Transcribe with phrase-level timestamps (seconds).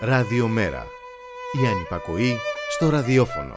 [0.00, 0.86] Ραδιομέρα.
[1.62, 2.36] Η ανυπακοή
[2.70, 3.54] στο ραδιόφωνο.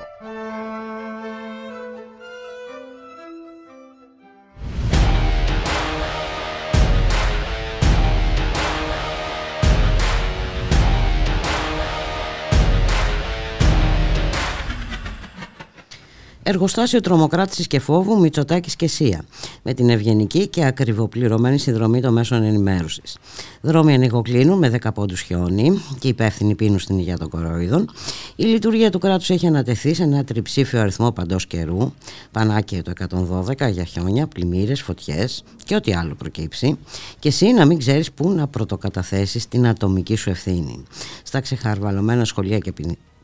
[16.43, 19.25] Εργοστάσιο τρομοκράτησης και φόβου Μητσοτάκης και Σία.
[19.63, 23.17] Με την ευγενική και ακριβοπληρωμένη συνδρομή των μέσων ενημέρωσης.
[23.61, 27.89] Δρόμοι ανοιγοκλίνουν με 10 πόντους χιόνι και υπεύθυνοι πίνουν στην υγεία των κοροϊδών.
[28.35, 31.91] Η λειτουργία του κράτους έχει ανατεθεί σε ένα τριψήφιο αριθμό παντός καιρού.
[32.31, 36.77] Πανάκια το 112 για χιόνια, πλημμύρες, φωτιές και ό,τι άλλο προκύψει.
[37.19, 40.83] Και εσύ να μην ξέρεις πού να πρωτοκαταθέσεις την ατομική σου ευθύνη.
[41.23, 42.71] Στα ξεχαρβαλωμένα σχολεία και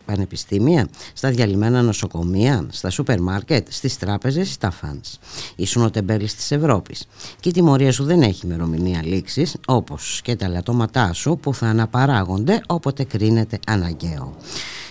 [0.07, 5.17] πανεπιστήμια, στα διαλυμένα νοσοκομεία, στα σούπερ μάρκετ, στις τράπεζες, στα φανς.
[5.55, 7.05] Ήσουν ο τεμπέλης της Ευρώπης.
[7.39, 11.67] Και η τιμωρία σου δεν έχει ημερομηνία λήξης, όπως και τα λατώματά σου που θα
[11.67, 14.35] αναπαράγονται όποτε κρίνεται αναγκαίο.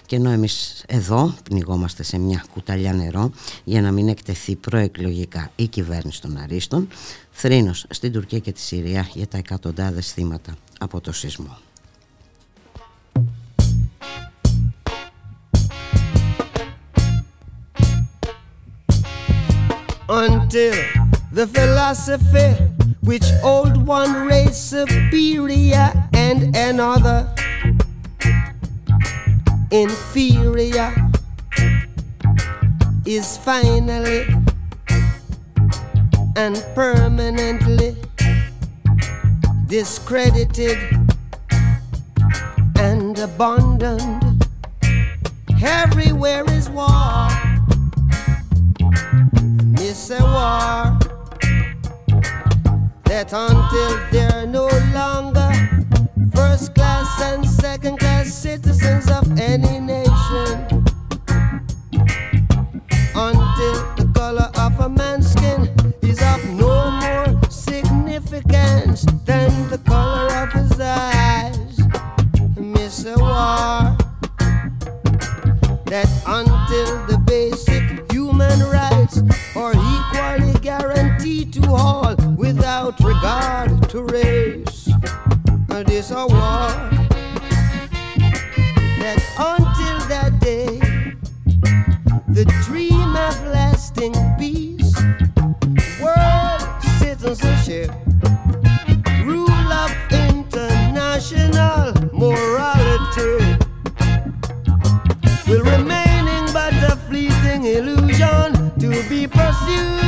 [0.06, 3.30] Και ενώ εμείς εδώ πνιγόμαστε σε μια κουταλιά νερό
[3.64, 6.88] για να μην εκτεθεί προεκλογικά η κυβέρνηση των Αρίστων,
[7.30, 11.58] θρήνος στην Τουρκία και τη Συρία για τα εκατοντάδες θύματα από το σεισμό.
[20.08, 20.74] Until
[21.32, 22.54] the philosophy
[23.02, 27.32] which old one race superior and another
[29.70, 30.94] inferior
[33.04, 34.26] is finally
[36.36, 37.96] and permanently
[39.66, 40.78] discredited
[42.78, 44.46] and abandoned.
[45.62, 47.45] Everywhere is war
[50.08, 50.98] it's a war.
[53.06, 55.50] That until they're no longer
[56.32, 60.84] first class and second class citizens of any nation,
[63.16, 70.32] until the color of a man's skin is of no more significance than the color
[70.36, 71.80] of his eyes,
[72.56, 73.96] miss a war.
[75.86, 79.22] That until the basic human rights
[79.54, 79.85] are
[80.16, 84.88] equally guaranteed to all without regard to race.
[85.68, 86.68] And it's a war
[89.00, 90.78] that until that day,
[92.28, 94.94] the dream of lasting peace,
[96.00, 96.62] world
[96.98, 97.90] citizenship,
[99.24, 103.58] rule of international morality
[105.46, 110.05] will remaining but a fleeting illusion to be pursued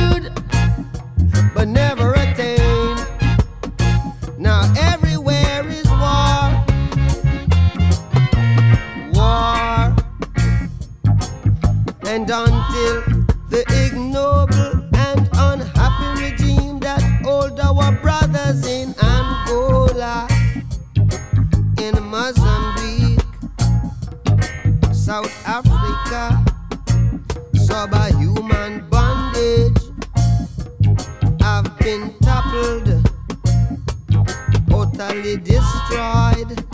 [35.79, 36.65] destroyed.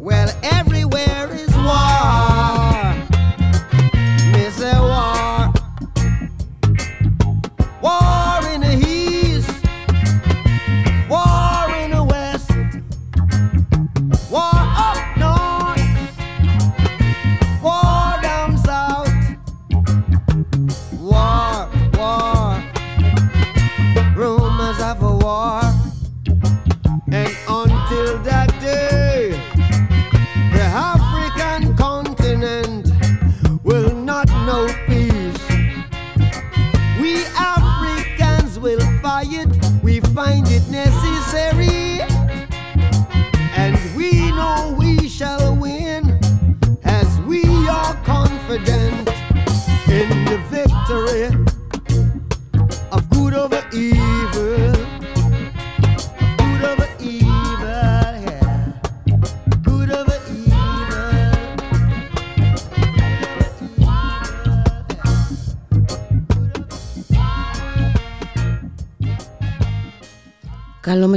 [0.00, 2.59] Well, everywhere is war.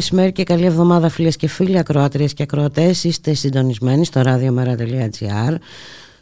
[0.03, 3.03] Μεσημέρι και καλή εβδομάδα φίλες και φίλοι, ακροάτριες και ακροατές.
[3.03, 5.55] Είστε συντονισμένοι στο radiomera.gr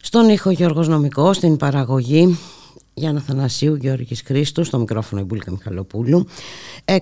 [0.02, 2.38] Στον ήχο Γιώργος Νομικός, στην παραγωγή
[2.94, 6.28] Γιάννα Θανασίου, Γιώργης Χρήστου, στο μικρόφωνο η Μπούλικα Μιχαλοπούλου.
[6.86, 6.96] 6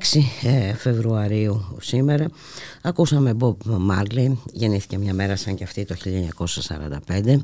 [0.43, 2.29] ε, Φεβρουαρίου σήμερα.
[2.81, 3.55] Ακούσαμε Bob
[3.91, 5.95] Marley, γεννήθηκε μια μέρα σαν και αυτή το
[7.07, 7.37] 1945.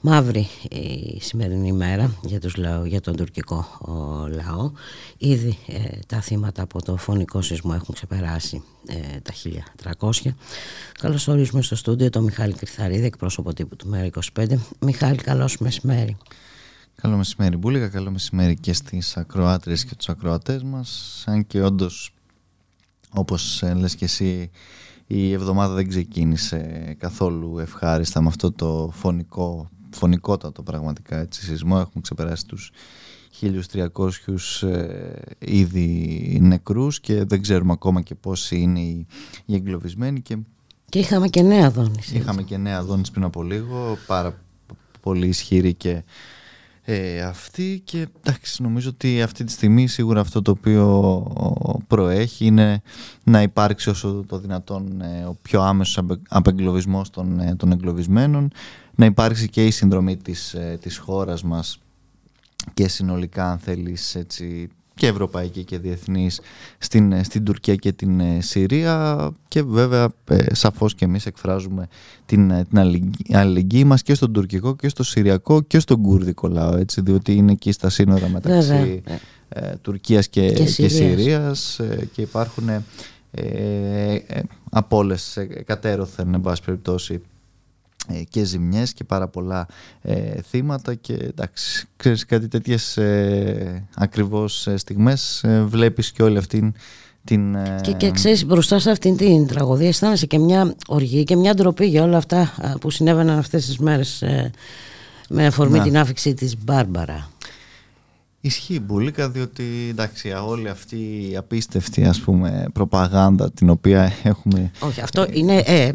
[0.00, 3.66] Μαύρη η σημερινή ημέρα για, τους λαό, για τον τουρκικό
[4.30, 4.70] λαό.
[5.18, 9.32] Ήδη ε, τα θύματα από το φωνικό σεισμό έχουν ξεπεράσει ε, τα
[10.00, 10.30] 1300.
[11.00, 14.54] Καλώς ορίζουμε στο στούντιο τον Μιχάλη Κρυθαρίδη, εκπρόσωπο τύπου του ΜΕΡΑ25.
[14.80, 16.16] Μιχάλη, καλώς μεσημέρι.
[17.00, 21.22] Καλό μεσημέρι Μπούλικα, καλό μεσημέρι και στις ακροάτριες και τους ακροατές μας.
[21.26, 22.14] Αν και όντως,
[23.10, 24.50] όπως ε, λες και εσύ
[25.06, 31.76] η εβδομάδα δεν ξεκίνησε καθόλου ευχάριστα με αυτό το φωνικό, φωνικότατο πραγματικά έτσι, σεισμό.
[31.80, 32.72] Έχουμε ξεπεράσει τους
[33.40, 39.06] 1.300 ε, ήδη νεκρούς και δεν ξέρουμε ακόμα και πόσοι είναι οι,
[39.44, 40.36] οι εγκλωβισμένοι και...
[40.88, 44.40] και είχαμε και νέα δόνηση είχαμε και νέα δόνηση πριν από λίγο πάρα
[45.00, 46.02] πολύ ισχυρή και
[46.84, 51.24] ε, αυτή και εντάξει νομίζω ότι αυτή τη στιγμή σίγουρα αυτό το οποίο
[51.86, 52.82] προέχει είναι
[53.24, 58.50] να υπάρξει όσο το δυνατόν ε, ο πιο άμεσος απεγκλωβισμός των, ε, των εγκλωβισμένων
[58.94, 61.78] να υπάρξει και η συνδρομή της, ε, της χώρας μας
[62.74, 66.40] και συνολικά αν θέλεις έτσι και ευρωπαϊκή και διεθνής
[66.78, 69.30] στην, ε, στην Τουρκία και την ε, Συρία.
[69.48, 71.88] Και βέβαια ε, σαφώς και εμείς εκφράζουμε
[72.26, 72.78] την, την
[73.36, 77.52] αλληλεγγύη μας και στον τουρκικό και στο συριακό και στον κουρδικό λαό έτσι, διότι είναι
[77.52, 79.02] εκεί στα σύνορα μεταξύ
[79.48, 81.80] ε, Τουρκίας και, και, και Συρίας.
[82.12, 82.68] Και υπάρχουν
[83.30, 84.18] ε,
[84.70, 87.29] από όλες κατέρωθεν εν πάση περιπτώσει ε,
[88.28, 89.66] και ζημιές και πάρα πολλά
[90.02, 96.38] ε, θύματα και εντάξει, ξέρεις κάτι τέτοιες ε, ακριβώς ε, στιγμές ε, βλέπεις και όλη
[96.38, 96.72] αυτή
[97.24, 97.56] την...
[97.80, 101.86] Και, και ξέρεις μπροστά σε αυτήν την τραγωδία αισθάνεσαι και μια οργή και μια ντροπή
[101.86, 104.24] για όλα αυτά που συνέβαιναν αυτές τις μέρες
[105.28, 107.29] με αφορμή την άφηξη της Μπάρμπαρα.
[108.42, 110.96] Ισχύει μπουλίκα διότι εντάξει όλη αυτή
[111.30, 115.92] η απίστευτη ας πούμε προπαγάνδα την οποία έχουμε Όχι αυτό είναι ε,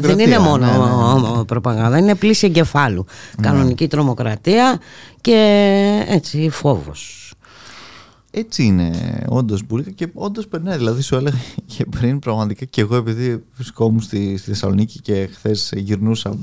[0.00, 1.44] δεν είναι μόνο ναι, ναι, ναι.
[1.44, 3.04] προπαγάνδα είναι πλήση εγκεφάλου.
[3.42, 4.80] Κανονική τρομοκρατία
[5.20, 7.25] και έτσι φόβος
[8.38, 8.90] έτσι είναι
[9.28, 10.76] όντως μπουλίκα και όντως περνάει.
[10.76, 11.36] Δηλαδή, σου έλεγα
[11.76, 16.36] και πριν πραγματικά και εγώ, επειδή βρισκόμουν στη, στη Θεσσαλονίκη και χθες γυρνούσα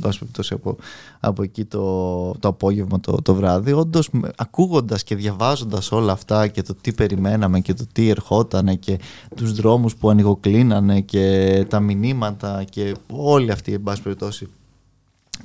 [0.49, 0.77] από,
[1.19, 6.61] από εκεί το, το απόγευμα το, το βράδυ, όντως ακούγοντας και διαβάζοντας όλα αυτά και
[6.61, 8.99] το τι περιμέναμε και το τι ερχόταν και
[9.35, 14.47] τους δρόμους που ανοιγοκλίνανε και τα μηνύματα και όλη αυτή, εν πάση περιπτώσει,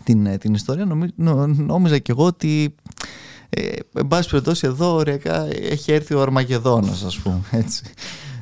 [0.04, 1.12] την, την ιστορία,
[1.56, 2.74] νόμιζα και εγώ ότι
[3.50, 7.82] ε, εν πάση περιπτώσει εδώ ωριακά έχει έρθει ο Αρμαγεδόνας ας πούμε έτσι.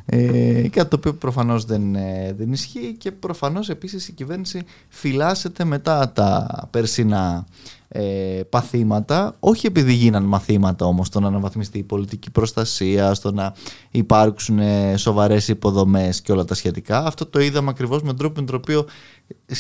[0.09, 5.65] Ε, κάτι το οποίο προφανώς δεν, ε, δεν ισχύει και προφανώς επίσης η κυβέρνηση φυλάσσεται
[5.65, 7.47] μετά τα περσινά
[7.89, 13.55] ε, παθήματα όχι επειδή γίναν μαθήματα όμως στο να αναβαθμιστεί η πολιτική προστασία στο να
[13.91, 18.47] υπάρξουν ε, σοβαρές υποδομές και όλα τα σχετικά αυτό το είδαμε ακριβώς με τρόπο με
[18.47, 18.87] τον οποίο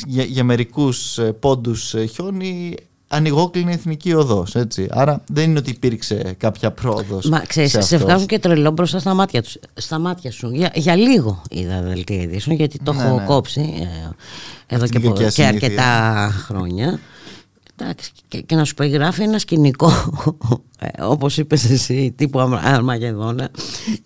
[0.06, 2.74] για, για μερικούς ε, πόντους χιόνι
[3.08, 4.56] ανοιγόκλινη εθνική οδός.
[4.88, 7.28] Άρα δεν είναι ότι υπήρξε κάποια πρόοδος.
[7.28, 10.50] Μα ξέρεις, σε, σε βγάζουν και τρελό μπροστά στα μάτια, τους, στα μάτια σου.
[10.50, 13.24] Για, για λίγο είδα δελτία ειδήσεων, γιατί το ναι, έχω ναι.
[13.24, 13.88] κόψει
[14.68, 17.00] ε, εδώ και, και, και αρκετά χρόνια.
[17.78, 19.90] Εντάξει, και, και, να σου περιγράφει ένα σκηνικό
[20.78, 23.50] ε, όπως είπες εσύ τύπου Αρμαγεδόνα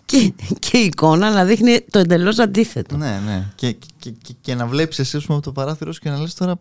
[0.05, 4.55] και, και η εικόνα να δείχνει το εντελώς αντίθετο ναι ναι και, και, και, και
[4.55, 6.61] να βλέπεις εσύ από το παράθυρο σου και να λες τώρα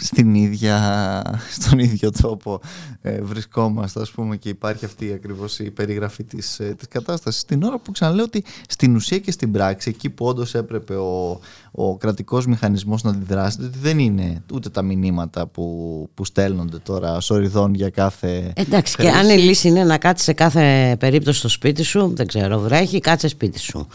[0.00, 1.22] στην ίδια,
[1.58, 2.60] στον ίδιο τόπο
[3.02, 7.44] ε, βρισκόμαστε ας πούμε και υπάρχει αυτή ακριβώς η περιγραφή της, ε, της κατάστασης.
[7.44, 11.40] Την ώρα που ξαναλέω ότι στην ουσία και στην πράξη εκεί που όντως έπρεπε ο,
[11.70, 17.20] ο κρατικός μηχανισμός να αντιδράσει ότι δεν είναι ούτε τα μηνύματα που, που στέλνονται τώρα
[17.20, 21.48] σοριδών για κάθε Εντάξει και αν η λύση είναι να κάτσει σε κάθε περίπτωση στο
[21.48, 23.86] σπίτι σου δεν ξέρω βρέχει κάτσε σπίτι σου.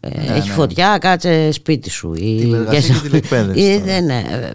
[0.00, 0.54] Ε, ναι, έχει ναι.
[0.54, 2.10] φωτιά κάτσε σπίτι σου.
[2.10, 4.24] Τηλεργασία και τηλεκπαίδευση ναι, ναι.
[4.30, 4.52] ε,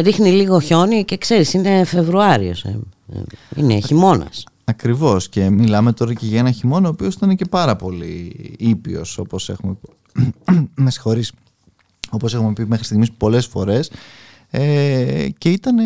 [0.00, 2.78] ρίχνει λίγο χιόνι και ξέρεις είναι Φεβρουάριος ε.
[3.56, 4.44] είναι χειμώνας.
[4.64, 5.28] Ακριβώς.
[5.28, 9.48] Και μιλάμε τώρα και για ένα χειμώνα ο οποίος ήταν και πάρα πολύ ήπιος όπως
[9.48, 9.76] έχουμε
[10.74, 11.32] με συγχωρείς.
[12.10, 13.90] Όπως έχουμε πει μέχρι στιγμής πολλές φορές
[14.50, 15.76] ε, και ήταν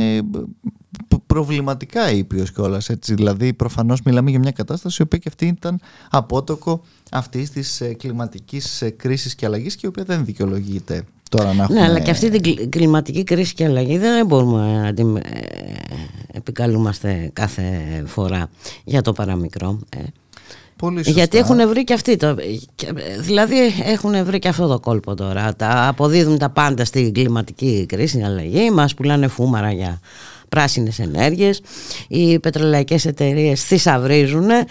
[1.26, 3.14] προβληματικά ήπιος κιόλας έτσι.
[3.14, 5.80] Δηλαδή προφανώς μιλάμε για μια κατάσταση η οποία και αυτή ήταν
[6.10, 11.82] απότοκο αυτής της κλιματικής κρίσης και αλλαγής και η οποία δεν δικαιολογείται Τώρα να Ναι,
[11.82, 15.22] αλλά και αυτή την κλιματική κρίση και αλλαγή δεν μπορούμε να την ε,
[16.32, 17.62] επικαλούμαστε κάθε
[18.06, 18.50] φορά
[18.84, 19.78] για το παραμικρό.
[19.96, 19.98] Ε.
[20.76, 22.36] Πολύ Γιατί έχουν βρει και αυτοί το,
[23.20, 25.56] δηλαδή έχουν βρει και αυτό το κόλπο τώρα.
[25.56, 30.00] Τα αποδίδουν τα πάντα στην κλιματική κρίση, αλλαγή, μας πουλάνε φούμαρα για
[30.48, 31.60] πράσινες ενέργειες,
[32.08, 34.66] οι πετρελαϊκές εταιρείες θησαυρίζουν, ε,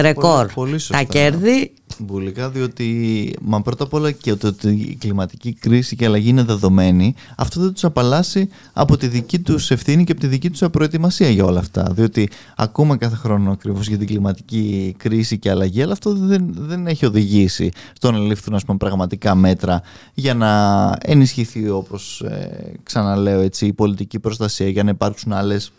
[0.00, 0.46] ρεκόρ.
[0.88, 1.72] Τα κέρδη.
[1.98, 6.42] Μπουλικά, διότι μα πρώτα απ' όλα και ότι η κλιματική κρίση και η αλλαγή είναι
[6.42, 10.62] δεδομένη, αυτό δεν τους απαλλάσσει από τη δική τους ευθύνη και από τη δική τους
[10.62, 11.90] απροετοιμασία για όλα αυτά.
[11.92, 16.86] Διότι ακούμε κάθε χρόνο ακριβώς για την κλιματική κρίση και αλλαγή, αλλά αυτό δεν, δεν
[16.86, 19.82] έχει οδηγήσει στο να ληφθούν ας πούμε, πραγματικά μέτρα
[20.14, 25.72] για να ενισχυθεί, όπως ε, ξαναλέω, έτσι, η πολιτική προστασία, για να υπάρξουν άλλες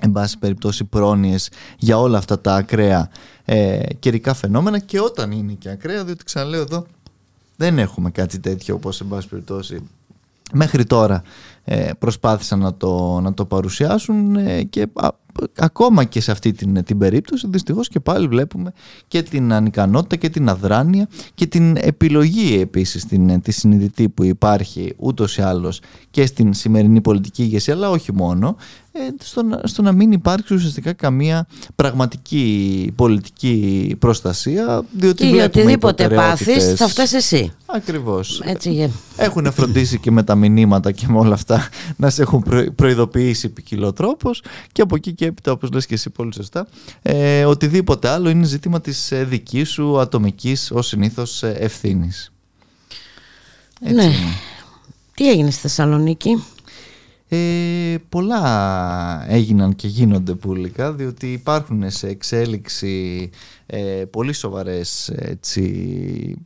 [0.00, 3.10] εν πάση περιπτώσει πρόνοιες για όλα αυτά τα ακραία
[3.44, 4.78] ε, καιρικά φαινόμενα.
[4.78, 6.86] Και όταν είναι και ακραία διότι ξαναλέω εδώ
[7.56, 9.88] δεν έχουμε κάτι τέτοιο όπως εν πάση περιπτώσει
[10.52, 11.22] μέχρι τώρα
[11.64, 14.88] ε, προσπάθησαν να το, να το παρουσιάσουν ε, και
[15.56, 18.72] ακόμα και σε αυτή την, την περίπτωση δυστυχώς και πάλι βλέπουμε
[19.08, 24.94] και την ανικανότητα και την αδράνεια και την επιλογή επίσης την, τη συνειδητή που υπάρχει
[24.96, 28.56] ούτως ή άλλως και στην σημερινή πολιτική ηγεσία αλλά όχι μόνο
[28.92, 31.46] ε, στο, να, στο να μην υπάρξει ουσιαστικά καμία
[31.76, 37.52] πραγματική πολιτική προστασία διότι και οτιδήποτε πάθεις θα φτάσεις εσύ.
[37.66, 38.42] Ακριβώς.
[38.44, 42.44] Έτσι, έχουν φροντίσει και με τα μηνύματα και με όλα αυτά να σε έχουν
[42.74, 46.66] προειδοποιήσει ποικιλό τρόπος και από εκεί και έπειτα όπως λες και εσύ πολύ σωστά
[47.02, 52.32] ε, οτιδήποτε άλλο είναι ζήτημα της ε, δικής σου ατομικής ως συνήθως ε, ευθύνης.
[53.80, 54.12] ναι.
[55.14, 56.44] Τι έγινε στη Θεσσαλονίκη;
[57.28, 63.30] Ε, πολλά έγιναν και γίνονται πουλικά διότι υπάρχουν σε εξέλιξη
[63.66, 66.44] ε, πολύ σοβαρές έτσι,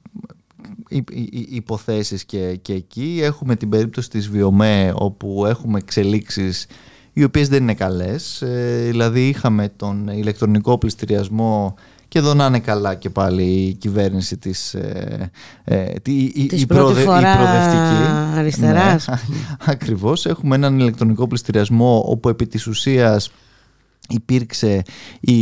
[1.49, 3.21] υποθέσεις και, και εκεί.
[3.23, 6.67] Έχουμε την περίπτωση της Βιομέ όπου έχουμε εξελίξεις
[7.15, 8.43] οι οποίες δεν είναι καλές.
[8.43, 11.75] Ε, δηλαδή είχαμε τον ηλεκτρονικό πληστηριασμό
[12.09, 15.31] και εδώ να είναι καλά και πάλι η κυβέρνηση της, ε,
[15.65, 18.39] ε, η, της η, πρώτη φορά η προοδευτική.
[18.39, 19.09] αριστεράς.
[19.09, 19.17] Ναι,
[19.73, 20.27] ακριβώς.
[20.27, 23.31] Έχουμε έναν ηλεκτρονικό πληστηριασμό όπου επί της ουσίας
[24.09, 24.83] υπήρξε
[25.21, 25.35] η,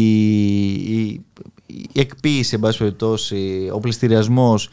[0.73, 1.25] η,
[1.67, 2.95] η εκποίηση, εν
[3.73, 4.69] ο πληστηριασμός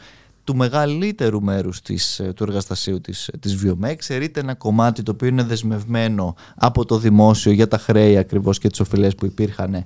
[0.50, 3.94] του μεγαλύτερου μέρους της, ε, του εργαστασίου της, της Βιομέ.
[3.94, 8.68] Ξέρετε ένα κομμάτι το οποίο είναι δεσμευμένο από το δημόσιο για τα χρέη ακριβώς και
[8.68, 9.84] τις οφειλές που υπήρχαν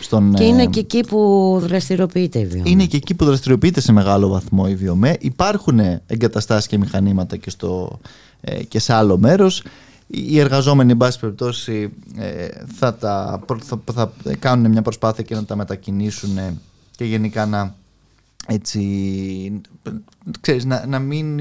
[0.00, 2.70] στον, και είναι ε, και εκεί που δραστηριοποιείται η Βιομέ.
[2.70, 5.16] Είναι και εκεί που δραστηριοποιείται σε μεγάλο βαθμό η Βιομέ.
[5.20, 7.98] Υπάρχουν εγκαταστάσεις και μηχανήματα και, στο,
[8.40, 9.62] ε, και σε άλλο μέρος.
[10.06, 11.92] Οι εργαζόμενοι, εν πάση περιπτώσει,
[12.78, 16.38] θα, τα, θα, θα κάνουν μια προσπάθεια και να τα μετακινήσουν
[16.96, 17.74] και γενικά να
[18.46, 18.80] έτσι,
[20.40, 21.38] ξέρεις, να, να μην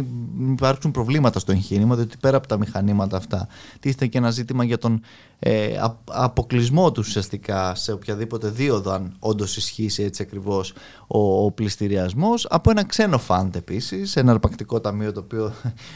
[0.52, 3.48] υπάρξουν προβλήματα στο εγχείρημα, διότι πέρα από τα μηχανήματα αυτά
[3.80, 5.02] τίθεται και ένα ζήτημα για τον
[5.46, 10.74] ε, αποκλεισμό τους ουσιαστικά σε οποιαδήποτε δίωδο αν όντως ισχύσει έτσι ακριβώς
[11.08, 15.54] ο, ο πληστηριασμός από ένα ξένο φαντ επίσης, ένα αρπακτικό ταμείο το οποίο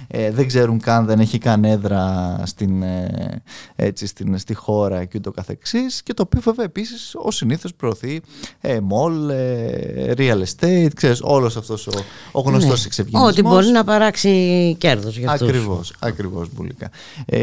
[0.07, 3.41] ε, δεν ξέρουν καν, δεν έχει καν έδρα στην, ε,
[3.75, 8.21] έτσι, στην, στη χώρα και ούτω καθεξής και το οποίο βέβαια επίσης ο συνήθως προωθεί
[8.61, 11.87] ε, mall, ε, real estate, ξέρεις όλος αυτός
[12.31, 12.85] ο, ο γνωστός ναι.
[12.85, 13.31] εξευγενισμός.
[13.31, 15.47] Ό,τι μπορεί να παράξει κέρδος για αυτούς.
[15.47, 16.89] Ακριβώς, ακριβώς μπουλικά.
[17.25, 17.39] Ε,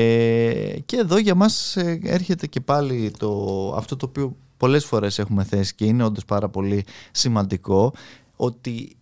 [0.87, 3.31] και εδώ για μας ε, έρχεται και πάλι το,
[3.77, 7.93] αυτό το οποίο πολλές φορές έχουμε θέσει και είναι όντως πάρα πολύ σημαντικό
[8.37, 8.97] ότι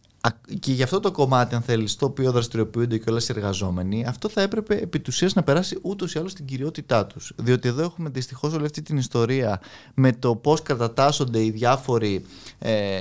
[0.60, 4.28] και για αυτό το κομμάτι, αν θέλεις, το οποίο δραστηριοποιούνται και όλες οι εργαζόμενοι, αυτό
[4.28, 7.32] θα έπρεπε επί του να περάσει ούτως ή άλλως στην κυριότητά τους.
[7.36, 9.60] Διότι εδώ έχουμε δυστυχώς όλη αυτή την ιστορία
[9.94, 12.24] με το πώς κατατάσσονται οι διάφοροι,
[12.58, 12.98] ε,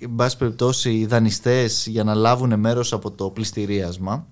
[0.00, 4.26] εν πάση περιπτώσει, οι δανειστές για να λάβουν μέρος από το πληστηρίασμα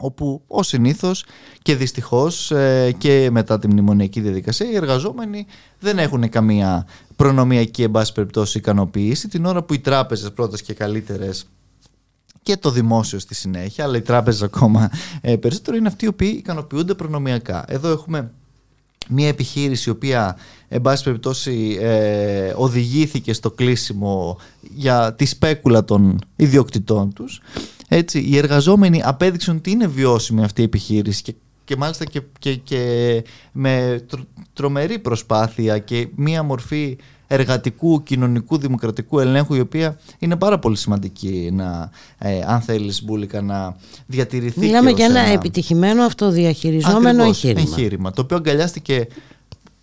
[0.00, 1.24] όπου ως συνήθως
[1.62, 5.46] και δυστυχώς ε, και μετά τη μνημονιακή διαδικασία οι εργαζόμενοι
[5.80, 6.86] δεν έχουν καμία
[7.16, 11.46] προνομιακή εν πάση περιπτώσει ικανοποίηση την ώρα που οι τράπεζες πρώτες και καλύτερες
[12.42, 14.90] και το δημόσιο στη συνέχεια αλλά οι τράπεζες ακόμα
[15.20, 17.64] ε, περισσότερο είναι αυτοί οι οποίοι ικανοποιούνται προνομιακά.
[17.68, 18.30] Εδώ έχουμε
[19.08, 20.36] μια επιχείρηση η οποία
[20.68, 27.40] εν πάση περιπτώσει ε, οδηγήθηκε στο κλείσιμο για τη σπέκουλα των ιδιοκτητών τους
[27.88, 32.54] έτσι, οι εργαζόμενοι απέδειξαν ότι είναι βιώσιμη αυτή η επιχείρηση και, και μάλιστα και, και,
[32.54, 34.04] και με
[34.52, 41.50] τρομερή προσπάθεια και μία μορφή εργατικού, κοινωνικού, δημοκρατικού ελέγχου η οποία είναι πάρα πολύ σημαντική
[41.52, 43.76] να, ε, αν θέλεις Μπούλικα να
[44.06, 47.60] διατηρηθεί Μιλάμε για ένα, επιτυχημένο αυτοδιαχειριζόμενο εγχείρημα.
[47.60, 48.10] εγχείρημα.
[48.10, 49.06] Το οποίο αγκαλιάστηκε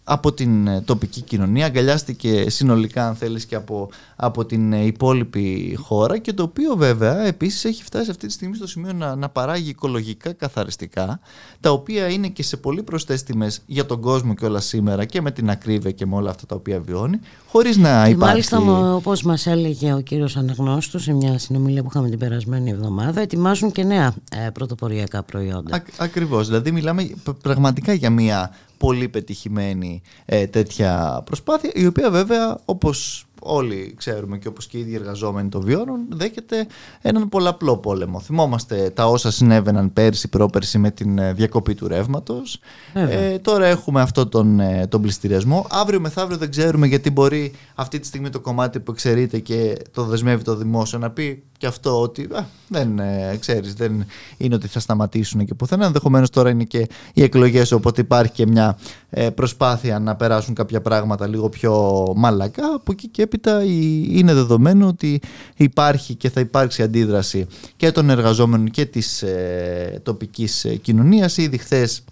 [0.07, 5.77] από την ε, τοπική κοινωνία, αγκαλιάστηκε συνολικά αν θέλεις και από, από την ε, υπόλοιπη
[5.81, 9.29] χώρα και το οποίο βέβαια επίσης έχει φτάσει αυτή τη στιγμή στο σημείο να, να
[9.29, 11.19] παράγει οικολογικά καθαριστικά
[11.59, 15.21] τα οποία είναι και σε πολύ προσθέσεις τιμές για τον κόσμο και όλα σήμερα και
[15.21, 18.53] με την ακρίβεια και με όλα αυτά τα οποία βιώνει χωρίς να και υπάρχει...
[18.53, 23.21] Μάλιστα όπως μας έλεγε ο κύριος Αναγνώστος σε μια συνομιλία που είχαμε την περασμένη εβδομάδα
[23.21, 24.13] ετοιμάζουν και νέα
[24.45, 25.75] ε, πρωτοποριακά προϊόντα.
[25.75, 27.09] Α, ακριβώς, δηλαδή μιλάμε
[27.41, 34.47] πραγματικά για μια πολύ πετυχημένη ε, τέτοια προσπάθεια η οποία βέβαια όπως όλοι ξέρουμε και
[34.47, 36.67] όπως και οι ίδιοι εργαζόμενοι το βιώνουν, δέχεται
[37.01, 38.19] έναν πολλαπλό πόλεμο.
[38.19, 42.59] Θυμόμαστε τα όσα συνέβαιναν πέρσι, πρόπερσι με την ε, διακοπή του ρεύματος.
[42.93, 45.67] Ε, τώρα έχουμε αυτό τον, ε, τον πληστηριασμό.
[45.69, 50.03] Αύριο μεθαύριο δεν ξέρουμε γιατί μπορεί αυτή τη στιγμή το κομμάτι που εξαιρείται και το
[50.03, 54.05] δεσμεύει το δημόσιο να πει και αυτό ότι α, δεν ε, ξέρεις, δεν
[54.37, 55.85] είναι ότι θα σταματήσουν και πουθενά.
[55.85, 59.04] Ενδεχομένως τώρα είναι και οι εκλογές οπότε υπάρχει και μια ε,
[59.35, 62.73] προσπάθεια να περάσουν κάποια πράγματα λίγο πιο μαλακά.
[62.75, 63.63] Από εκεί και έπειτα
[64.09, 65.21] είναι δεδομένο ότι
[65.55, 71.37] υπάρχει και θα υπάρξει αντίδραση και των εργαζόμενων και της ε, τοπικής ε, κοινωνίας.
[71.37, 72.03] Ήδη χθες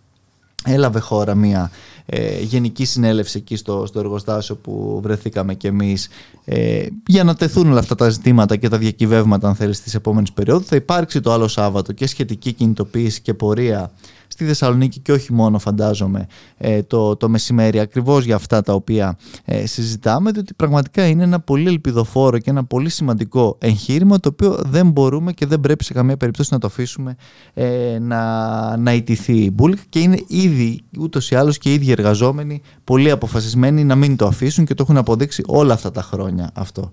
[0.65, 1.71] έλαβε χώρα μια
[2.05, 6.07] ε, γενική συνέλευση εκεί στο, στο εργοστάσιο που βρεθήκαμε κι εμείς
[6.45, 10.31] ε, για να τεθούν όλα αυτά τα ζητήματα και τα διακυβεύματα αν θέλεις στις επόμενες
[10.31, 13.91] περιόδους θα υπάρξει το άλλο Σάββατο και σχετική κινητοποίηση και πορεία
[14.33, 19.17] στη Θεσσαλονίκη και όχι μόνο φαντάζομαι ε, το, το μεσημέρι ακριβώς για αυτά τα οποία
[19.45, 24.59] ε, συζητάμε διότι πραγματικά είναι ένα πολύ ελπιδοφόρο και ένα πολύ σημαντικό εγχείρημα το οποίο
[24.65, 27.15] δεν μπορούμε και δεν πρέπει σε καμία περίπτωση να το αφήσουμε
[27.53, 31.91] ε, να, να ιτηθεί η Μπούλικα και είναι ήδη ούτως ή άλλως και οι ίδιοι
[31.91, 36.51] εργαζόμενοι πολύ αποφασισμένοι να μην το αφήσουν και το έχουν αποδείξει όλα αυτά τα χρόνια
[36.53, 36.91] αυτό.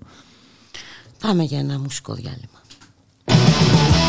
[1.21, 4.00] Πάμε για ένα μουσικό διάλειμμα.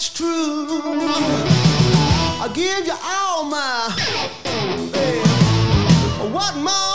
[0.00, 0.66] it's true.
[2.40, 3.94] I give you all my.
[4.94, 5.20] Hey,
[6.32, 6.89] what more?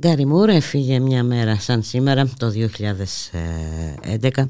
[0.00, 2.52] Γκάρι Μούρ έφυγε μια μέρα σαν σήμερα το
[4.22, 4.44] 2011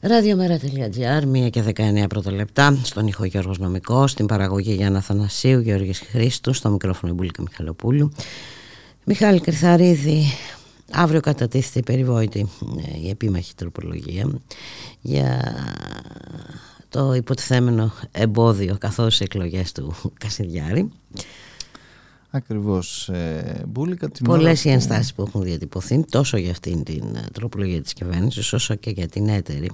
[0.00, 6.00] Ραδιομέρα.gr, 1 και 19 πρώτα λεπτά, στον ήχο Γιώργος Νομικός, στην παραγωγή Γιάννα Θανασίου, Γιώργης
[6.00, 8.12] Χρήστου, στο μικρόφωνο Μπουλίκα Μιχαλοπούλου.
[9.04, 10.24] Μιχάλη Κρυθαρίδη,
[10.92, 12.48] αύριο κατατίθεται η περιβόητη,
[12.94, 14.40] ε, η επίμαχη τροπολογία
[15.00, 15.54] για
[16.88, 20.90] το υποτιθέμενο εμπόδιο καθώς οι εκλογές του Κασιδιάρη.
[22.34, 23.08] Ακριβώς.
[23.08, 27.82] Ε, Μπούλικα, την Πολλές οι ενστάσεις που έχουν διατυπωθεί τόσο για αυτήν την ε, τροπολογία
[27.82, 29.70] της κυβέρνησης όσο και για την έτερη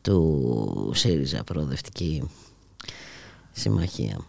[0.00, 2.22] του ΣΥΡΙΖΑ Προοδευτική
[3.52, 4.24] Συμμαχία.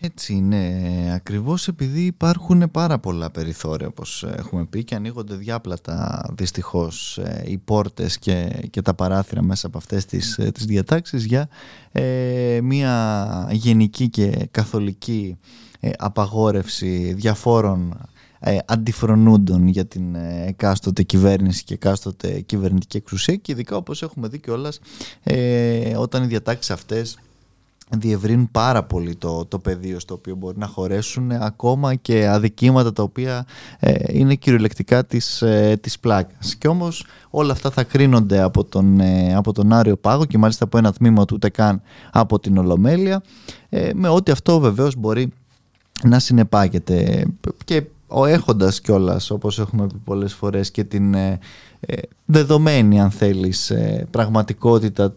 [0.00, 7.18] Έτσι είναι ακριβώς επειδή υπάρχουν πάρα πολλά περιθώρια όπως έχουμε πει και ανοίγονται διάπλατα δυστυχώς
[7.18, 11.48] ε, οι πόρτες και, και τα παράθυρα μέσα από αυτές τις, ε, τις διατάξεις για
[11.92, 15.36] ε, μια γενική και καθολική
[15.98, 17.96] απαγόρευση διαφόρων
[18.64, 20.14] αντιφρονούντων για την
[20.46, 24.80] εκάστοτε κυβέρνηση και εκάστοτε κυβερνητική εξουσία και ειδικά όπως έχουμε δει κιόλας
[25.96, 27.16] όταν οι διατάξεις αυτές
[27.90, 33.02] διευρύνουν πάρα πολύ το, το πεδίο στο οποίο μπορεί να χωρέσουν ακόμα και αδικήματα τα
[33.02, 33.46] οποία
[33.78, 36.54] ε, είναι κυριολεκτικά της, ε, της πλάκας.
[36.54, 40.64] Και όμως όλα αυτά θα κρίνονται από τον, ε, από τον Άριο Πάγο και μάλιστα
[40.64, 43.22] από ένα τμήμα του ούτε καν από την Ολομέλεια
[43.68, 45.32] ε, με ό,τι αυτό βεβαίως μπορεί
[46.08, 47.26] να συνεπάγεται
[47.64, 47.82] και
[48.26, 51.38] έχοντας κιόλας όπως έχουμε πει πολλές φορές και την ε,
[52.26, 55.16] δεδομένη αν θέλεις ε, πραγματικότητα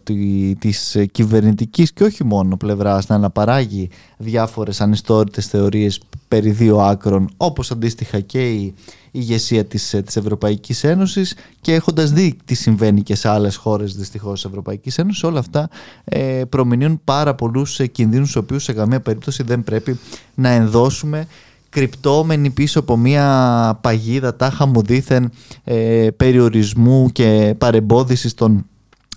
[0.58, 7.30] της ε, κυβερνητικής και όχι μόνο πλευράς να αναπαράγει διάφορες ανιστόρητες θεωρίες περί δύο άκρων
[7.36, 8.74] όπως αντίστοιχα και η
[9.10, 14.32] ηγεσία της, της Ευρωπαϊκής Ένωσης και έχοντας δει τι συμβαίνει και σε άλλες χώρες δυστυχώς
[14.32, 15.68] της Ευρωπαϊκής Ένωσης όλα αυτά
[16.04, 19.98] ε, προμηνύουν πάρα πολλούς κινδύνους στους οποίους σε καμία περίπτωση δεν πρέπει
[20.34, 21.26] να ενδώσουμε
[21.70, 25.30] κρυπτόμενοι πίσω από μια παγίδα τάχα μου δήθεν
[25.64, 28.64] ε, περιορισμού και παρεμπόδισης των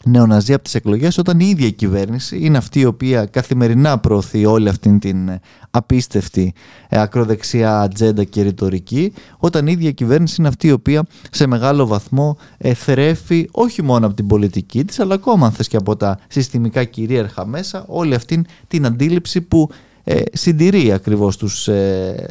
[0.06, 4.46] νεοναζί από τις εκλογές όταν η ίδια η κυβέρνηση είναι αυτή η οποία καθημερινά προωθεί
[4.46, 5.40] όλη αυτή την
[5.72, 6.54] απίστευτη
[6.90, 11.48] ε, ακροδεξιά ατζέντα και ρητορική όταν η ίδια η κυβέρνηση είναι αυτή η οποία σε
[11.48, 15.78] μεγάλο βαθμό ε, θρέφει όχι μόνο από την πολιτική της αλλά ακόμα αν θες και
[15.78, 19.70] από τα συστημικά κυρίαρχα μέσα όλη αυτή την αντίληψη που
[20.04, 22.28] ε, συντηρεί ακριβώς τους ε,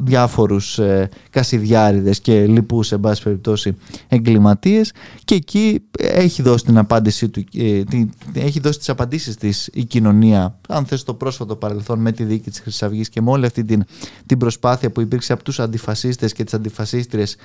[0.00, 3.76] διάφορους ε, κασιδιάριδες και λοιπούς σε πάση περιπτώσει
[4.08, 4.92] εγκληματίες.
[5.24, 9.84] Και εκεί έχει δώσει την απάντηση του, ε, την, έχει δώσει τις απαντήσεις της η
[9.84, 13.64] κοινωνία αν θες το πρόσφατο παρελθόν με τη δίκη της Χρυσαυγής και με όλη αυτή
[13.64, 13.84] την,
[14.26, 17.36] την προσπάθεια που υπήρξε από τους αντιφασίστες και τις αντιφασίστριες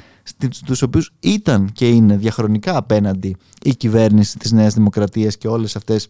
[0.50, 6.10] στους οποίους ήταν και είναι διαχρονικά απέναντι η κυβέρνηση της Νέας Δημοκρατίας και όλες αυτές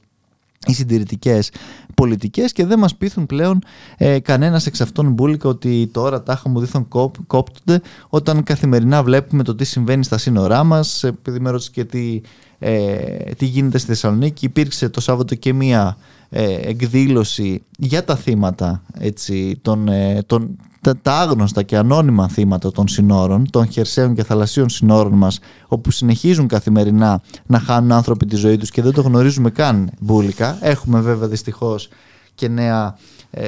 [0.68, 1.52] οι συντηρητικές
[1.96, 3.60] πολιτικές και δεν μας πείθουν πλέον
[3.98, 6.88] ε, κανένας εξ αυτών μπουλικα ότι τώρα τάχα μου δίθον
[7.28, 11.04] κόπτονται όταν καθημερινά βλέπουμε το τι συμβαίνει στα σύνορά μας.
[11.04, 12.22] Επειδή με ρώτησε και τι,
[12.60, 13.06] ε,
[13.38, 15.98] τι γίνεται στη Θεσσαλονίκη, υπήρξε το Σάββατο και μία
[16.30, 22.72] ε, εκδήλωση για τα θύματα έτσι, των, ε, των, τα, τα άγνωστα και ανώνυμα θύματα
[22.72, 28.36] των συνόρων, των χερσαίων και θαλασσίων συνόρων μας, όπου συνεχίζουν καθημερινά να χάνουν άνθρωποι τη
[28.36, 30.58] ζωή τους και δεν το γνωρίζουμε καν μπουλικα.
[30.62, 31.90] Έχουμε βέβαια δυστυχώς
[32.36, 32.98] και νέα
[33.32, 33.48] ε,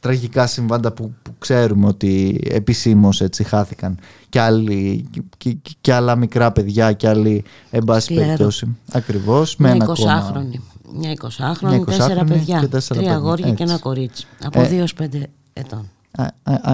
[0.00, 6.52] τραγικά συμβάντα που, που ξέρουμε ότι επισήμως έτσι χάθηκαν και, άλλοι, και, και, άλλα μικρά
[6.52, 8.76] παιδιά και άλλοι εν πάση περιπτώσει.
[8.92, 9.56] Ακριβώς.
[9.56, 10.60] Με ένα χρόνια.
[10.92, 14.26] Μια 20χρονη, τέσσερα παιδιά, τρία αγόρια και ένα κορίτσι.
[14.44, 15.06] Από 2 ε, 5
[15.52, 15.88] ετών.
[16.18, 16.28] Α,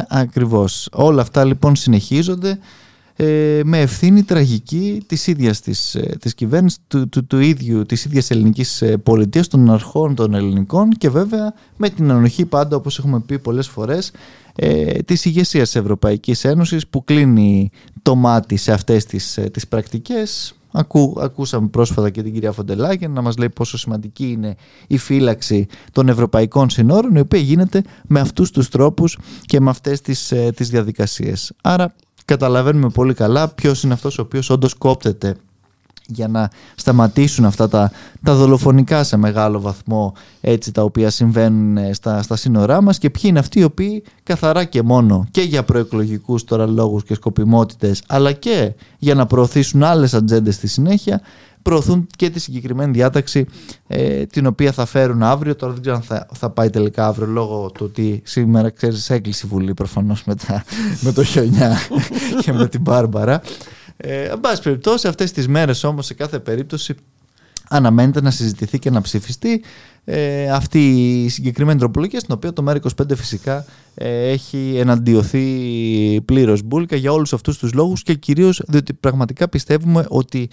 [0.09, 0.89] ακριβώς.
[0.93, 2.59] Όλα αυτά λοιπόν συνεχίζονται
[3.17, 8.05] ε, με ευθύνη τραγική της ίδιας της, ε, της κυβέρνησης, του, του, του, ίδιου, της
[8.05, 12.99] ίδιας ελληνικής ε, πολιτείας, των αρχών των ελληνικών και βέβαια με την ανοχή πάντα όπως
[12.99, 14.13] έχουμε πει πολλές φορές
[14.57, 17.71] ε, της ηγεσίας της Ευρωπαϊκής Ένωσης που κλείνει
[18.03, 23.23] το μάτι σε αυτές τις, τις πρακτικές Ακού, ακούσαμε πρόσφατα και την κυρία Φοντελάκη να
[23.23, 24.57] μας λέει πόσο σημαντική είναι
[24.87, 30.01] η φύλαξη των ευρωπαϊκών συνόρων η οποία γίνεται με αυτούς τους τρόπους και με αυτές
[30.01, 31.53] τις, ε, τις διαδικασίες.
[31.63, 35.37] Άρα καταλαβαίνουμε πολύ καλά ποιος είναι αυτός ο οποίος όντως κόπτεται
[36.07, 37.91] για να σταματήσουν αυτά τα,
[38.23, 43.11] τα δολοφονικά σε μεγάλο βαθμό έτσι τα οποία συμβαίνουν ε, στα, στα σύνορά μας και
[43.11, 48.03] ποιοι είναι αυτοί οι οποίοι καθαρά και μόνο και για προεκλογικούς τώρα λόγους και σκοπιμότητες
[48.07, 51.21] αλλά και για να προωθήσουν άλλες ατζέντες στη συνέχεια
[51.65, 53.47] προωθούν και τη συγκεκριμένη διάταξη
[53.87, 55.57] ε, την οποία θα φέρουν αύριο.
[55.57, 59.47] Τώρα δεν ξέρω αν θα, θα πάει τελικά αύριο λόγω του ότι σήμερα ξέρεις έκλεισε
[59.47, 60.35] η Βουλή προφανώς με,
[61.01, 61.79] με το χιονιά
[62.43, 63.43] και με την Μπάρμπαρα.
[63.97, 66.95] Ε, εν πάση περιπτώσει, αυτές τις μέρες όμως σε κάθε περίπτωση
[67.69, 69.63] αναμένεται να συζητηθεί και να ψηφιστεί
[70.05, 70.91] ε, αυτή
[71.25, 75.47] η συγκεκριμένη τροπολογία στην οποία το ΜΕΡΑ25 φυσικά ε, έχει εναντιωθεί
[76.25, 80.49] πλήρως μπουλκα για όλους αυτούς τους λόγους και κυρίως διότι πραγματικά πιστεύουμε ότι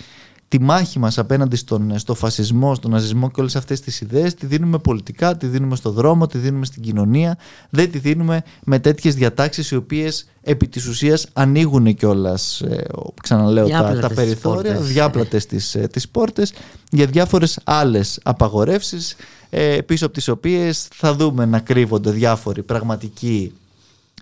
[0.52, 4.46] τη μάχη μας απέναντι στον, στο φασισμό, στον ναζισμό και όλες αυτές τις ιδέες τη
[4.46, 7.38] δίνουμε πολιτικά, τη δίνουμε στο δρόμο, τη δίνουμε στην κοινωνία,
[7.70, 12.86] δεν τη δίνουμε με τέτοιες διατάξεις οι οποίες επί της ουσίας ανοίγουν κιόλας, ε,
[13.24, 14.94] ξαναλέω, τα, τα περιθώρια, πόρτες.
[14.94, 16.54] διάπλατες τις, ε, τις πόρτες
[16.92, 19.16] για διάφορες άλλες απαγορεύσεις
[19.50, 23.54] ε, πίσω από τις οποίες θα δούμε να κρύβονται διάφοροι πραγματικοί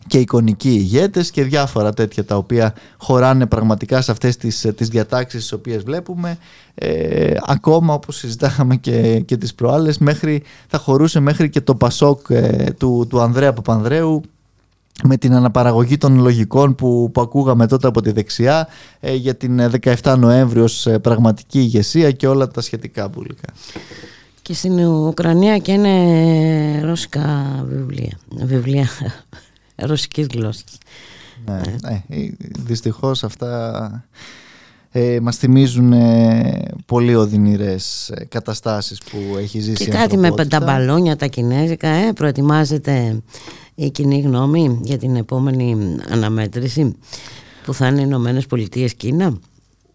[0.07, 5.41] και εικονικοί ηγέτες και διάφορα τέτοια τα οποία χωράνε πραγματικά σε αυτές τις, τις διατάξεις
[5.41, 6.37] τις οποίες βλέπουμε
[6.75, 12.19] ε, ακόμα όπως συζητάγαμε και, και τις προάλλες μέχρι, θα χωρούσε μέχρι και το Πασόκ
[12.29, 14.21] ε, του, του Ανδρέα Παπανδρέου
[15.03, 18.67] με την αναπαραγωγή των λογικών που, που ακούγαμε τότε από τη δεξιά
[18.99, 19.61] ε, για την
[20.01, 23.53] 17 Νοέμβρη ως πραγματική ηγεσία και όλα τα σχετικά μπουλικά.
[24.41, 28.19] Και στην Ουκρανία και είναι ρώσικα βιβλία.
[28.29, 28.87] Βιβλία
[29.81, 30.77] ρωσικής γλώσσας.
[31.45, 34.03] Ναι, ναι, ε, δυστυχώς αυτά
[34.91, 40.59] ε, μας θυμίζουν ε, πολύ οδυνηρές ε, καταστάσεις που έχει ζήσει και κάτι με τα
[40.59, 43.21] μπαλόνια τα κινέζικα ε, προετοιμάζεται
[43.75, 46.95] η κοινή γνώμη για την επόμενη αναμέτρηση
[47.65, 49.39] που θα είναι οι Ηνωμένες Πολιτείε Κίνα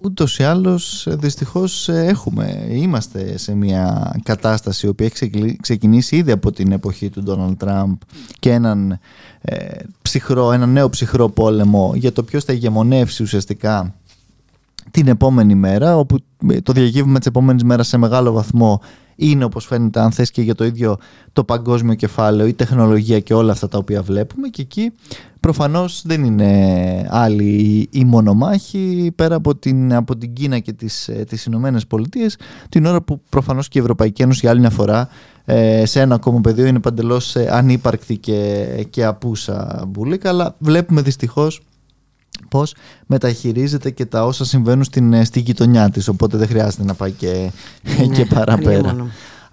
[0.01, 6.53] ούτως ή άλλως δυστυχώς έχουμε, είμαστε σε μια κατάσταση η οποία έχει ξεκινήσει ήδη από
[6.53, 7.95] την εποχή του Ντόναλντ Τραμπ
[8.39, 8.99] και έναν
[9.41, 13.95] ε, ψυχρό, ένα νέο ψυχρό πόλεμο για το ποιος θα ηγεμονεύσει ουσιαστικά
[14.91, 16.19] την επόμενη μέρα όπου
[16.63, 18.81] το διακύβημα της επόμενης μέρας σε μεγάλο βαθμό
[19.17, 20.97] είναι όπως φαίνεται αν θες και για το ίδιο
[21.33, 24.49] το παγκόσμιο κεφάλαιο, η τεχνολογία και όλα αυτά τα οποία βλέπουμε.
[24.49, 24.93] Και εκεί
[25.41, 31.25] προφανώς δεν είναι άλλη η μονομάχη πέρα από την, από την Κίνα και τις, ε,
[31.29, 32.37] τις Ηνωμένες Πολιτείες,
[32.69, 35.09] την ώρα που προφανώς και η Ευρωπαϊκή Ένωση για άλλη μια φορά
[35.45, 41.03] ε, σε ένα ακόμα πεδίο είναι παντελώς ε, ανύπαρκτη και, και απούσα μπουλίκα αλλά βλέπουμε
[41.03, 41.61] δυστυχώς
[42.49, 42.75] πώς
[43.07, 47.11] μεταχειρίζεται και τα όσα συμβαίνουν στην, ε, στη γειτονιά της οπότε δεν χρειάζεται να πάει
[47.11, 47.51] και,
[47.99, 48.97] ναι, και παραπέρα.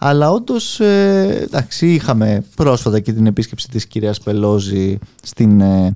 [0.04, 5.96] Αλλά όντως, ε, εντάξει, είχαμε πρόσφατα και την επίσκεψη της κυρίας Πελόζη στην ε,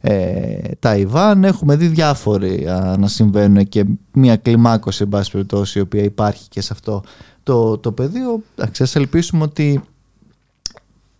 [0.00, 1.44] ε, Ταϊβάν.
[1.44, 2.66] Έχουμε δει διάφοροι
[2.98, 7.02] να συμβαίνουν και μια κλιμάκωση, εν πάση περιπτώσει, η οποία υπάρχει και σε αυτό
[7.42, 8.42] το, το πεδίο.
[8.56, 9.82] Εντάξει, ας ελπίσουμε ότι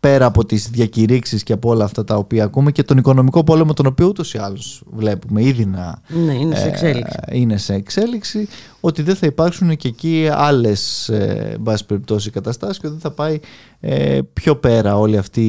[0.00, 3.72] πέρα από τις διακηρύξεις και από όλα αυτά τα οποία ακούμε και τον οικονομικό πόλεμο
[3.72, 7.16] τον οποίο ούτως ή άλλως βλέπουμε ήδη να ναι, είναι, σε εξέλιξη.
[7.20, 8.48] Ε, είναι σε εξέλιξη
[8.80, 11.56] ότι δεν θα υπάρξουν και εκεί άλλες ε,
[11.87, 13.40] περιπτώσει καταστάσεις και ότι θα πάει
[13.80, 15.40] ε, πιο πέρα όλη αυτή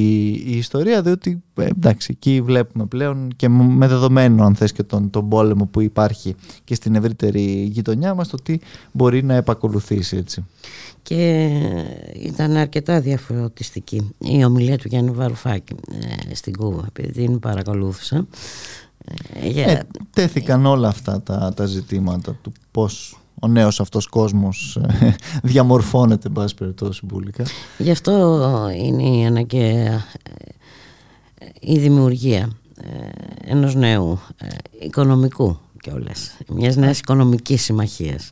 [0.45, 5.09] η ιστορία διότι ε, εντάξει εκεί βλέπουμε πλέον και με δεδομένο αν θες και τον,
[5.09, 8.57] τον πόλεμο που υπάρχει και στην ευρύτερη γειτονιά μας το τι
[8.91, 10.45] μπορεί να επακολουθήσει έτσι
[11.07, 11.49] και
[12.13, 15.75] ήταν αρκετά διαφορετιστική η ομιλία του Γιάννη Βαρουφάκη
[16.29, 18.27] ε, στην Κούβα επειδή την παρακολούθησα
[19.33, 19.79] ε, ε,
[20.13, 25.15] τέθηκαν όλα αυτά τα, τα ζητήματα του πώς ο νέος αυτός κόσμος ε,
[25.49, 27.43] διαμορφώνεται μπας περιπτώσει μπουλικά.
[27.77, 28.41] Γι' αυτό
[28.77, 30.05] είναι η αναγκαία
[31.59, 32.49] η δημιουργία
[33.43, 34.19] ενός νέου
[34.79, 38.31] οικονομικού και όλες, μιας νέας οικονομικής συμμαχίας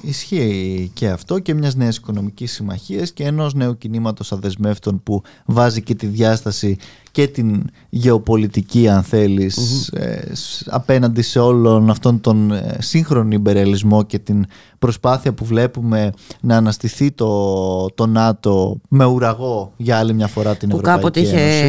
[0.00, 5.82] Ισχύει και αυτό και μιας νέας οικονομικής συμμαχίας και ενός νέου κινήματος αδεσμεύτων που βάζει
[5.82, 6.76] και τη διάσταση
[7.10, 10.32] και την γεωπολιτική αν θελεις ε,
[10.66, 14.46] απέναντι σε όλον αυτόν τον ε, σύγχρονο υπερελισμό και την
[14.78, 20.68] προσπάθεια που βλέπουμε να αναστηθεί το, το ΝΑΤΟ με ουραγό για άλλη μια φορά την
[20.68, 21.30] που Ευρωπαϊκή Ένωση.
[21.30, 21.64] Που κάποτε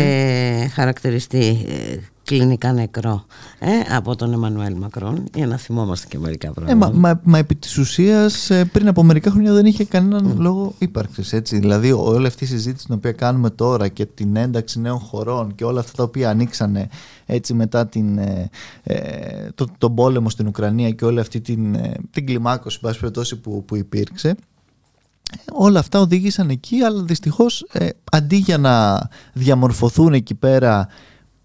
[0.62, 3.26] είχε χαρακτηριστεί ε, κλινικά νεκρό
[3.60, 6.88] ε, από τον Εμμανουέλ Μακρόν για να θυμόμαστε και μερικά πράγματα.
[6.88, 10.36] Ε, μα, μα, μα, επί της ουσίας ε, πριν από μερικά χρόνια δεν είχε κανέναν
[10.40, 11.60] λόγο ύπαρξης έτσι.
[11.60, 15.64] Δηλαδή όλη αυτή η συζήτηση την οποία κάνουμε τώρα και την ένταξη νέων χωρών και
[15.64, 16.88] όλα αυτά τα οποία ανοίξανε
[17.26, 18.50] έτσι μετά την, ε,
[18.84, 21.78] ε το, τον πόλεμο στην Ουκρανία και όλη αυτή την,
[22.12, 22.80] την κλιμάκωση
[23.42, 24.36] που, που υπήρξε
[25.52, 27.66] όλα αυτά οδήγησαν εκεί αλλά δυστυχώς
[28.12, 30.88] αντί για να διαμορφωθούν εκεί πέρα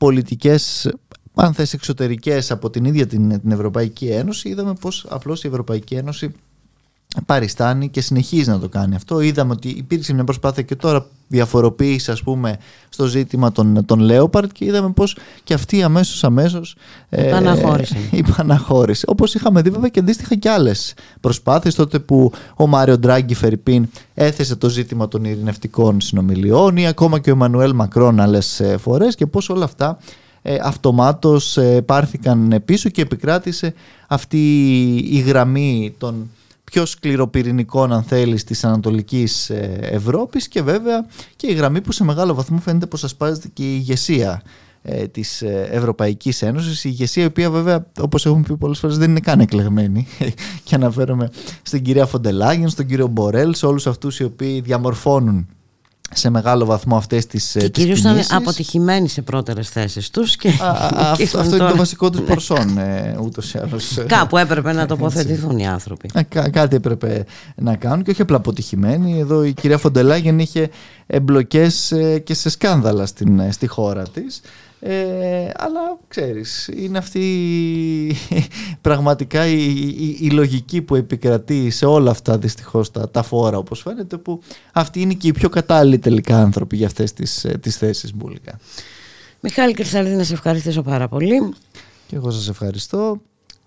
[0.00, 0.90] πολιτικές
[1.34, 5.94] αν θες εξωτερικές από την ίδια την, την Ευρωπαϊκή Ένωση είδαμε πως απλώς η Ευρωπαϊκή
[5.94, 6.34] Ένωση
[7.26, 9.20] παριστάνει και συνεχίζει να το κάνει αυτό.
[9.20, 14.50] Είδαμε ότι υπήρξε μια προσπάθεια και τώρα διαφοροποίηση ας πούμε στο ζήτημα των, των Λέοπαρτ
[14.52, 16.76] και είδαμε πως και αυτή αμέσως αμέσως
[17.10, 17.96] υπαναχώρησε.
[18.10, 19.04] Ε, υπαναχώρησε.
[19.08, 23.88] Όπως είχαμε δει βέβαια και αντίστοιχα και άλλες προσπάθειες τότε που ο Μάριο Ντράγκη Φερρυπίν
[24.14, 29.14] έθεσε το ζήτημα των ειρηνευτικών συνομιλιών ή ακόμα και ο Εμμανουέλ Μακρόν άλλες ε, φορές
[29.14, 29.98] και πως όλα αυτά
[30.42, 33.74] ε, αυτομάτως ε, πάρθηκαν πίσω και επικράτησε
[34.06, 34.48] αυτή
[34.96, 36.30] η γραμμή των
[36.70, 41.06] πιο σκληροπυρηνικών αν θέλεις της Ανατολικής ε, Ευρώπης και βέβαια
[41.36, 44.42] και η γραμμή που σε μεγάλο βαθμό φαίνεται πως ασπάζεται και η ηγεσία
[44.82, 46.84] ε, της ε, Ευρωπαϊκής Ένωσης.
[46.84, 50.06] Η ηγεσία η οποία βέβαια όπως έχουμε πει πολλές φορές δεν είναι καν εκλεγμένη.
[50.64, 51.30] Και αναφέρομαι
[51.62, 55.48] στην κυρία Φοντελάγεν, στον κύριο Μπορέλ σε όλους αυτούς οι οποίοι διαμορφώνουν
[56.14, 60.54] σε μεγάλο βαθμό αυτές τις Και κυρίως ήταν αποτυχημένοι σε πρώτερες θέσεις τους και, α,
[61.16, 63.98] και αυτό, αυτό είναι το βασικό τους πορσόν ε, ούτως ή άλλως.
[64.06, 66.08] Κάπου έπρεπε να τοποθετηθούν οι άνθρωποι.
[66.28, 69.18] Κά, κάτι έπρεπε να κάνουν και όχι απλά αποτυχημένοι.
[69.18, 70.70] Εδώ η κυρία Φοντελάγεν είχε
[71.06, 71.92] εμπλοκές
[72.24, 74.40] και σε σκάνδαλα στην, στη χώρα της.
[74.82, 78.16] Ε, αλλά ξέρεις, είναι αυτή
[78.80, 84.16] πραγματικά η, η, λογική που επικρατεί σε όλα αυτά δυστυχώς τα, τα φόρα όπως φαίνεται
[84.16, 88.14] που αυτοί είναι και οι πιο κατάλληλοι τελικά άνθρωποι για αυτές τις, ε, τις θέσεις
[88.14, 88.58] μπουλικά.
[89.40, 91.54] Μιχάλη Κρυσαλίδη να σε ευχαριστήσω πάρα πολύ.
[92.06, 93.20] Και εγώ σας ευχαριστώ.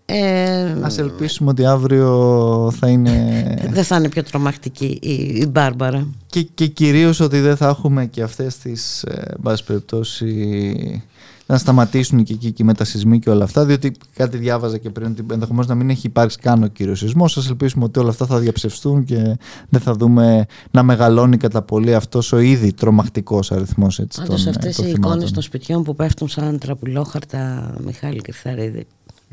[0.05, 3.43] Ε, Ας ελπίσουμε ότι αύριο θα είναι...
[3.69, 6.07] Δεν θα είναι πιο τρομακτική η, η Μπάρμπαρα.
[6.25, 9.33] Και, και κυρίως ότι δεν θα έχουμε και αυτές τις, ε,
[9.65, 11.03] περιπτώσει,
[11.45, 15.11] να σταματήσουν και εκεί και οι μετασυσμοί και όλα αυτά, διότι κάτι διάβαζα και πριν
[15.11, 17.37] ότι ενδεχομένως να μην έχει υπάρξει καν ο κύριος σεισμός.
[17.37, 19.37] Α ελπίσουμε ότι όλα αυτά θα διαψευστούν και
[19.69, 24.01] δεν θα δούμε να μεγαλώνει κατά πολύ αυτός ο ήδη τρομακτικός αριθμός.
[24.17, 28.87] Πάντως αυτές οι εικόνες των σπιτιών που πέφτουν σαν τραπουλόχαρτα, Μιχάλη Κρυθαρίδη,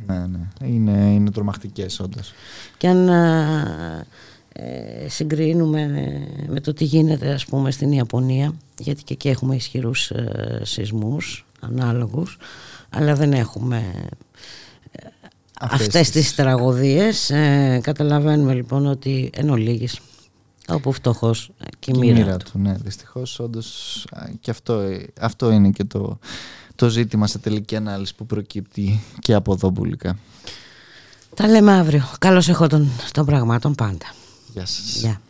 [0.06, 0.68] ναι, ναι.
[0.68, 2.32] Είναι, είναι τρομακτικές όντως.
[2.76, 3.08] Και αν
[4.52, 5.86] ε, συγκρίνουμε
[6.48, 11.46] με το τι γίνεται ας πούμε στην Ιαπωνία, γιατί και εκεί έχουμε ισχυρούς ε, σεισμούς
[11.60, 12.38] ανάλογους,
[12.90, 13.84] αλλά δεν έχουμε
[14.90, 15.06] ε,
[15.60, 17.30] αυτές, αυτές τις τραγωδίες.
[17.30, 20.00] Ε, καταλαβαίνουμε λοιπόν ότι εν ολίγης,
[20.68, 22.58] όπου φτωχός και η μοίρα, του.
[22.58, 24.06] Ναι, δυστυχώς όντως
[24.40, 24.82] και αυτό,
[25.20, 26.18] αυτό είναι και το
[26.80, 30.18] το ζήτημα σε τελική ανάλυση που προκύπτει και από εδώ μπουλικά.
[31.34, 32.08] Τα λέμε αύριο.
[32.18, 34.14] Καλώς έχω των, των πραγμάτων πάντα.
[34.52, 34.96] Γεια σας.
[35.00, 35.20] Γεια.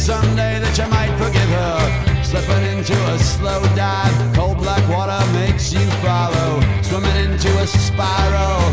[0.00, 2.24] Someday that you might forgive her.
[2.24, 6.60] Slipping into a slow dive, cold black water makes you follow.
[6.80, 8.64] Swimming into a spiral,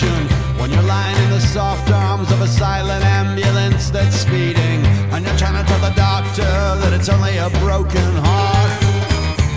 [0.00, 0.26] vision
[0.58, 4.80] when you're lying in the soft arms of a silent ambulance that's speeding,
[5.12, 8.72] and you're trying to tell the doctor that it's only a broken heart.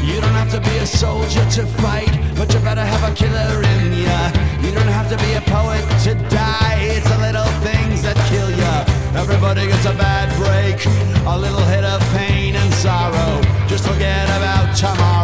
[0.03, 3.55] You don't have to be a soldier to fight, but you better have a killer
[3.73, 4.19] in ya.
[4.63, 8.49] You don't have to be a poet to die, it's the little things that kill
[8.51, 8.75] ya.
[9.21, 10.77] Everybody gets a bad break,
[11.25, 13.41] a little hit of pain and sorrow.
[13.67, 15.22] Just forget about tomorrow.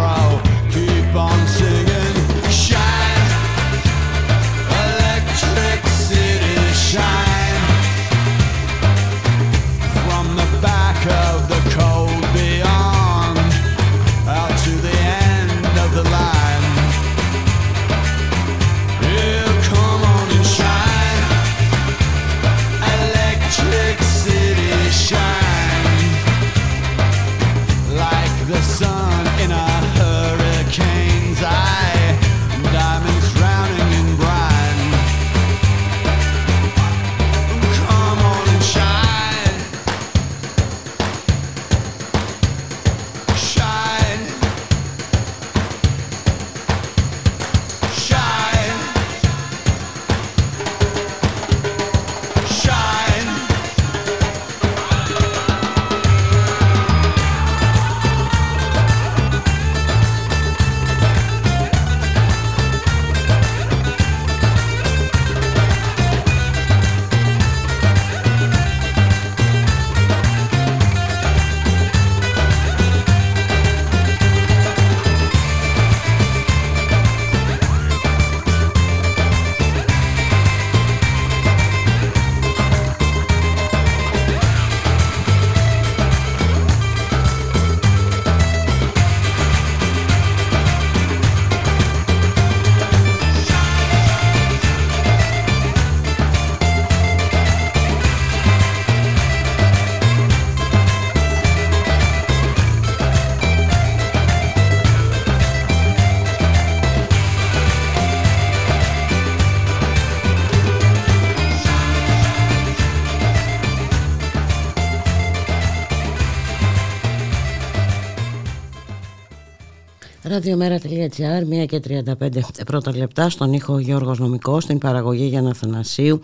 [120.39, 126.19] Ραδιομέρα.gr, 1 και 35 πρώτα λεπτά στον ήχο Γιώργος Νομικός, στην παραγωγή Γιάννα Θανασίου,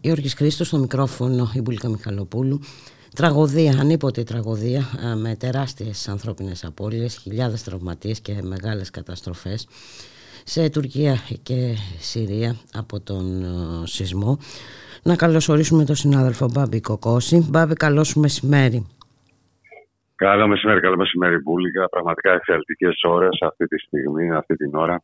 [0.00, 2.60] Γιώργης Χρήστος, στο μικρόφωνο η Μπουλίκα Μιχαλοπούλου.
[3.14, 9.66] Τραγωδία, ανίποτη τραγωδία με τεράστιες ανθρώπινες απώλειες, χιλιάδες τραυματίες και μεγάλες καταστροφές
[10.44, 13.44] σε Τουρκία και Συρία από τον
[13.84, 14.38] σεισμό.
[15.02, 17.46] Να καλωσορίσουμε τον συνάδελφο Μπάμπη Κοκόση.
[17.48, 18.86] Μπάμπη, καλώς σου μεσημέρι.
[20.26, 21.88] Καλό μεσημέρι, καλό μεσημέρι Μπούλικα.
[21.88, 25.02] Πραγματικά εξαιρετικές ώρες αυτή τη στιγμή, αυτή την ώρα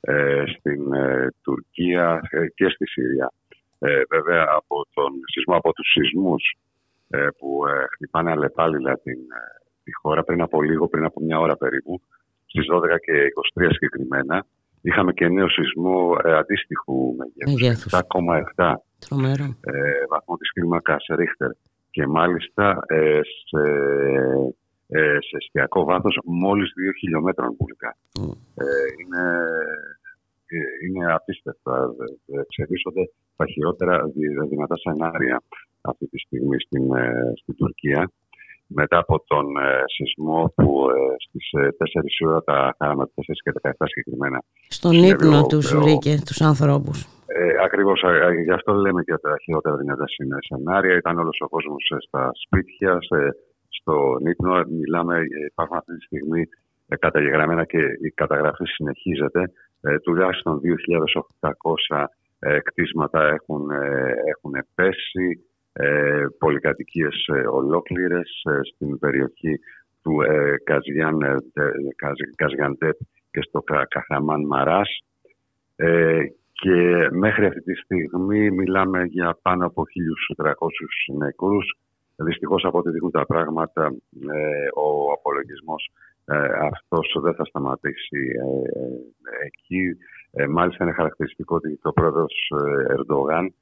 [0.00, 3.32] ε, στην ε, Τουρκία ε, και στη Συρία.
[3.78, 6.54] Ε, βέβαια από τον σεισμό, από τους σεισμούς
[7.08, 7.60] ε, που
[7.94, 9.18] χτυπάνε αλλεπάλληλα την,
[9.84, 12.00] τη χώρα πριν από λίγο, πριν από μια ώρα περίπου,
[12.46, 13.12] στις 12 και
[13.60, 14.46] 23 συγκεκριμένα,
[14.80, 17.92] είχαμε και νέο σεισμό αντίστοιχου μεγέθους,
[18.56, 18.74] 7,7
[20.08, 21.50] βαθμό της κλίμακας Ρίχτερ
[21.90, 23.62] και μάλιστα ε, σε,
[24.88, 27.96] ε, σε εστιακό βάθος μόλις 2 χιλιόμετρων πουλικά.
[28.54, 28.64] Ε,
[29.00, 29.24] είναι,
[30.46, 31.94] ε, είναι απίστευτα.
[32.26, 34.02] Εξελίσσονται τα χειρότερα
[34.48, 35.42] δυνατά σενάρια
[35.80, 38.10] αυτή τη στιγμή στην, ε, στην Τουρκία.
[38.72, 39.46] Μετά από τον
[39.94, 40.86] σεισμό που
[41.28, 44.42] στις 4 ώρα τα χάραμε, 4 και 17 συγκεκριμένα.
[44.68, 47.19] Στον ύπνο τους βρήκε τους ανθρώπους.
[47.42, 48.04] Ε, Ακριβώς
[48.44, 50.04] γι' αυτό λέμε και τα χειρότερα δυνατά
[50.38, 50.96] σενάρια.
[50.96, 52.98] Ήταν όλος ο κόσμος στα σπίτια,
[53.68, 54.64] στο ύπνο.
[54.68, 56.48] Μιλάμε, υπάρχουν αυτή τη στιγμή
[56.88, 59.52] ε, καταγεγραμμένα και η καταγραφή συνεχίζεται.
[59.80, 60.60] Ε, τουλάχιστον
[61.40, 62.04] 2.800
[62.38, 69.60] ε, κτίσματα έχουν, ε, έχουν πέσει, ε, πολυκατοικίες ε, ολόκληρες στην περιοχή
[70.02, 70.54] του ε,
[72.36, 72.96] Καζιαντέπ
[73.30, 74.98] και στο Καχαμάν Μαράς.
[76.60, 79.82] Και μέχρι αυτή τη στιγμή μιλάμε για πάνω από
[80.42, 80.52] 1.300
[81.18, 81.78] νεκρούς.
[82.16, 83.84] Δυστυχώς από ό,τι δείχνουν τα πράγματα,
[84.32, 85.90] ε, ο απολογισμός
[86.24, 86.36] ε,
[86.72, 89.82] αυτός δεν θα σταματήσει ε, εκεί.
[90.50, 92.52] Μάλιστα είναι χαρακτηριστικό ότι το πρόεδρος
[92.88, 93.54] Ερντογάν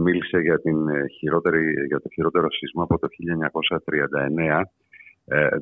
[0.00, 0.76] μίλησε για, την
[1.18, 3.08] χειρότερη, για το χειρότερο σεισμό από το
[4.46, 4.62] 1939,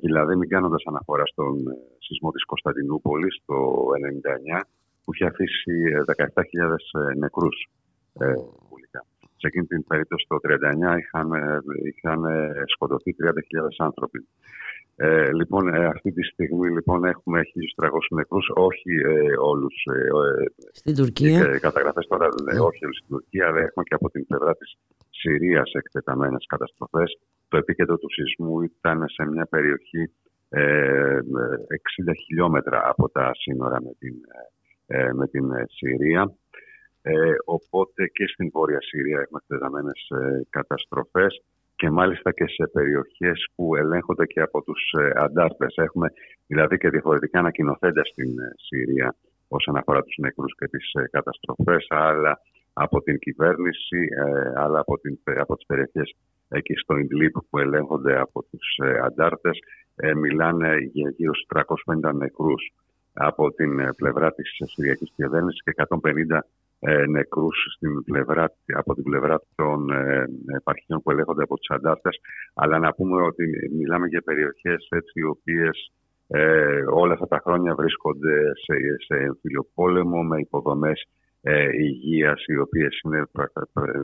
[0.01, 1.55] δηλαδή μην κάνοντας αναφορά στον
[1.99, 3.55] σεισμό της Κωνσταντινούπολης το
[4.57, 4.61] 1999,
[5.05, 5.73] που είχε αφήσει
[6.17, 7.69] 17.000 ε, ε, νεκρούς
[8.19, 8.35] ε,
[9.37, 10.37] Σε εκείνη την περίπτωση το
[10.95, 11.31] 1939 είχαν,
[11.91, 12.23] είχαν
[12.67, 13.31] σκοτωθεί 30.000
[13.79, 14.27] άνθρωποι.
[14.97, 19.75] Ε, λοιπόν, αυτή τη στιγμή λοιπόν έχουμε 1.300 νεκρούς, όχι ε, όλους.
[19.85, 20.09] Ε,
[20.73, 21.51] στην Τουρκία.
[21.51, 22.61] Ε, καταγραφές τώρα, ναι.
[22.61, 24.77] όχι όλους στην Τουρκία, αλλά έχουμε και από την πλευρά της
[25.11, 27.19] Συρίας εκτεταμένες καταστροφές.
[27.49, 30.13] Το επίκεντρο του σεισμού ήταν σε μια περιοχή
[30.49, 30.59] 60
[32.25, 34.15] χιλιόμετρα από τα σύνορα με την
[34.87, 36.35] ε, με την ε, Συρία.
[37.07, 41.43] Ε, οπότε και στην Βόρεια Συρία έχουμε εκτεταμένες ε, καταστροφές
[41.76, 45.74] και μάλιστα και σε περιοχές που ελέγχονται και από τους ε, αντάρτες.
[45.76, 46.09] Έχουμε
[46.47, 49.16] δηλαδή και διαφορετικά ανακοινοθέντα στην Συρία
[49.49, 52.41] όσον αφορά τους νεκρούς και τις καταστροφές, αλλά
[52.72, 54.09] από την κυβέρνηση,
[54.55, 56.14] αλλά από, την, από τις περιοχές
[56.49, 59.59] εκεί στο Ιντλίπ που ελέγχονται από τους αντάρτες,
[60.16, 61.47] μιλάνε για γύρω στους
[62.07, 62.72] 350 νεκρούς
[63.15, 66.39] από την ε, πλευρά της Συριακής κυβέρνησης και 150
[66.79, 70.25] ε, νεκρούς στην πλευρά, από την πλευρά των ε,
[70.57, 72.21] επαρχιών που ελέγχονται από τους αντάρτες.
[72.55, 73.45] Αλλά να πούμε ότι
[73.77, 75.93] μιλάμε για περιοχές έτσι, οι οποίες
[76.27, 78.75] ε, όλα αυτά τα χρόνια βρίσκονται σε,
[79.07, 81.07] σε εμφύλιο πόλεμο με υποδομές
[81.41, 83.27] ε, υγείας οι οποίες είναι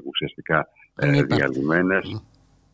[0.04, 2.24] ουσιαστικά ε, διαλυμένες.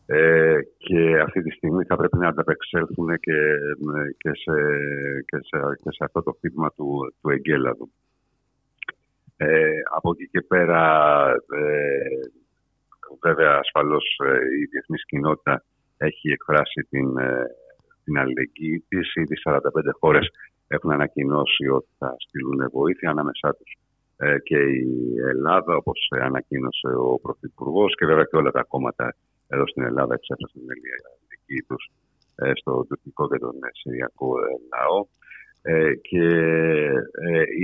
[0.09, 3.39] Ε, και αυτή τη στιγμή θα πρέπει να ανταπεξέλθουν και,
[4.17, 4.53] και, σε,
[5.25, 7.91] και, σε, και σε αυτό το φύγμα του, του εγκέλαδου.
[9.37, 10.81] Ε, από εκεί και πέρα,
[11.31, 11.69] ε,
[13.21, 15.63] βέβαια ασφαλώς ε, η διεθνής κοινότητα
[15.97, 17.45] έχει εκφράσει την, ε,
[18.03, 19.15] την αλληλεγγύη της.
[19.15, 20.29] Ήδη 45 χώρες
[20.67, 23.75] έχουν ανακοινώσει ότι θα στείλουν βοήθεια ανάμεσά τους
[24.43, 29.15] και η Ελλάδα, όπως ανακοίνωσε ο Πρωθυπουργός και βέβαια και όλα τα κόμματα
[29.47, 31.83] εδώ στην Ελλάδα εξέφρασαν την ελληνική τους
[32.35, 34.99] ε, στο τουρκικό και τον ε, συριακό ε, λαό.
[36.01, 36.27] και,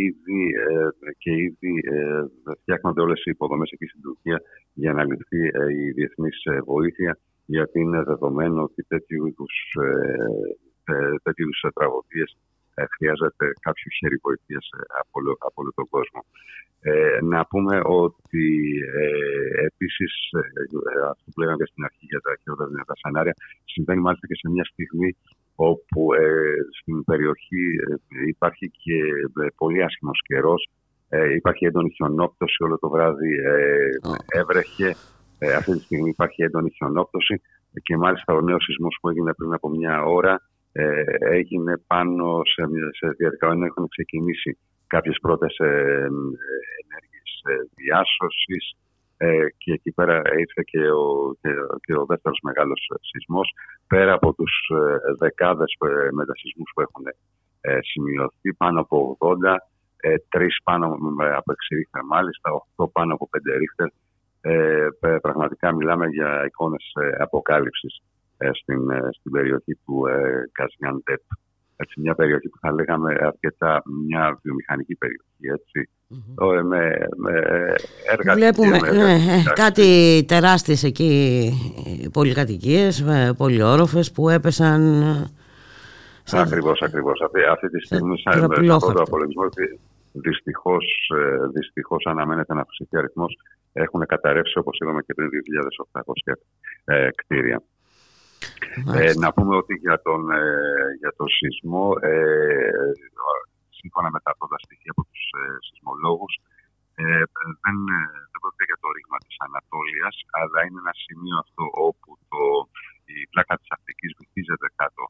[0.07, 0.41] ήδη,
[1.17, 1.73] και ήδη
[2.61, 4.41] φτιάχνονται όλες οι υποδομές εκεί στην Τουρκία
[4.73, 5.41] για να ληφθεί
[5.83, 9.55] η διεθνής βοήθεια γιατί είναι δεδομένο ότι τέτοιου είδους,
[11.23, 12.37] τέτοιου τραγωδίες
[12.95, 14.65] χρειάζεται κάποιο χέρι βοήθειας
[15.01, 15.17] από,
[15.47, 16.21] από όλο τον κόσμο.
[16.85, 18.47] Ε, να πούμε ότι
[19.01, 24.27] ε, επίσης, ε, αυτό που λέγαμε στην αρχή για τα χειρότερα δυνατά σενάρια, συμβαίνει μάλιστα
[24.27, 25.09] και σε μια στιγμή
[25.55, 28.97] όπου ε, στην περιοχή ε, υπάρχει και
[29.55, 30.61] πολύ άσχημος καιρός.
[31.35, 33.33] υπάρχει έντονη χιονόπτωση όλο το βράδυ,
[34.27, 34.95] έβρεχε.
[35.57, 37.41] αυτή τη στιγμή υπάρχει έντονη χιονόπτωση
[37.83, 40.41] και μάλιστα ο νέος σεισμός που έγινε πριν από μια ώρα
[40.73, 42.63] ε, έγινε πάνω σε,
[42.99, 44.57] σε διαδικασία, έχουν ξεκινήσει
[44.87, 45.69] κάποιες πρώτες ε,
[46.83, 48.65] ενέργειες ε, διάσωσης
[49.17, 51.49] ε, και εκεί πέρα ήρθε και ο, και,
[51.85, 53.53] και ο δεύτερος μεγάλος σεισμός
[53.87, 57.05] πέρα από τους ε, δεκάδες ε, μετασυσμούς που έχουν
[57.61, 59.55] ε, σημειωθεί πάνω από 80
[60.05, 60.85] ε, τρεις πάνω
[61.37, 63.87] από 6 ρίχτερ μάλιστα, 8 πάνω από 5 ρίχτερ.
[64.45, 64.87] Ε,
[65.21, 68.12] πραγματικά μιλάμε για εικόνες ε, αποκάλυψης ε,
[68.51, 71.21] στην, ε, στην περιοχή του ε, Καζιαντέπ.
[71.75, 75.25] Έτσι, μια περιοχή που θα λέγαμε αρκετά μια βιομηχανική περιοχή.
[75.39, 75.89] Έτσι.
[76.09, 76.63] Mm-hmm.
[76.63, 77.39] Με, με
[78.11, 81.51] έργα Βλέπουμε ναι, κάτι τεράστιες εκεί
[82.13, 83.05] πολυκατοικίες,
[83.37, 85.03] πολυόροφες που έπεσαν
[86.31, 87.21] Ακριβώς, ακριβώς.
[87.21, 89.43] Αυτή, αυτή τη στιγμή σαν αυτό το απολογισμό
[90.11, 91.11] δυστυχώς,
[91.53, 93.37] δυστυχώς αναμένεται να αυξηθεί αριθμός.
[93.73, 95.29] Έχουν καταρρεύσει όπως είπαμε και πριν
[95.91, 96.33] 2.800
[96.85, 97.61] ε, κτίρια.
[98.99, 100.43] Ε, να πούμε ότι για τον, ε,
[101.01, 102.15] για τον σεισμό, ε,
[103.79, 106.33] σύμφωνα με τα πρώτα στοιχεία από τους ε, σεισμολόγους,
[107.01, 107.23] ε,
[107.63, 107.77] δεν,
[108.31, 112.41] δεν πρόκειται για το ρήγμα της Ανατόλειας, αλλά είναι ένα σημείο αυτό όπου το,
[113.15, 115.03] η πλάκα της Αφρικής βυθίζεται κάτω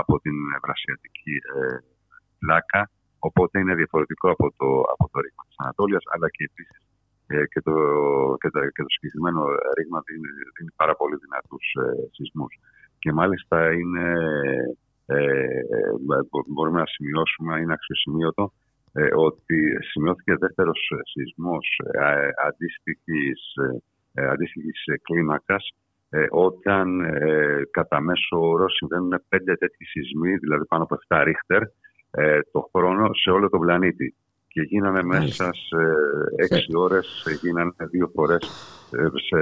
[0.00, 1.78] από την ευρασιατική ε,
[2.42, 2.82] πλάκα,
[3.28, 6.80] οπότε είναι διαφορετικό από το, από το ρήγμα της Ανατόλειας, αλλά και επίσης
[7.34, 7.74] ε, και, το,
[8.40, 9.40] και, το, και το συγκεκριμένο
[9.76, 12.54] ρήγμα δίνει, δίνει πάρα πολύ δυνατούς ε, σεισμούς
[13.06, 14.14] και μάλιστα είναι,
[15.06, 15.26] ε,
[16.46, 18.52] μπορούμε να σημειώσουμε, είναι αξιοσημείωτο,
[18.92, 19.58] ε, ότι
[19.90, 23.40] σημειώθηκε δεύτερος σεισμός ε, αντίστοιχης,
[24.14, 25.68] ε, αντίστοιχης κλίμακας
[26.10, 31.62] ε, όταν ε, κατά μέσο όρο συμβαίνουν πέντε τέτοιοι σεισμοί, δηλαδή πάνω από 7 ρίχτερ,
[32.10, 34.14] ε, το χρόνο σε όλο τον πλανήτη.
[34.48, 35.82] Και γίνανε μέσα σε
[36.36, 38.44] έξι ώρες, γίνανε δύο φορές
[39.26, 39.38] σε,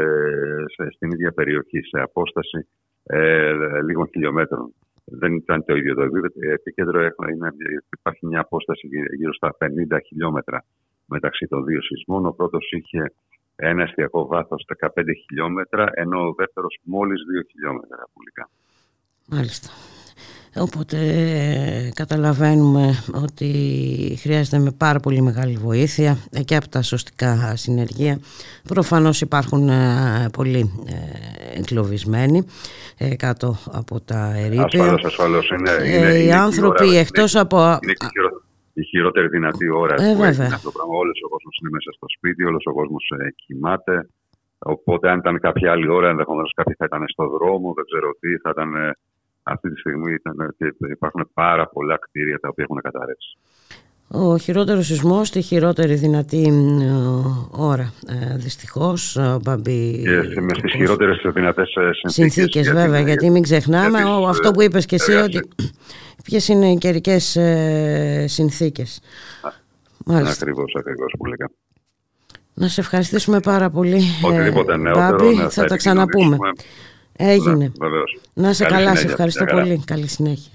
[0.74, 2.68] σε, στην ίδια περιοχή, σε απόσταση
[3.06, 3.52] ε,
[3.86, 4.74] λίγων χιλιόμετρων.
[5.04, 6.02] Δεν ήταν το ίδιο το
[6.52, 7.00] επίκεντρο.
[7.00, 7.50] Είναι,
[7.98, 10.64] υπάρχει μια απόσταση γύρω στα 50 χιλιόμετρα
[11.06, 12.26] μεταξύ των δύο σεισμών.
[12.26, 13.12] Ο πρώτος είχε
[13.56, 14.88] ένα εστιακό βάθος 15
[15.26, 18.48] χιλιόμετρα, ενώ ο δεύτερος μόλις 2 χιλιόμετρα πουλικά.
[19.28, 19.93] Μάλιστα.
[20.56, 20.96] Οπότε
[21.94, 23.48] καταλαβαίνουμε ότι
[24.20, 28.18] χρειάζεται με πάρα πολύ μεγάλη βοήθεια και από τα σωστικά συνεργεία.
[28.68, 32.46] Προφανώς υπάρχουν ε, πολλοί ε, εγκλωβισμένοι
[32.98, 34.64] ε, κάτω από τα ερήπια.
[34.64, 35.50] Ασφαλώς, ασφαλώς.
[35.50, 37.78] Είναι, είναι, οι είναι άνθρωποι ώρα, εκτός από...
[37.82, 37.94] Είναι
[38.72, 40.94] η χειρότερη δυνατή ώρα ε, που έχει αυτό το πράγμα.
[41.02, 43.04] Όλος ο κόσμος είναι μέσα στο σπίτι, όλος ο κόσμος
[43.46, 44.08] κοιμάται.
[44.58, 48.28] Οπότε αν ήταν κάποια άλλη ώρα, ενδεχομένως κάποιοι θα ήταν στο δρόμο, δεν ξέρω τι,
[48.42, 48.70] θα ήταν
[49.44, 53.36] αυτή τη στιγμή ήταν, και υπάρχουν πάρα πολλά κτίρια τα οποία έχουν καταρρεύσει.
[54.08, 56.52] Ο χειρότερο σεισμός στη χειρότερη δυνατή
[57.50, 57.92] ώρα.
[58.08, 60.02] Ε, Δυστυχώς, Μπαμπή.
[60.34, 62.12] Και με στις χειρότερες δυνατές συνθήκες.
[62.12, 65.48] Συνθήκες, βέβαια, γιατί μην ξεχνάμε αυτό που είπες και εσύ, ότι
[66.24, 69.00] ποιες είναι οι καιρικές ε, συνθήκες.
[70.06, 71.50] Ακριβώς, ακριβώς που λέγα.
[72.54, 74.00] Να σε ευχαριστήσουμε πάρα πολύ.
[74.24, 75.16] Οτιδήποτε νεότερο.
[75.16, 76.36] Μπάμπη, θα, θα τα ξαναπούμε.
[77.16, 77.72] Έγινε.
[77.78, 77.88] Ναι,
[78.34, 79.82] Να σε καλά, σε ευχαριστώ πολύ.
[79.86, 80.52] Καλή συνέχεια.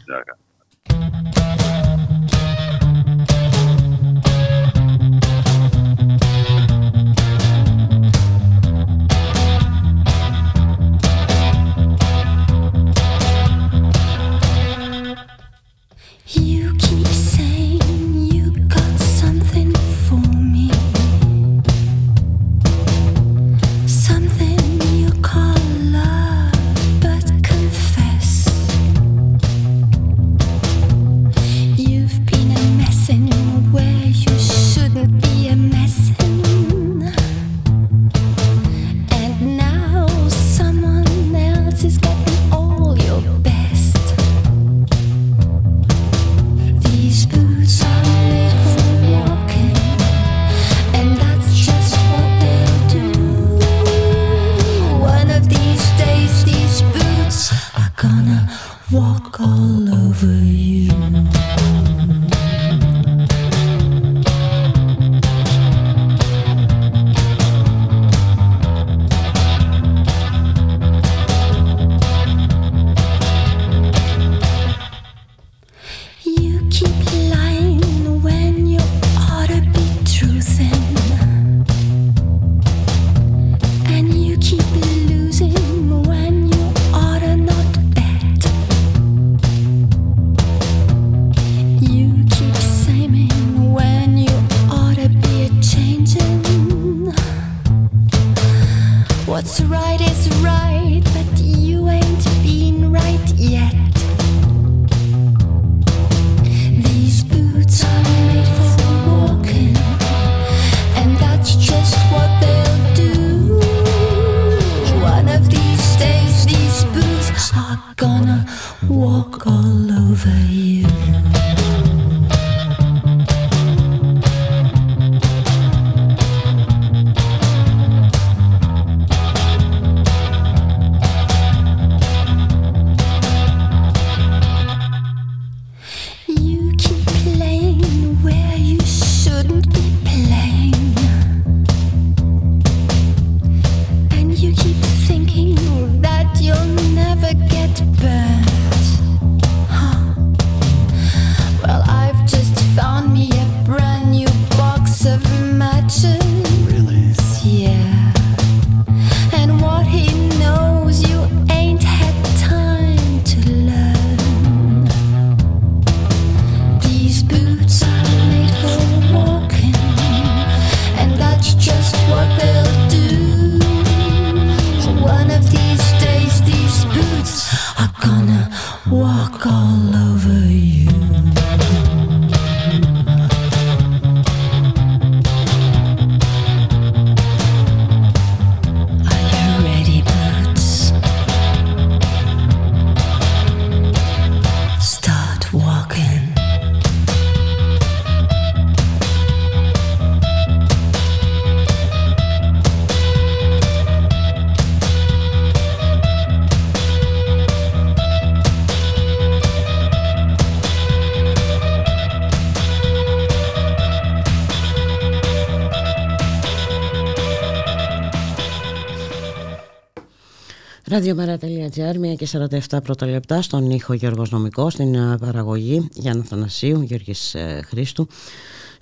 [220.99, 222.27] Ραδιομέρα.gr, 1 και
[222.69, 228.07] 47 πρώτα λεπτά, στον ήχο Γιώργος Νομικός, στην ε, παραγωγή Γιάννα Θανασίου, Γιώργης ε, Χρήστου.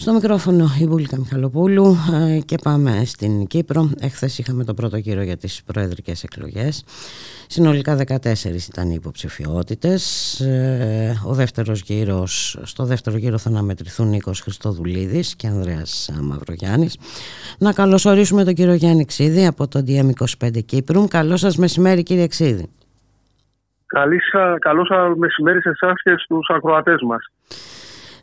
[0.07, 3.89] Στο μικρόφωνο η Μπούλικα Μιχαλοπούλου ε, και πάμε στην Κύπρο.
[3.99, 6.83] Εχθές είχαμε τον πρώτο γύρο για τις προεδρικές εκλογές.
[7.47, 8.25] Συνολικά 14
[8.69, 10.03] ήταν οι υποψηφιότητες.
[10.39, 16.97] Ε, Ο δεύτερος γύρος, στο δεύτερο γύρο θα αναμετρηθούν Νίκος Χριστοδουλίδης και Ανδρέας Μαυρογιάννης.
[17.59, 21.07] Να καλωσορίσουμε τον κύριο Γιάννη Ξίδη από το DM25 Κύπρου.
[21.07, 22.69] Καλό σας μεσημέρι κύριε Ξίδη.
[23.85, 27.31] Καλή σα, καλό σας μεσημέρι σε εσάς και στους ακροατές μας.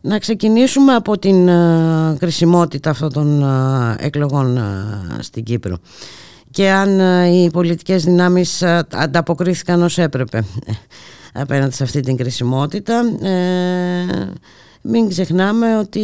[0.06, 4.62] Να ξεκινήσουμε από την ε, κρισιμότητα αυτών των ε, εκλογών ε,
[5.22, 5.76] στην Κύπρο
[6.50, 10.72] και αν ε, οι πολιτικές δυνάμεις ε, ανταποκρίθηκαν ως έπρεπε ε,
[11.34, 13.02] απέναντι σε αυτή την κρισιμότητα.
[13.22, 14.32] Ε,
[14.82, 16.00] μην ξεχνάμε ότι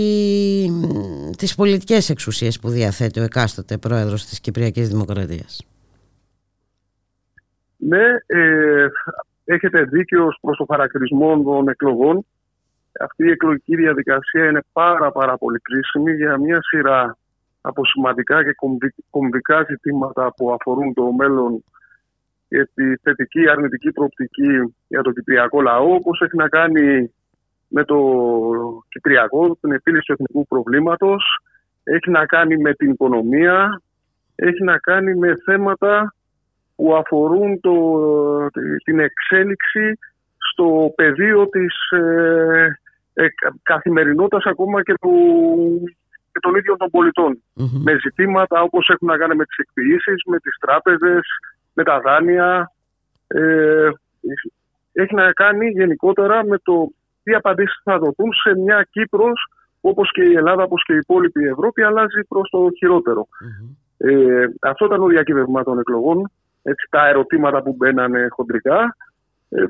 [0.70, 5.66] μ, τις πολιτικές εξουσίες που διαθέτει ο εκάστοτε πρόεδρος της Κυπριακής Δημοκρατίας.
[7.76, 8.86] Ναι, ε,
[9.44, 12.24] έχετε δίκιο ως προς το χαρακτηρισμό των εκλογών.
[13.00, 17.16] Αυτή η εκλογική διαδικασία είναι πάρα πάρα πολύ κρίσιμη για μια σειρά
[17.60, 21.64] από σημαντικά και κομβι- κομβικά ζητήματα που αφορούν το μέλλον
[22.48, 27.12] και τη θετική αρνητική προοπτική για το κυπριακό λαό, όπως έχει να κάνει
[27.68, 27.98] με το
[28.88, 31.38] κυπριακό, την επίλυση του εθνικού προβλήματος,
[31.84, 33.82] έχει να κάνει με την οικονομία,
[34.34, 36.14] έχει να κάνει με θέματα
[36.76, 37.74] που αφορούν το,
[38.84, 39.98] την εξέλιξη
[40.36, 42.79] στο πεδίο της ε,
[43.14, 43.26] ε,
[43.62, 45.12] καθημερινότητας ακόμα και, του,
[46.32, 47.42] και των ίδιων των πολιτών.
[47.54, 47.82] Μμμ.
[47.82, 51.22] Με ζητήματα όπως έχουν να κάνουν με τις εκποιήσεις, με τις τράπεζες,
[51.74, 52.72] με τα δάνεια.
[53.26, 53.90] Ε,
[54.92, 56.92] έχει να κάνει γενικότερα με το
[57.22, 61.44] τι απαντήσεις θα δοθούν σε μια Κύπρος όπως και η Ελλάδα, όπως και η υπόλοιπη
[61.44, 63.26] Ευρώπη αλλάζει προς το χειρότερο.
[63.40, 63.70] Μμμ.
[64.02, 66.30] Ε, αυτό ήταν το διακύβευμα των εκλογών.
[66.62, 68.96] Έτσι, τα ερωτήματα που μπαίνανε χοντρικά.
[69.48, 69.62] Ε,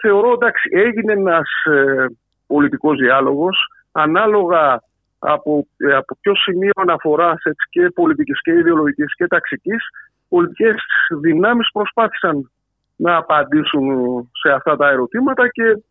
[0.00, 2.06] θεωρώ εντάξει, έγινε ένας ε,
[2.48, 3.56] πολιτικός διάλογος
[3.92, 4.82] ανάλογα
[5.18, 9.82] από, ε, από ποιο σημείο αναφοράς έτσι, και πολιτικής και ιδεολογικής και ταξικής
[10.28, 10.74] πολιτικές
[11.20, 12.50] δυνάμεις προσπάθησαν
[12.96, 13.86] να απαντήσουν
[14.32, 15.82] σε αυτά τα ερωτήματα και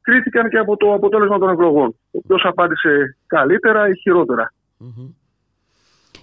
[0.00, 1.96] κρίθηκαν και από το αποτέλεσμα των εκλογών.
[2.26, 4.52] Ποιος απάντησε καλύτερα ή χειρότερα.
[4.78, 5.08] Μμμ.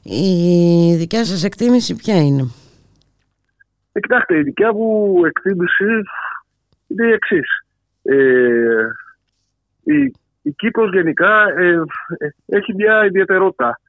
[0.05, 2.51] Η δικιά σας εκτίμηση ποια είναι;
[3.91, 5.85] Ε, κοιτάξτε, η δικιά μου εκτίμηση
[6.87, 7.47] είναι η εξής.
[8.03, 8.85] Ε,
[9.83, 11.69] η, η Κύπρος γενικά ε,
[12.17, 12.27] ε,
[12.57, 13.79] έχει μια ιδιαιτερότητα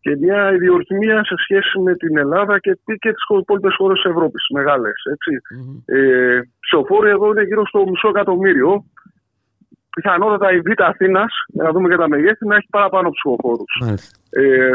[0.00, 4.46] και μια ιδιορχημία σε σχέση με την Ελλάδα και, και τις υπόλοιπες χώρες της Ευρώπης,
[4.52, 5.02] μεγάλες.
[5.12, 5.30] Έτσι.
[5.54, 5.96] Μμμ.
[5.96, 8.84] Ε, ψηφοφόροι εδώ είναι γύρω στο μισό εκατομμύριο.
[9.94, 13.72] Πιθανότατα η Β' Αθήνας, για να δούμε και τα μεγέθη, να έχει παραπάνω ψηφοφόρους.
[13.80, 14.18] Μάλιστα.
[14.30, 14.72] Ε,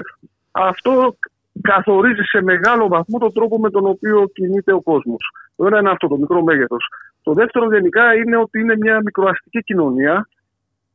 [0.51, 1.15] αυτό
[1.61, 5.30] καθορίζει σε μεγάλο βαθμό τον τρόπο με τον οποίο κινείται ο κόσμος.
[5.55, 6.88] Το ένα είναι αυτό, το μικρό μέγεθος.
[7.23, 10.28] Το δεύτερο γενικά είναι ότι είναι μια μικροαστική κοινωνία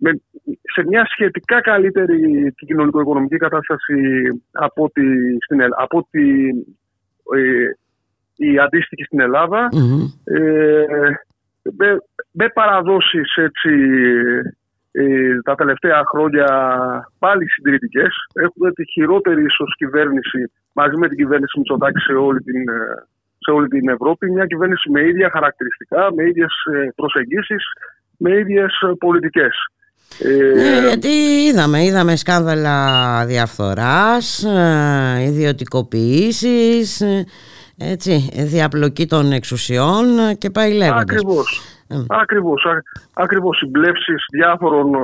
[0.01, 0.11] με,
[0.75, 3.97] σε μια σχετικά καλύτερη κοινωνικο-οικονομική κατάσταση
[4.53, 5.05] από ότι,
[5.45, 6.27] στην, ελλ- από ότι
[7.37, 7.67] ε,
[8.37, 9.69] η αντίστοιχη στην Ελλάδα.
[9.73, 10.01] Μμμ.
[10.25, 10.85] Ε,
[11.77, 13.73] με- με παραδόσεις έτσι,
[14.93, 16.47] ε, τα τελευταία χρόνια
[17.19, 18.13] πάλι συντηρητικές.
[18.35, 23.07] Έχουμε τη χειρότερη ίσω κυβέρνηση μαζί με την κυβέρνηση Μητσοτάκη σε όλη την, ε,
[23.39, 24.31] σε όλη την Ευρώπη.
[24.31, 26.53] Μια κυβέρνηση με ίδια χαρακτηριστικά, με ίδιες
[26.95, 27.65] προσεγγίσεις,
[28.19, 29.55] με ίδιες πολιτικές.
[30.55, 31.09] Ναι, γιατί
[31.49, 32.77] είδαμε, είδαμε σκάνδαλα
[33.27, 37.25] διαφθοράς, ε, ιδιωτικοποιήσεις, ε,
[37.79, 40.05] έτσι, διαπλοκή των εξουσιών
[40.39, 41.03] και πάει λέγοντας.
[41.03, 41.61] Ακριβώς.
[42.09, 42.83] Ακριβώς, α,
[43.13, 44.95] ακριβώς συμπλέψεις διάφορων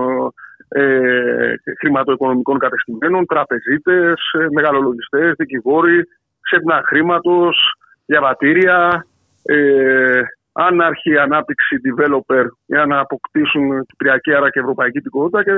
[0.68, 6.08] ε, χρηματοοικονομικών κατεστημένων, τραπεζίτες, ε, μεγαλολογιστές, δικηγόροι,
[6.40, 7.56] ξέπνα χρήματος,
[8.06, 9.06] διαβατήρια,
[9.42, 10.20] ε,
[10.56, 15.52] άναρχη ανάπτυξη developer για να αποκτήσουν κυπριακή άρα και ευρωπαϊκή τυπικότητα και,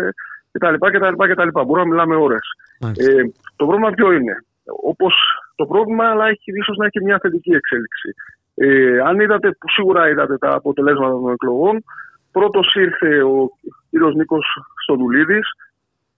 [0.53, 1.64] και τα λοιπά και τα λοιπά και τα λοιπά.
[1.64, 2.46] Μπορούμε να μιλάμε ώρες.
[2.78, 3.22] Ε,
[3.57, 4.34] το πρόβλημα ποιο είναι;
[4.82, 5.14] Όπως
[5.55, 8.14] το πρόβλημα, αλλά έχει ίσως να έχει μια θετική εξέλιξη.
[8.55, 11.84] Ε, αν είδατε, που σίγουρα είδατε τα αποτελέσματα των εκλογών,
[12.32, 13.51] πρώτος ήρθε ο
[13.90, 14.14] κ.
[14.14, 14.46] Νίκος
[14.82, 15.40] Στοδουλίδη,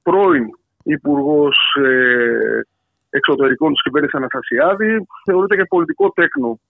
[0.03, 0.45] πρώην
[0.83, 2.61] Υπουργός ε,
[3.11, 6.61] Εξωτερικών της κυβέρνησης Αναστασιάδη, θεωρείται και πολιτικό τέκνο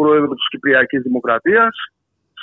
[0.00, 1.74] πρόεδρο της Κυπριακής Δημοκρατίας,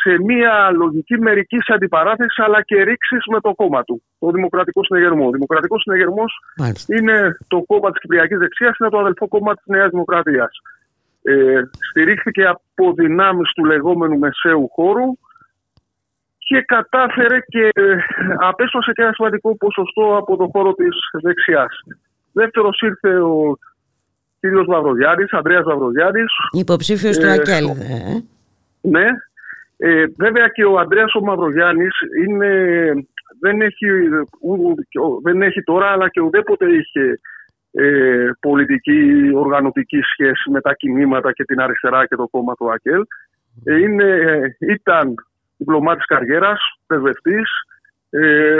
[0.02, 5.26] σε μια λογική μερικής αντιπαράθεσης αλλά και ρήξης με το κόμμα του, το Δημοκρατικό Συνεγερμό.
[5.28, 6.32] Ο Δημοκρατικός Συνεγερμός
[6.98, 10.52] είναι το κόμμα της Κυπριακής Δεξιάς, είναι το αδελφό κόμμα της Νέας Δημοκρατίας
[11.26, 15.18] ε, στηρίχθηκε από δυνάμεις του λεγόμενου μεσαίου χώρου
[16.38, 17.96] και κατάφερε και ε,
[18.40, 21.84] απέσπασε και ένα σημαντικό ποσοστό από το χώρο της δεξιάς.
[22.32, 23.58] Δεύτερος ήρθε ο
[24.40, 26.32] κύριος Βαυροδιάρης, Ανδρέας Βαυροδιάρης.
[26.52, 27.66] Υποψήφιος του Ε, Ακέλ.
[27.66, 28.24] ο- ε.
[28.82, 29.06] Ναι.
[29.78, 31.94] Ε, βέβαια και ο Ανδρέας ο Μαυρογιάννης
[32.28, 32.50] είναι,
[33.40, 33.88] δεν, έχει,
[34.42, 37.20] ου- ου- δεν έχει τώρα αλλά και ουδέποτε είχε
[37.72, 43.02] ε, πολιτική οργανωτική σχέση με τα κινήματα και την αριστερά και το κόμμα του ΑΚΕΛ.
[43.64, 45.14] Ε, είναι, ε, ήταν
[45.58, 47.50] διπλωμάτης καριέρας, πρεσβευτής,
[48.10, 48.58] ε,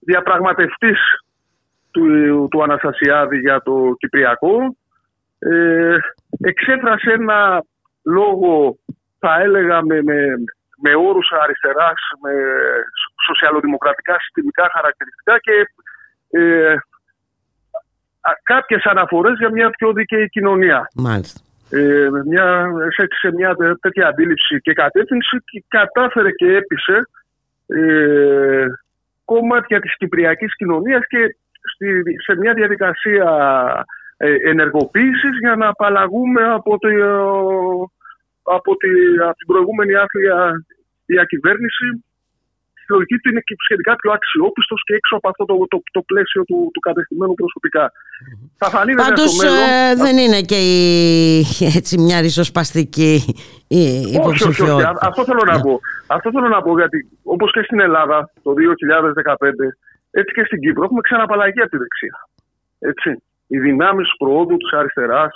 [0.00, 0.98] διαπραγματευτής
[1.90, 2.04] του,
[2.50, 4.76] του Αναστασιάδη για το Κυπριακό.
[5.38, 5.96] Ε,
[6.40, 7.62] εξέφρασε ένα
[8.04, 8.78] λόγο,
[9.18, 10.16] θα έλεγα, με, με,
[10.82, 12.32] με όρους αριστεράς, με
[13.26, 15.56] σοσιαλοδημοκρατικά συστημικά χαρακτηριστικά και
[16.38, 16.72] ε,
[18.20, 20.88] α- κάποιες αναφορές για μια πιο δίκαιη κοινωνία.
[20.94, 21.40] Μάλιστα.
[21.70, 22.66] Ε, με μια,
[22.96, 27.08] σε, σε μια τέ- τέτοια αντίληψη και κατεύθυνση και κατάφερε και έπεισε
[27.66, 28.66] ε,
[29.24, 31.36] κομμάτια της κυπριακής κοινωνίας και
[31.74, 33.28] στη, σε μια διαδικασία
[33.80, 33.82] ε,
[34.52, 37.02] ενεργοποίησης για να απαλλαγούμε από, το, ε,
[38.42, 38.88] από, τη,
[39.28, 40.36] από την προηγούμενη άθλια
[41.06, 42.04] διακυβέρνηση
[42.84, 46.02] στη λογική του είναι και σχετικά πιο αξιόπιστος και έξω από αυτό το, το, το
[46.02, 47.92] πλαίσιο του, του κατεστημένου προσωπικά.
[48.60, 49.58] Θα φανεί βέβαια Πάντως στο μέλλον...
[49.68, 50.80] ε, δεν είναι και η,
[51.80, 53.14] έτσι μια ριζοσπαστική
[53.68, 54.14] η Όχι, όχι, όχι.
[54.16, 54.88] υποψηφιότητα.
[54.88, 55.80] Α- Αυτό θέλω να πω.
[56.06, 58.50] Αυτό θέλω να πω γιατί όπως και στην Ελλάδα το
[59.32, 59.34] 2015
[60.10, 62.16] έτσι και στην Κύπρο έχουμε ξαναπαλλαγή από τη δεξιά.
[62.78, 63.10] Έτσι.
[63.46, 65.32] Οι δυνάμεις προόδου της αριστεράς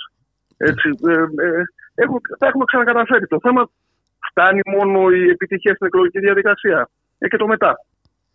[0.56, 1.62] έτσι, ε, ε,
[1.94, 3.26] έχουν, τα έχουμε ξανακαταφέρει.
[3.26, 3.70] Το θέμα
[4.30, 6.88] φτάνει μόνο η επιτυχία στην εκλογική διαδικασία
[7.18, 7.74] ε, και το μετά.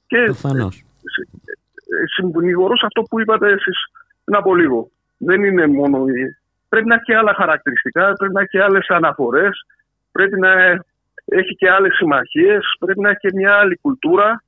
[0.07, 0.75] Και Προφανώς.
[0.77, 3.77] ε, συμπνιγωρώ σε αυτό που είπατε εσείς
[4.23, 4.89] πριν από λίγο.
[5.17, 6.37] Δεν είναι μόνο η...
[6.69, 9.65] Πρέπει να έχει και άλλα χαρακτηριστικά, πρέπει να έχει και άλλες αναφορές,
[10.11, 10.51] πρέπει να
[11.25, 14.43] έχει και άλλες συμμαχίες, πρέπει να έχει και μια άλλη κουλτούρα,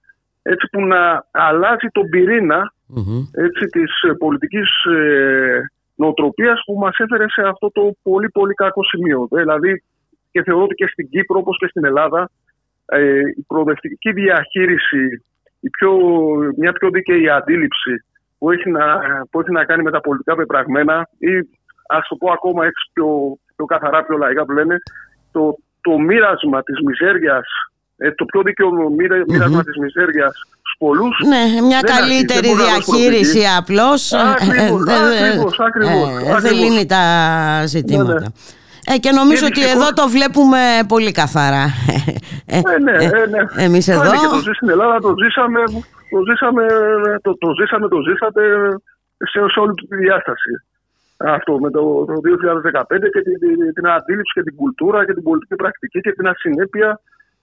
[0.51, 3.23] έτσι που να αλλάζει τον πυρήνα Μμμ.
[3.31, 8.83] έτσι, της ε, πολιτικής ε, νοοτροπίας που μας έφερε σε αυτό το πολύ πολύ κακό
[8.83, 9.27] σημείο.
[9.31, 9.83] Δηλαδή,
[10.31, 12.29] και θεωρώ ότι και στην Κύπρο όπως και στην Ελλάδα
[12.85, 15.23] ε, η προοδευτική διαχείριση,
[15.59, 15.91] η πιο,
[16.57, 17.93] μια πιο δίκαιη αντίληψη
[18.37, 18.85] που έχει, να,
[19.29, 21.33] που έχει να κάνει με τα πολιτικά πεπραγμένα ή
[21.87, 24.77] ας το πω ακόμα έτσι πιο, πιο καθαρά, πιο λαϊκά που λένε,
[25.31, 27.47] το, το μοίρασμα της μιζέριας,
[27.97, 32.25] ε, το πιο δίκαιο μοίρα- μοίρασμα της μιζέριας στους πολλούς Ναι, μια Δεν καλύτερη αρχίζει,
[32.25, 33.55] δεν μπορεί να μας διαχείριση προηγεί.
[33.59, 36.59] απλώς ε, Ακριβώς, ε, ε, ακριβώς, ακριβώς, ε, δεν ακριβώς.
[36.61, 37.03] λύνει τα
[37.65, 38.31] ζητήματα.
[38.93, 41.63] Ε, και νομίζω Και ότι δυστυχώς- εδώ το βλέπουμε πολύ καθαρά.
[42.55, 43.41] Ε, Ε, ναι, ε, ε, ναι.
[43.67, 43.99] Εμείς εδώ...
[44.03, 45.61] Φάνηκε, το ζει στην Ελλάδα, το ζήσαμε,
[46.13, 46.63] το ζήσαμε,
[47.25, 48.41] το, το ζήσαμε, το ζήσατε
[49.31, 50.51] σε, σε όλη του τη διάσταση.
[51.37, 55.23] Αυτό με το, το 2015 και την, την, την αντίληψη και την κουλτούρα και την
[55.23, 56.89] πολιτική πρακτική και την ασυνέπεια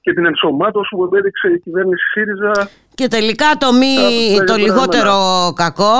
[0.03, 2.69] και την ενσωμάτωση που επέδειξε η κυβέρνηση ΣΥΡΙΖΑ.
[2.95, 5.17] Και τελικά το, μη, Κάπου το πέρα λιγότερο
[5.57, 5.95] κακό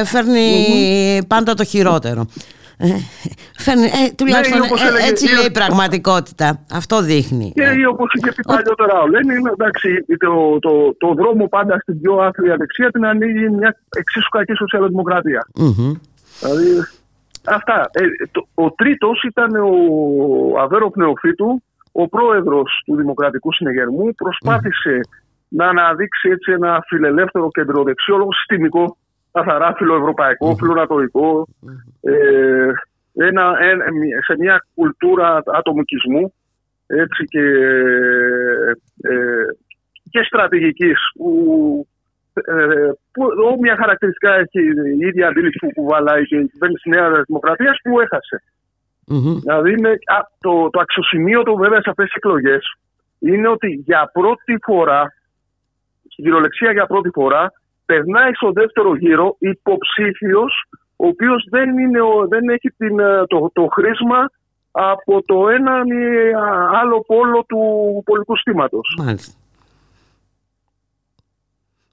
[0.00, 0.48] ε, φέρνει
[1.28, 2.26] πάντα το χειρότερο.
[2.82, 2.86] Ε,
[3.58, 6.64] φέρνει, ε, τουλάχιστον ή όπως ε, έλεγε- έτσι ή- λέει η πραγματικότητα.
[6.72, 7.52] Αυτό δείχνει.
[7.54, 12.00] Και Ε, όπως είχε πει παλιότερα ο Λένιν, εντάξει, το, το, το δρόμο πάντα στην
[12.00, 15.46] πιο άθλια δεξιά την ανοίγει μια εξίσου κακή σοσιαλδημοκρατία.
[15.54, 15.92] μμμ.
[16.40, 16.68] Δηλαδή,
[17.46, 17.90] αυτά.
[17.92, 19.70] Ε, το, ο τρίτος ήταν ο
[20.60, 21.62] Αβέρο Πνεοφύτου,
[21.92, 25.00] ο πρόεδρος του Δημοκρατικού Συνεγερμού προσπάθησε
[25.48, 28.96] να αναδείξει έτσι ένα φιλελεύθερο κεντροδεξιό λόγο συστημικό,
[29.32, 31.46] καθαρά φιλοευρωπαϊκό, φιλονατοϊκό,
[32.00, 32.68] ε,
[33.14, 33.84] ένα, ένα-
[34.26, 36.32] σε μια κουλτούρα ατομικισμού
[36.86, 37.44] έτσι και,
[39.02, 39.44] ε,
[40.10, 41.86] και στρατηγικής που,
[42.34, 43.22] ε, που
[43.52, 44.60] όμοια χαρακτηριστικά έχει
[44.96, 48.42] η ίδια αντίληψη που κουβαλάει και η κυβέρνηση της Νέας Δημοκρατίας που έχασε.
[49.06, 49.38] Μμμ.
[49.38, 52.74] Δηλαδή είναι, α, το, το αξιοσημείωτο βέβαια σε αυτές τις εκλογές
[53.18, 55.14] είναι ότι για πρώτη φορά,
[56.10, 57.52] στην κυριολεξία για πρώτη φορά,
[57.86, 60.64] περνάει στο δεύτερο γύρο υποψήφιος
[60.96, 64.30] ο οποίος δεν, είναι, ο- δεν έχει την, ε, το, το χρήσμα
[64.70, 67.58] από το έναν ή α, άλλο πόλο του
[68.04, 68.98] πολιτικού στήματος.
[68.98, 69.32] Μάλιστα.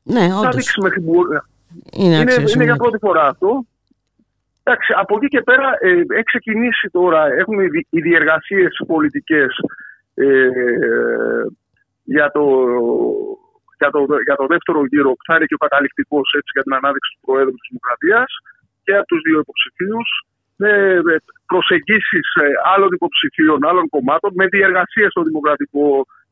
[0.04, 0.56] Ναι, Θα όντως.
[0.56, 1.30] δείξει μέχρι που μπορεί-
[1.92, 2.76] Είναι είναι, είναι για αξιοσημείωτο.
[2.84, 3.66] πρώτη φορά αυτό.
[4.70, 5.90] Εντάξει, από εκεί και πέρα ε,
[6.20, 9.52] έχει ξεκινήσει τώρα, έχουν οι, δι- οι διεργασίες πολιτικές
[10.14, 10.50] ε,
[12.04, 12.44] για, το,
[13.80, 16.74] για, το, για το δεύτερο γύρο, που θα είναι και ο καταληκτικός έτσι, για την
[16.80, 18.30] ανάδειξη του Προέδρου της Δημοκρατίας
[18.84, 20.08] και από τους δύο υποψηφίους
[20.62, 20.72] με
[21.08, 21.16] με
[21.52, 25.86] προσεγγίσεις ε, άλλων υποψηφίων, άλλων κομμάτων, με διεργασίες στο Δημοκρατικό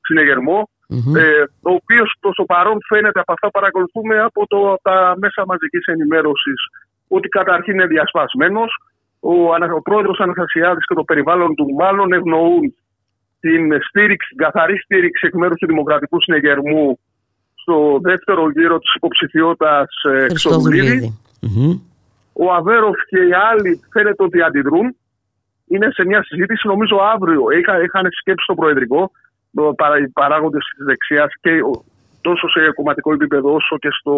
[0.08, 0.60] Συνεγερμό,
[0.90, 1.16] Μμμ.
[1.16, 4.98] ε, ο οποίος προς το παρόν φαίνεται από αυτά που παρακολουθούμε από, το, από τα
[5.24, 6.60] μέσα μαζικής ενημέρωσης
[7.08, 8.72] ότι καταρχήν είναι διασπασμένος.
[9.20, 12.76] Ο, ανα- ο πρόεδρος Αναστασιάδης και το περιβάλλον του μάλλον ευνοούν
[13.40, 17.00] την στήριξη, την καθαρή στήριξη εκ μέρους του Δημοκρατικού Συνεγερμού
[17.56, 20.88] στο δεύτερο γύρο της υποψηφιότητας ε, Χρυστοδουλίδη.
[20.88, 21.20] Χριστοδουλίδη.
[21.42, 21.80] Μμμ.
[22.34, 24.96] Ο Αβέροφ και οι άλλοι φαίνεται ότι αντιδρούν.
[25.68, 27.42] Είναι σε μια συζήτηση, νομίζω αύριο.
[27.60, 29.12] Είχα, είχαν σκέψει στο Προεδρικό
[29.56, 31.84] ο παρα- οι παράγοντες της δεξιάς και ο-
[32.28, 34.16] τόσο σε κομματικό επίπεδο όσο και, στο,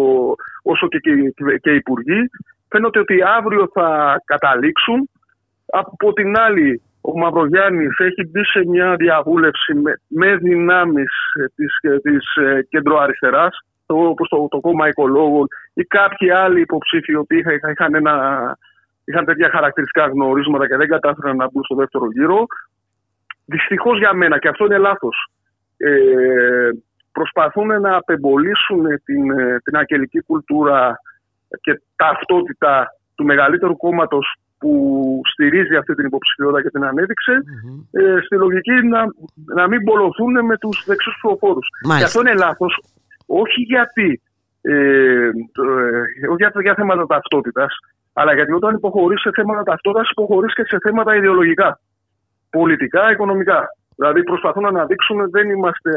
[0.62, 1.12] όσο και, και,
[1.62, 2.20] και οι υπουργοί.
[2.70, 3.88] Φαίνεται ότι αύριο θα
[4.24, 5.08] καταλήξουν.
[5.66, 11.72] Από την άλλη, ο Μαυρογιάννης έχει μπει σε μια διαβούλευση με, με δυνάμεις ε, της,
[11.80, 13.54] ε, της ε, κεντροαριστεράς,
[13.86, 18.14] το, όπως το, το κόμμα οικολόγων ή κάποιοι άλλοι υποψήφοι οι οποίοι είχαν, είχαν, ένα,
[19.04, 22.46] είχαν τέτοια χαρακτηριστικά γνωρίσματα και δεν κατάφεραν να μπουν στο δεύτερο γύρο.
[23.44, 25.16] Δυστυχώς για μένα, και αυτό είναι λάθος.
[25.76, 26.70] Ε,
[27.12, 31.00] προσπαθούν να απεμπολίσουν την, ε, την αγγελική κουλτούρα
[31.60, 34.72] και ταυτότητα του μεγαλύτερου κόμματος που
[35.32, 37.32] στηρίζει αυτή την υποψηφιότητα και την ανέδειξε,
[37.90, 39.04] ε, στη λογική να,
[39.54, 41.66] να μην πολλωθούν με τους δεξιούς ψηφοφόρους.
[41.84, 41.98] Μάλιστα.
[41.98, 42.82] Και αυτό είναι λάθος,
[43.26, 44.22] όχι γιατί.
[44.60, 47.76] Ε, το, ε, όχι για, για θέματα ταυτότητας,
[48.12, 51.80] αλλά γιατί όταν υποχωρείς σε θέματα ταυτότητας, υποχωρείς και σε θέματα ιδεολογικά.
[52.50, 53.68] Πολιτικά, οικονομικά.
[53.96, 55.90] Δηλαδή προσπαθούν να αναδείξουν δεν είμαστε.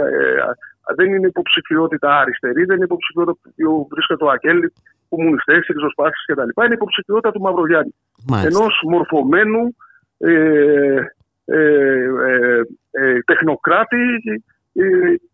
[0.89, 4.73] Ε, δεν είναι υποψηφιότητα αριστερή, δεν είναι υποψηφιότητα που βρίσκεται ο Ακέλη,
[5.09, 6.63] κομμουνιστέ, ριζοσπάσεις κτλ.
[6.65, 7.93] Είναι υποψηφιότητα του Μαυρογιάννη
[8.27, 8.59] Μάλιστα.
[8.59, 9.75] ενός μορφωμένου
[10.17, 10.32] ε,
[11.45, 11.59] ε,
[12.29, 12.61] ε,
[12.91, 14.05] ε, τεχνοκράτη
[14.73, 14.84] ε,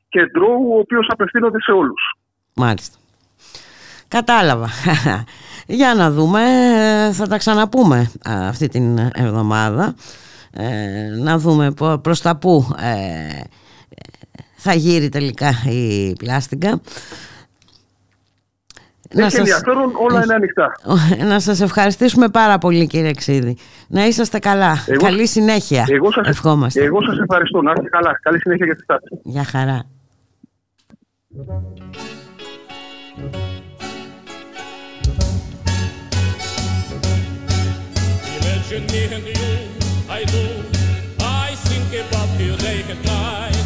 [0.09, 2.01] κεντρώου ο οποίος απευθύνονται σε όλους.
[2.55, 2.97] Μάλιστα.
[4.07, 4.67] Κατάλαβα.
[5.79, 9.95] Για να δούμε, ε, θα τα ξαναπούμε α, αυτή την εβδομάδα.
[10.53, 13.41] Ε, να δούμε πο- προς τα πού ε,
[14.69, 16.81] θα γύρει τελικά η πλάστικα.
[19.09, 20.71] Έχει ενδιαφέρον, όλα είναι ανοιχτά.
[21.27, 23.57] να σας ευχαριστήσουμε πάρα πολύ κύριε Ξίδη.
[23.87, 24.83] Να είσαστε καλά.
[24.87, 25.85] Εγώ- Καλή συνέχεια.
[25.89, 26.83] Εγώ σας, Ευχόμαστε.
[26.83, 27.61] εγώ σας ευχαριστώ.
[27.61, 28.19] Να είστε καλά.
[28.21, 29.19] Καλή συνέχεια για τη στάση.
[29.23, 29.83] Γεια χαρά.
[38.37, 39.53] Imagine me and you,
[40.09, 40.45] I do.
[41.21, 43.56] I think about you day and night.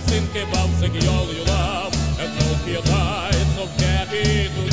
[0.00, 2.82] to think about the girl you love and don't be a
[3.54, 4.65] so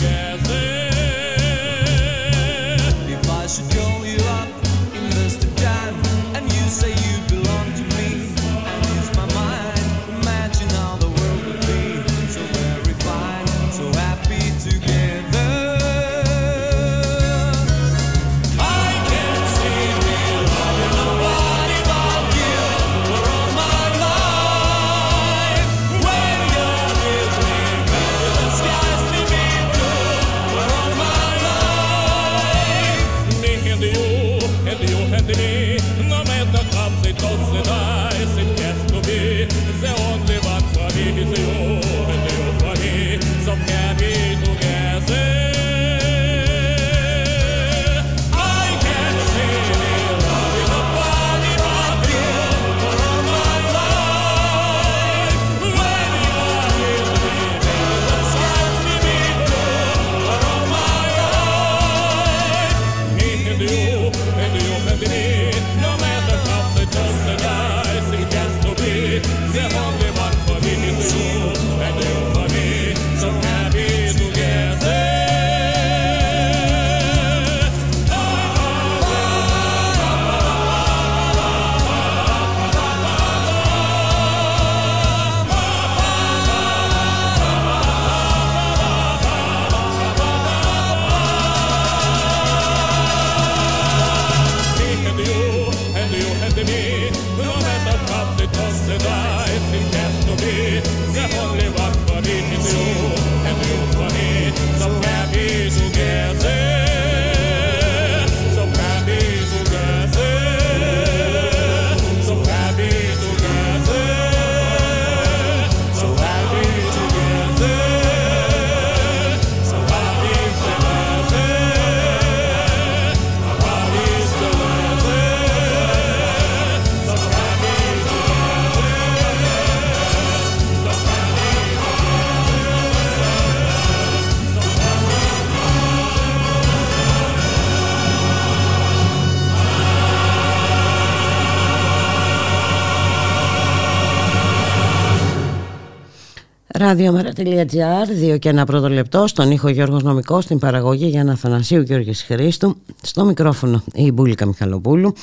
[146.83, 152.23] Ραδιομέρα.gr, 2 και ένα πρώτο λεπτό, στον ήχο Γιώργος Νομικός, στην παραγωγή για Αθανασίου Γιώργης
[152.23, 155.13] Χρήστου, στο μικρόφωνο η Μπούλικα Μιχαλοπούλου.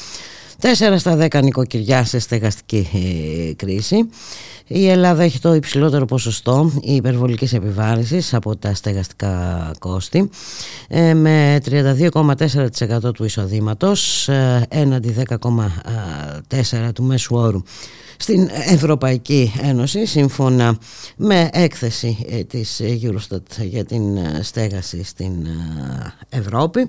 [0.61, 4.08] 4 στα 10 νοικοκυριά σε στεγαστική ε, κρίση.
[4.66, 10.30] Η Ελλάδα έχει το υψηλότερο ποσοστό υπερβολικής επιβάρησης από τα στεγαστικά κόστη
[10.88, 17.62] ε, με 32,4% του εισοδήματος ε, έναντι 10,4% του μέσου όρου
[18.20, 20.78] στην Ευρωπαϊκή Ένωση σύμφωνα
[21.16, 26.88] με έκθεση ε, της Eurostat για την ε, στέγαση στην ε, Ευρώπη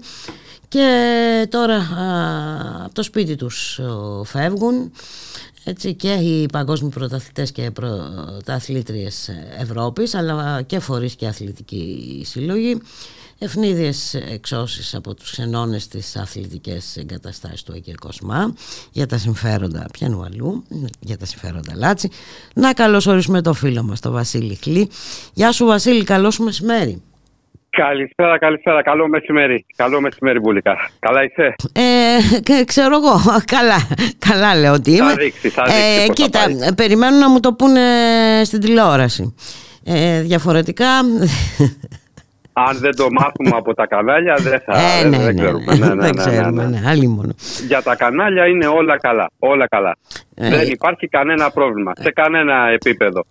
[0.72, 4.92] και τώρα α, από το σπίτι τους ο, φεύγουν
[5.64, 12.82] έτσι και οι παγκόσμιοι πρωταθλητές και πρωταθλήτριες Ευρώπης αλλά και φορείς και αθλητικοί σύλλογοι
[13.38, 18.54] ευνίδιες εξώσεις από τους ξενώνες της αθλητικές εγκαταστάσεις του Αγίου Κοσμά
[18.92, 20.64] για τα συμφέροντα πιανού αλλού,
[21.00, 22.10] για τα συμφέροντα Λάτσι.
[22.54, 24.90] Να καλωσορίσουμε το φίλο μας, τον Βασίλη Χλή.
[25.34, 27.02] Γεια σου Βασίλη, καλό σου μεσημέρι.
[27.78, 28.82] Καλησπέρα, καλησπέρα.
[28.84, 29.66] Καλό μεσημέρι.
[29.76, 30.76] Καλό μεσημέρι, Μπουλικά.
[31.00, 33.78] Καλά είσαι; Ε, και ξέρω εγώ, καλά,
[34.20, 35.10] καλά λέω ότι είμαι.
[35.10, 36.74] Θα δείξει, θα δείξει πώς θα κοίτα, πάει.
[36.76, 37.82] περιμένω να μου το πούνε
[38.44, 39.36] στην τηλεόραση.
[39.86, 40.88] Ε, διαφορετικά,
[42.54, 45.76] Αν δεν το μάθουμε από τα κανάλια, δεν θα ε, δεν, ναι, δεν ναι, ξέρουμε.
[45.76, 46.80] ναι, Ναι, ναι, δεν ναι, ξέρουμε, ναι, ναι.
[46.80, 47.34] ναι, άλλη μόνο.
[47.68, 49.30] Για τα κανάλια είναι όλα καλά.
[49.40, 49.96] Όλα καλά.
[50.36, 50.50] Ε.
[50.50, 53.26] Δεν υπάρχει κανένα πρόβλημα σε κανένα επίπεδο.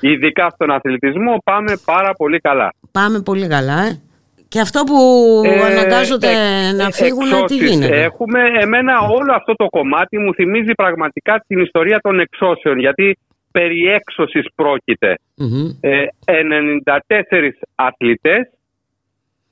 [0.00, 2.72] Ειδικά στον αθλητισμό πάμε πάρα πολύ καλά.
[2.92, 4.00] Πάμε πολύ καλά, ε.
[4.48, 4.96] Και αυτό που
[5.44, 10.18] Ε, αναγκάζονται ε, να ε, φύγουν, τι εξώσεις γίνεται; Έχουμε, εμένα όλο αυτό το κομμάτι
[10.18, 13.18] μου θυμίζει πραγματικά την ιστορία των εξώσεων, γιατί
[13.52, 15.14] περί έξωσης πρόκειται.
[15.36, 15.70] Μμμ.
[15.80, 18.50] Ε, 94 αθλητές,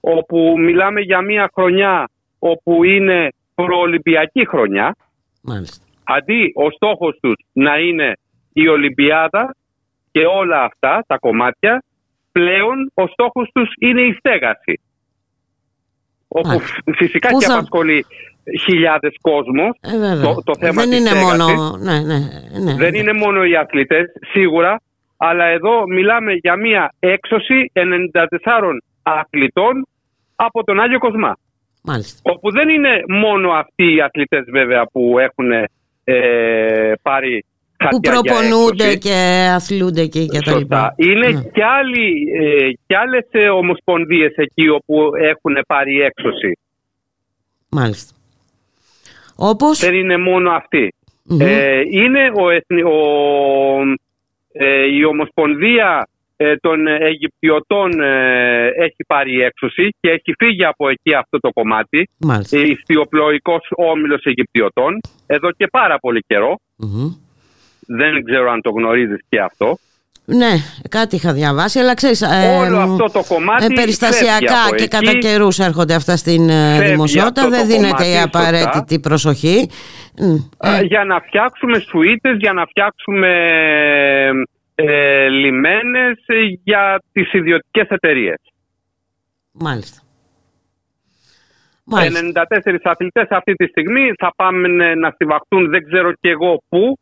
[0.00, 4.96] όπου μιλάμε για μια χρονιά όπου είναι προολυμπιακή χρονιά,
[5.42, 5.84] Μάλιστα.
[6.04, 8.12] αντί ο στόχος τους να είναι
[8.52, 9.56] η Ολυμπιάδα
[10.12, 11.82] και όλα αυτά τα κομμάτια,
[12.32, 14.80] πλέον ο στόχος τους είναι η στέγαση.
[16.28, 16.74] Όπου Μάλιστα.
[16.84, 18.06] φ- φυσικά Πού και θα- απασχολεί
[18.64, 20.20] χιλιάδες κόσμος Ε, βέβαια.
[20.34, 21.38] το, το θέμα δεν της είναι στέγασης.
[21.44, 21.76] μόνο.
[21.76, 22.18] Ναι, ναι,
[22.64, 22.74] ναι.
[22.74, 24.80] Δεν είναι μόνο οι αθλητές, σίγουρα,
[25.16, 29.86] αλλά εδώ μιλάμε για μια έξωση 94 αθλητών
[30.36, 31.36] από τον Άγιο Κοσμά.
[31.82, 32.30] Μάλιστα.
[32.34, 35.52] Όπου δεν είναι μόνο αυτοί οι αθλητές βέβαια που έχουν
[36.04, 37.44] ε, πάρει
[37.90, 38.98] Που χαρτιά για προπονούνται έκδοση.
[38.98, 40.58] και αθλούνται και, και τα Σωστά.
[40.58, 40.94] λοιπά.
[40.96, 41.42] Είναι Ναι.
[41.42, 46.58] και, άλλοι, ε, και άλλες ε, ομοσπονδίες εκεί όπου έχουν πάρει έξωση.
[47.70, 48.14] Μάλιστα.
[49.36, 49.78] Όπως.
[49.80, 50.94] Δεν είναι μόνο αυτοί.
[51.24, 51.40] Μμμ.
[51.40, 53.96] Ε, είναι ο, εθνι- ο-
[54.52, 61.14] ε, η Ομοσπονδία ε, των Αιγυπτιωτών ε, έχει πάρει έξωση και έχει φύγει από εκεί
[61.14, 62.08] αυτό το κομμάτι.
[62.18, 62.58] Μάλιστα.
[62.58, 66.58] Ε, Ιστιοπλοϊκός όμιλος Αιγυπτιωτών εδώ και πάρα πολύ καιρό.
[66.76, 67.10] Μμμ.
[67.98, 69.78] Δεν ξέρω αν το γνωρίζεις και αυτό.
[70.24, 70.52] Ναι,
[70.88, 74.82] κάτι είχα διαβάσει, αλλά ξέρεις, ε, Όλο αυτό το κομμάτι ε, φεύγει περιστασιακά από και
[74.82, 74.96] εκεί.
[74.96, 79.00] κατά καιρούς έρχονται αυτά στην ε, Φεύγει δημοσιότητα, αυτό δεν το δίνεται η κομμάτι, απαραίτητη
[79.00, 79.68] προσοχή.
[80.18, 83.30] Μ, Α, ε, για να φτιάξουμε σουίτες, για να φτιάξουμε
[84.74, 86.34] ε, λιμένες ε,
[86.64, 88.38] για τις ιδιωτικές εταιρείες.
[89.52, 90.00] μάλιστα.
[91.84, 92.44] Μάλιστα.
[92.60, 96.98] 94 αθλητές αυτή τη στιγμή θα πάμε να στιβαχτούν δεν ξέρω και εγώ πού.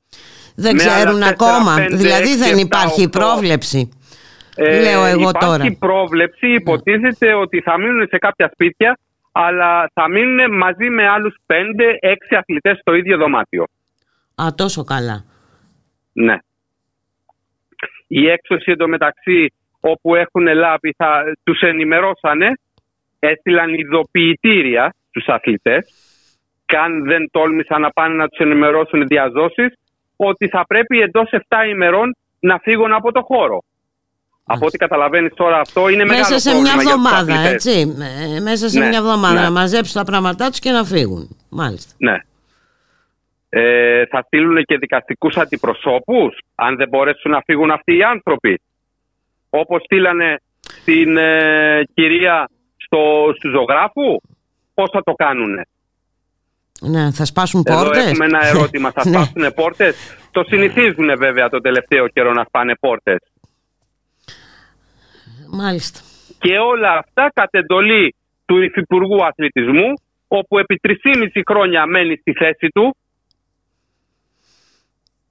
[0.64, 3.10] Δεν με ξέρουν άλλα ακόμα, 4, 5, δηλαδή 6, δεν 7, υπάρχει 8.
[3.10, 3.88] πρόβλεψη.
[4.56, 5.64] Ε, Λέω εγώ υπάρχει τώρα.
[5.64, 5.74] Ναι.
[5.74, 8.98] πρόβλεψη, υποτίθεται ότι θα μείνουν σε κάποια σπίτια
[9.32, 11.54] αλλά θα μείνουν μαζί με άλλους 5-6
[12.38, 13.64] αθλητές στο ίδιο δωμάτιο.
[14.42, 15.24] Α, τόσο καλά.
[16.12, 16.36] Ναι.
[18.06, 22.58] Η έξωση εντωμεταξύ όπου έχουν λάβει θα τους ενημερώσανε,
[23.18, 25.92] έστειλαν ειδοποιητήρια στους αθλητές
[26.66, 29.72] καν δεν τόλμησαν να πάνε να τους ενημερώσουν διαζώσεις
[30.26, 31.38] ότι θα πρέπει εντός 7
[31.70, 33.62] ημερών να φύγουν από το χώρο.
[34.50, 37.52] Από ό,τι καταλαβαίνεις τώρα αυτό είναι μεγάλο Μέσα σε μια πρόβλημα για τους εβδομάδα, αθλητές.
[37.52, 37.96] έτσι.
[38.36, 39.40] Ε, Μέσα σε Ναι, μια εβδομάδα ναι.
[39.40, 41.36] να μαζέψουν τα πράγματά τους και να φύγουν.
[41.48, 41.94] Μάλιστα.
[41.98, 42.16] Ναι.
[43.48, 48.60] Ε, θα στείλουν και δικαστικούς αντιπροσώπους αν δεν μπορέσουν να φύγουν αυτοί οι άνθρωποι.
[49.50, 50.36] Όπως στείλανε
[50.84, 54.16] την ε, κυρία στο, στους ζωγράφους.
[54.74, 55.62] Πώς θα το κάνουνε;
[56.80, 58.90] Ναι, θα σπάσουν Εδώ πόρτες; έχουμε ένα ερώτημα.
[58.92, 59.10] Θα Ναι.
[59.24, 59.96] σπάσουν πόρτες;
[60.30, 63.18] Το συνηθίζουν βέβαια το τελευταίο καιρό να σπάνε πόρτες.
[65.50, 66.00] Μάλιστα.
[66.38, 68.14] Και όλα αυτά κατ' εντολή
[68.46, 69.92] του Υφυπουργού Αθλητισμού,
[70.28, 72.96] όπου επί 3,5 χρόνια μένει στη θέση του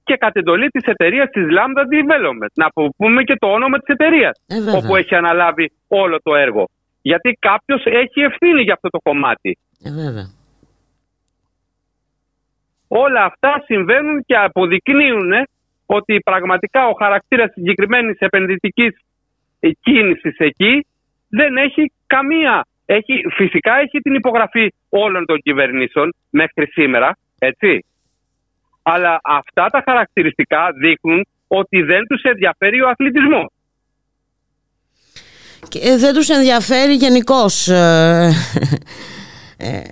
[0.04, 2.52] και κατ' εντολή της εταιρείας της Lambda Development.
[2.54, 4.74] Να πούμε και το όνομα της εταιρείας, Ε, βέβαια.
[4.74, 6.68] όπου έχει αναλάβει όλο το έργο.
[7.02, 9.58] Γιατί κάποιος έχει ευθύνη για αυτό το κομμάτι.
[9.84, 10.30] Ε, βέβαια.
[12.88, 15.32] Όλα αυτά συμβαίνουν και αποδεικνύουν
[15.86, 18.96] ότι πραγματικά ο χαρακτήρας συγκεκριμένης επενδυτικής
[19.80, 20.86] κίνησης εκεί
[21.28, 22.66] δεν έχει καμία.
[22.86, 27.84] Έχει, φυσικά έχει την υπογραφή όλων των κυβερνήσεων μέχρι σήμερα, έτσι.
[28.82, 33.46] Αλλά αυτά τα χαρακτηριστικά δείχνουν ότι δεν τους ενδιαφέρει ο αθλητισμός.
[35.68, 37.68] Και ε, δεν τους ενδιαφέρει γενικώς.
[37.68, 38.30] Ε,
[39.56, 39.82] ε,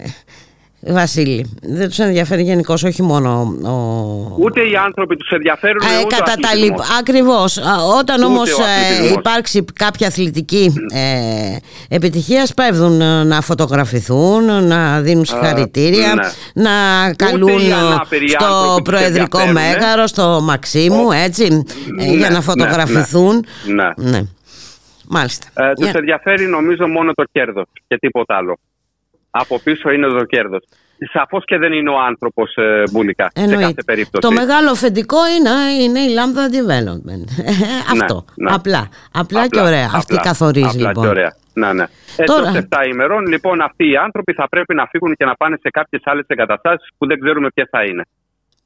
[0.88, 3.30] Βασίλη, δεν τους ενδιαφέρει γενικώς όχι μόνο
[3.64, 4.36] ο...
[4.38, 6.86] Ούτε οι άνθρωποι τους ενδιαφέρουν, Ε, ούτε ο κατά τα αθλητισμός.
[6.86, 6.96] λοιπά.
[6.98, 7.58] Ακριβώς.
[7.58, 9.18] Α, Όταν Ούτε όμως ο ε, αθλητισμός.
[9.18, 11.56] υπάρξει κάποια αθλητική ε,
[11.94, 16.62] επιτυχία σπέβδουν ε, να φωτογραφηθούν, να δίνουν συγχαρητήρια, ναι.
[16.62, 16.70] να
[17.14, 19.78] καλούν οι ε, ανάπηροι στο άνθρωποι τους προεδρικό ενδιαφέρουν, ε.
[19.80, 23.44] μέγαρο, στο Μαξίμου, έτσι, ε, Ναι, για να ναι, φωτογραφηθούν.
[23.66, 24.10] Ναι.
[24.10, 24.20] Ναι.
[25.08, 25.46] Μάλιστα.
[25.54, 28.58] Ε, τους Για- ενδιαφέρει νομίζω μόνο το κέρδος και τίποτα άλλο.
[29.40, 30.64] Από πίσω είναι το κέρδος.
[31.12, 33.62] Σαφώς και δεν είναι ο άνθρωπος ε, μπουλικά σε Εννοείται.
[33.62, 34.20] κάθε περίπτωση.
[34.28, 35.50] Το μεγάλο αφεντικό είναι,
[35.82, 37.44] είναι η Lambda Development.
[37.44, 37.52] Ε,
[38.00, 38.24] Αυτό.
[38.34, 38.52] ναι.
[38.54, 38.88] Απλά.
[39.12, 39.48] Απλά.
[39.48, 39.84] και ωραία.
[39.94, 41.02] Αυτή απλά, καθορίζει απλά λοιπόν.
[41.04, 41.36] και ωραία.
[41.52, 41.84] Ναι, ναι.
[42.24, 45.56] Τώρα- Εντός 7 ημερών, λοιπόν, αυτοί οι άνθρωποι θα πρέπει να φύγουν και να πάνε
[45.62, 48.02] σε κάποιες άλλες εγκαταστάσεις που δεν ξέρουμε ποιες θα είναι.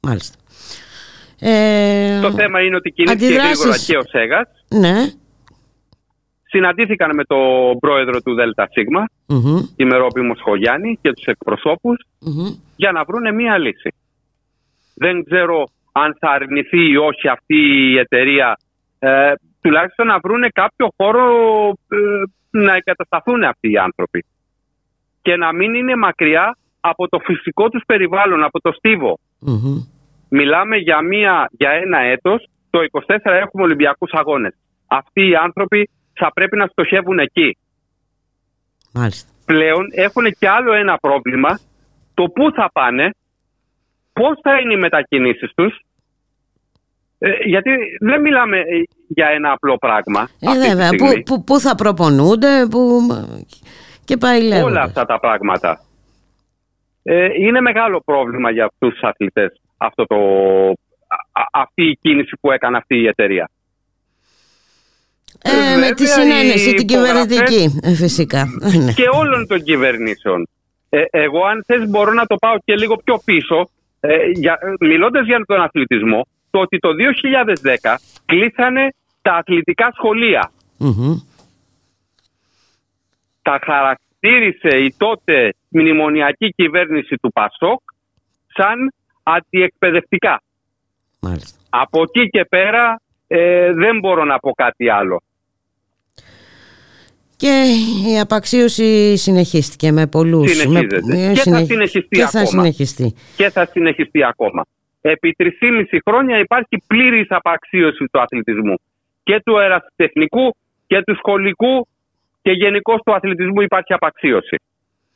[0.01, 0.37] Μάλιστα.
[1.39, 4.47] Ε, Το θέμα είναι ότι κινήθηκε αντιδράσεις- γρήγορα και ο Σέγας.
[4.69, 5.11] Ναι.
[6.51, 8.75] Συναντήθηκαν με τον πρόεδρο του ΔΣ,
[9.27, 12.47] Μμμ, τη Μερόπη Μοσχογιάννη και τους εκπροσώπους μμμ.
[12.75, 13.93] για να βρούνε μία λύση.
[14.95, 17.55] Δεν ξέρω αν θα αρνηθεί ή όχι αυτή
[17.91, 18.57] η εταιρεία
[18.99, 21.25] ε, τουλάχιστον να βρούνε κάποιο χώρο
[21.87, 21.97] ε,
[22.49, 24.25] να εγκατασταθούν αυτοί οι άνθρωποι
[25.21, 29.19] και να μην είναι μακριά από το φυσικό τους περιβάλλον, από το στίβο.
[29.39, 29.83] Μμμ.
[30.29, 34.53] Μιλάμε για, μία, για ένα έτος, το 24 έχουμε Ολυμπιακούς Αγώνες.
[34.87, 35.89] Αυτοί οι άνθρωποι
[36.21, 37.57] θα πρέπει να στοχεύουν εκεί.
[38.93, 39.29] Μάλιστα.
[39.45, 41.59] Πλέον έχουν και άλλο ένα πρόβλημα,
[42.13, 43.05] το πού θα πάνε,
[44.13, 45.73] πώς θα είναι οι μετακινήσεις τους,
[47.19, 48.77] ε, γιατί δεν μιλάμε ε,
[49.07, 50.21] για ένα απλό πράγμα.
[50.39, 50.87] Ε, αυτή τη βέβαια.
[50.87, 51.23] στιγμή.
[51.23, 52.79] Πού, πού, πού θα προπονούνται, πού...
[54.05, 54.71] και πάει λέγοντας.
[54.71, 55.79] Όλα αυτά τα πράγματα.
[57.03, 60.17] Ε, είναι μεγάλο πρόβλημα για αυτούς τους αθλητές αυτό το,
[61.07, 63.49] α- α- αυτή η κίνηση που έκανε αυτή η εταιρεία.
[65.41, 68.39] Ε, Ε, με τη βέβαια, συνένεση οι την υπογραφές- κυβερνητική, ε, φυσικά.
[68.61, 68.91] Ε, ναι.
[68.93, 70.47] και όλων των κυβερνήσεων.
[70.89, 74.85] Ε, εγώ αν θες μπορώ να το πάω και λίγο πιο πίσω, ε, για, ε,
[74.85, 80.51] μιλώντας για τον αθλητισμό, το ότι το 2010 κλείσανε τα αθλητικά σχολεία.
[80.77, 81.15] Μμμ.
[83.41, 87.81] Τα χαρακτήρισε η τότε μνημονιακή κυβέρνηση του ΠΑΣΟΚ
[88.53, 88.93] σαν
[89.23, 90.41] αντιεκπαιδευτικά.
[91.19, 91.59] Μάλιστα.
[91.69, 93.01] Από εκεί και πέρα
[93.33, 95.21] ε, δεν μπορώ να πω κάτι άλλο.
[97.35, 97.63] Και
[98.13, 100.51] η απαξίωση συνεχίστηκε με πολλούς.
[100.57, 100.99] Συνεχίζεται.
[101.03, 102.45] με- Και θα συνεχ- συνεχιστεί και θα ακόμα.
[102.61, 103.15] συνεχιστεί.
[103.35, 104.65] και θα συνεχιστεί ακόμα.
[105.01, 108.75] Επί 3,5 χρόνια υπάρχει πλήρης απαξίωση του αθλητισμού.
[109.23, 110.55] Και του ερασιτεχνικού
[110.87, 111.87] και του σχολικού
[112.41, 114.55] και γενικώ του αθλητισμού υπάρχει απαξίωση.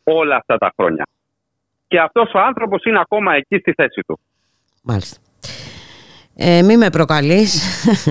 [0.04, 1.08] Όλα αυτά τα χρόνια.
[1.88, 4.20] Και αυτός ο άνθρωπος είναι ακόμα εκεί στη θέση του.
[4.84, 5.18] Μάλιστα.
[6.38, 7.62] Ε, μη με προκαλείς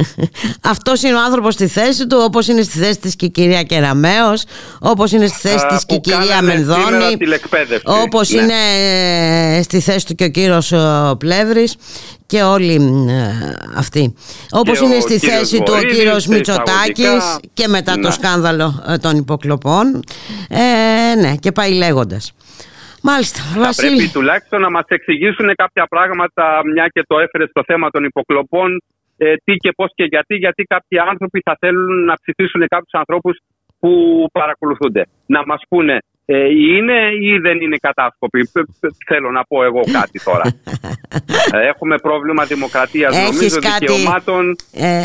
[0.73, 3.63] Αυτός είναι ο άνθρωπος στη θέση του Όπως είναι στη θέση της και η κυρία
[3.63, 4.45] Κεραμέως
[4.81, 7.83] Όπως είναι στη θέση Α, της και η που κυρία κάνανε σήμερα Μενδώνη τηλεκπαίδευση.
[8.05, 8.41] Όπως Ναι.
[8.43, 8.55] είναι
[9.57, 11.75] ε, στη θέση του και ο κύριος ε, Πλεύρης
[12.27, 12.75] Και όλοι
[13.09, 14.15] ε, αυτοί
[14.51, 17.41] Όπως Και είναι ο στη κύριος θέση του ο Βορύδης, κύριος σε Μητσοτάκης εισαγωγικά.
[17.55, 18.11] Και μετά το Ναι.
[18.15, 20.03] σκάνδαλο ε, των υποκλοπών
[20.49, 22.33] ε, Ναι και πάει λέγοντας
[23.11, 27.63] Μάλιστα Θα Βασίλη πρέπει τουλάχιστον να μας εξηγήσουν κάποια πράγματα, μια και το έφερες στο
[27.67, 28.83] θέμα των υποκλοπών,
[29.17, 33.35] ε, τι και πώς και γιατί, γιατί κάποιοι άνθρωποι θα θέλουν να ψηφίσουν κάποιους ανθρώπους
[33.81, 33.93] που
[34.33, 35.03] παρακολουθούνται.
[35.27, 38.41] Να μας πούνε ε, είναι ή δεν είναι κατάσκοποι.
[38.53, 40.43] Π- π- Θέλω να πω εγώ κάτι τώρα.
[41.53, 44.57] Ε, Έχουμε πρόβλημα δημοκρατίας, Έχεις νομίζω, κάτι- δικαιωμάτων.
[44.73, 45.01] Ε,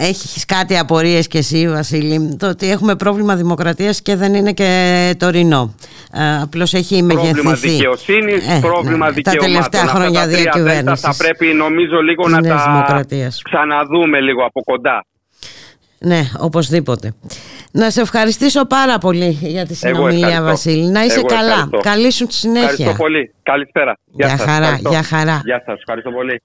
[0.00, 4.70] έχεις κάτι απορίες και εσύ Βασίλη το ότι έχουμε πρόβλημα δημοκρατίας και δεν είναι και
[5.18, 5.74] τωρινό
[6.42, 7.32] Απλώς έχει μεγεθυνθεί.
[7.32, 9.10] Πρόβλημα δικαιοσύνης, ε, πρόβλημα ναι, ναι.
[9.10, 9.52] δικαιωμάτων.
[9.52, 11.02] Τα τελευταία χρόνια διακυβέρνηση.
[11.02, 13.42] Θα πρέπει νομίζω λίγο να ναι, τα δημοκρατίας.
[13.42, 15.04] ξαναδούμε λίγο από κοντά.
[15.98, 17.14] Ναι, οπωσδήποτε.
[17.72, 20.90] Να σε ευχαριστήσω πάρα πολύ για τη συνομιλία, Βασίλη.
[20.90, 21.54] Να είσαι καλά.
[21.54, 22.68] Καλήσουν Καλή σου συνέχεια.
[22.68, 23.34] Ευχαριστώ πολύ.
[23.42, 23.96] Καλησπέρα.
[24.06, 24.54] Γεια, για χαρά.
[24.54, 24.90] Ευχαριστώ.
[24.90, 25.40] Για χαρά.
[25.44, 25.78] Γεια σας.
[25.78, 26.42] Ευχαριστώ πολύ.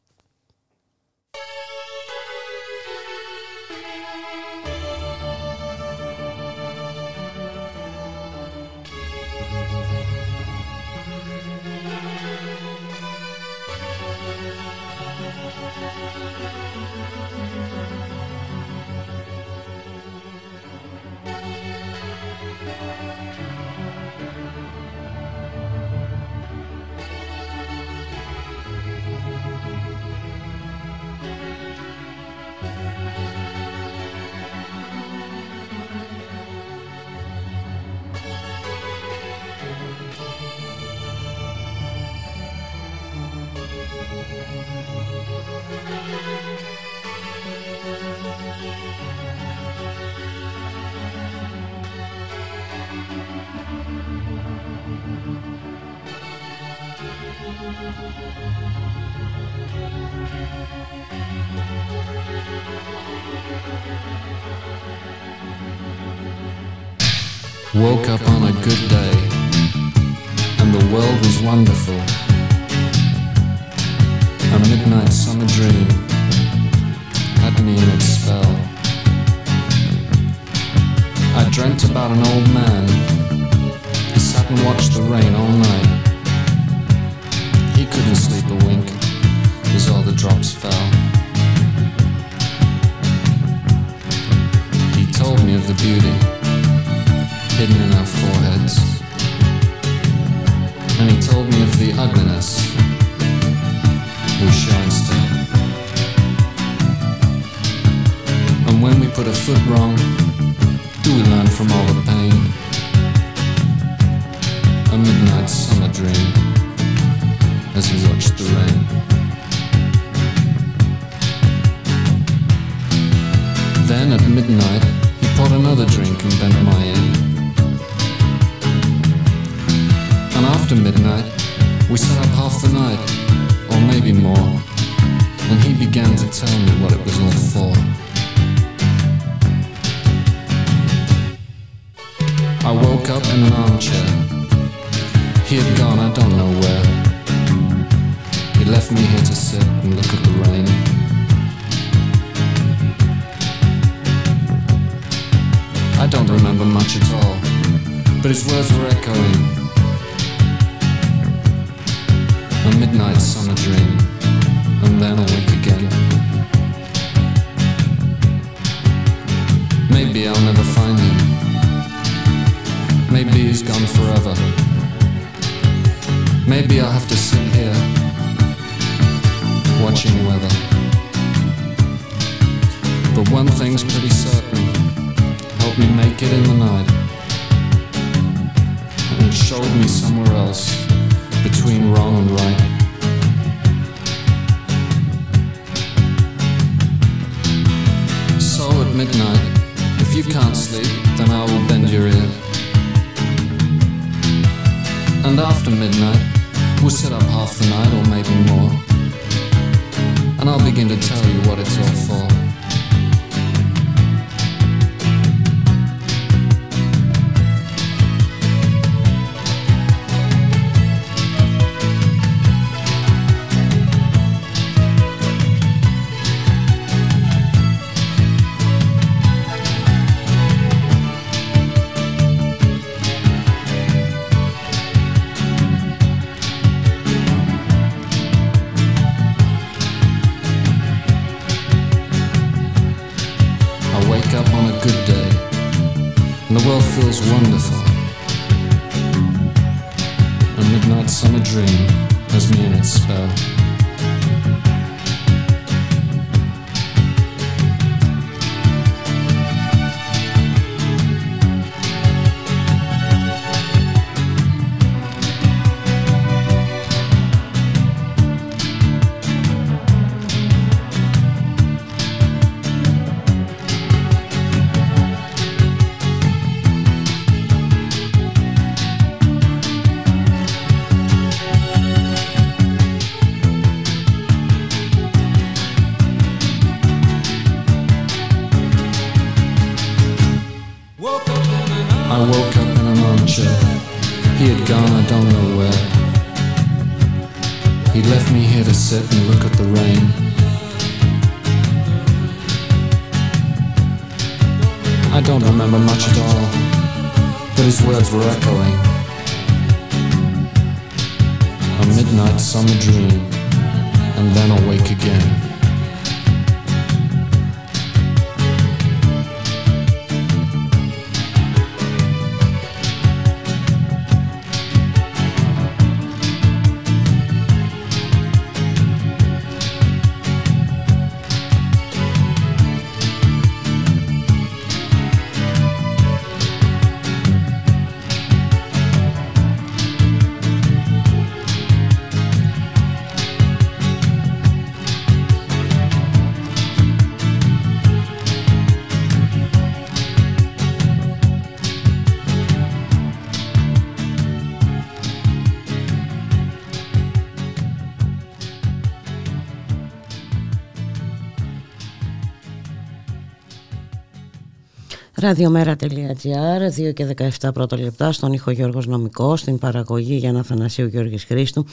[365.26, 371.24] Ραδιομέρα.gr, 2 και 17 πρώτα λεπτά, στον ήχο Γιώργος Νομικός, στην παραγωγή Γιάννα Θανασίου Γιώργης
[371.24, 371.66] Χρήστου,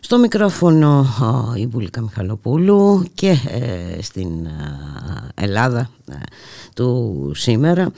[0.00, 4.50] στο μικρόφωνο ο, η Μπουλίκα Μιχαλοπούλου και ε, στην ε,
[5.34, 6.14] Ελλάδα ε,
[6.74, 7.92] του σήμερα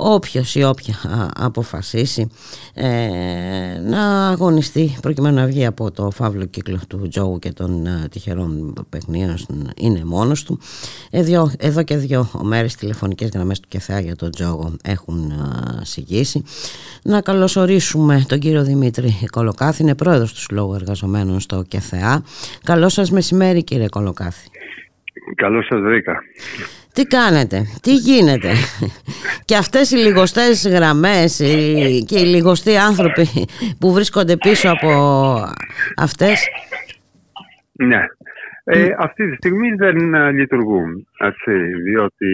[0.00, 2.30] όποιος ή όποια α, αποφασίσει
[2.74, 2.88] ε,
[3.84, 8.74] να αγωνιστεί προκειμένου να βγει από το φαύλο κύκλο του Τζόγου και των α, τυχερών
[8.88, 9.36] παιχνίων
[9.76, 10.58] είναι μόνος του
[11.10, 16.44] εδώ, εδώ και δύο μέρες τηλεφωνικές γραμμές του ΚΕΘΑ για τον Τζόγο έχουν α, συγγύσει.
[17.02, 22.22] Να καλωσορίσουμε τον κύριο Δημήτρη Κολοκάθη είναι πρόεδρος του Συλλόγου Εργαζομένων στο ΚΕΘΑ
[22.64, 24.48] Καλό σας μεσημέρι κύριε Κολοκάθη.
[25.34, 26.22] Καλώς σας βρήκα.
[26.94, 28.52] Τι κάνετε, τι γίνεται;
[29.44, 33.26] Και αυτές οι λιγοστές γραμμές οι- και οι λιγοστοί άνθρωποι
[33.80, 34.90] που βρίσκονται πίσω από
[35.96, 36.48] αυτές;
[37.72, 38.00] Ναι.
[38.64, 41.52] Ε, αυτή τη στιγμή δεν ε, λειτουργούν, έτσι,
[41.86, 42.28] διότι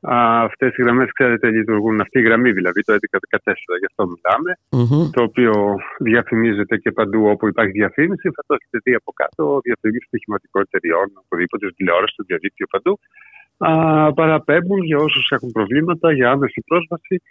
[0.00, 4.50] α, αυτές οι γραμμές, ξέρετε, λειτουργούν, αυτή η γραμμή δηλαδή, το 1114, γι' αυτό μιλάμε,
[4.70, 5.10] Μμμ.
[5.10, 10.06] το οποίο διαφημίζεται και παντού όπου υπάρχει διαφήμιση, θα το έχετε δει από κάτω, διαφημίσεις
[10.06, 12.98] στοιχηματικών εταιριών, οπουδήποτε, στην τηλεόραση, στο διαδίκτυο παντού,
[13.58, 17.22] α, παραπέμπουν για όσους έχουν προβλήματα, για άμεση πρόσβαση,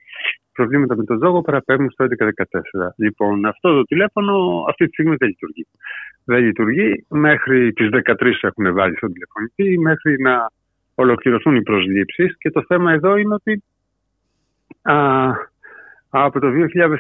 [0.54, 2.94] προβλήματα με τον ζώο, παραπέμπουν στο 1114.
[2.96, 5.68] Λοιπόν, αυτό το τηλέφωνο αυτή τη στιγμή δεν λειτουργεί.
[6.26, 7.06] Δεν λειτουργεί.
[7.10, 10.52] Μέχρι τις 13 έχουν βάλει στον τηλεφωνητή, μέχρι να
[10.96, 13.64] ολοκληρωθούν οι προσλήψεις και το θέμα εδώ είναι ότι
[14.82, 14.96] α,
[16.10, 16.48] από το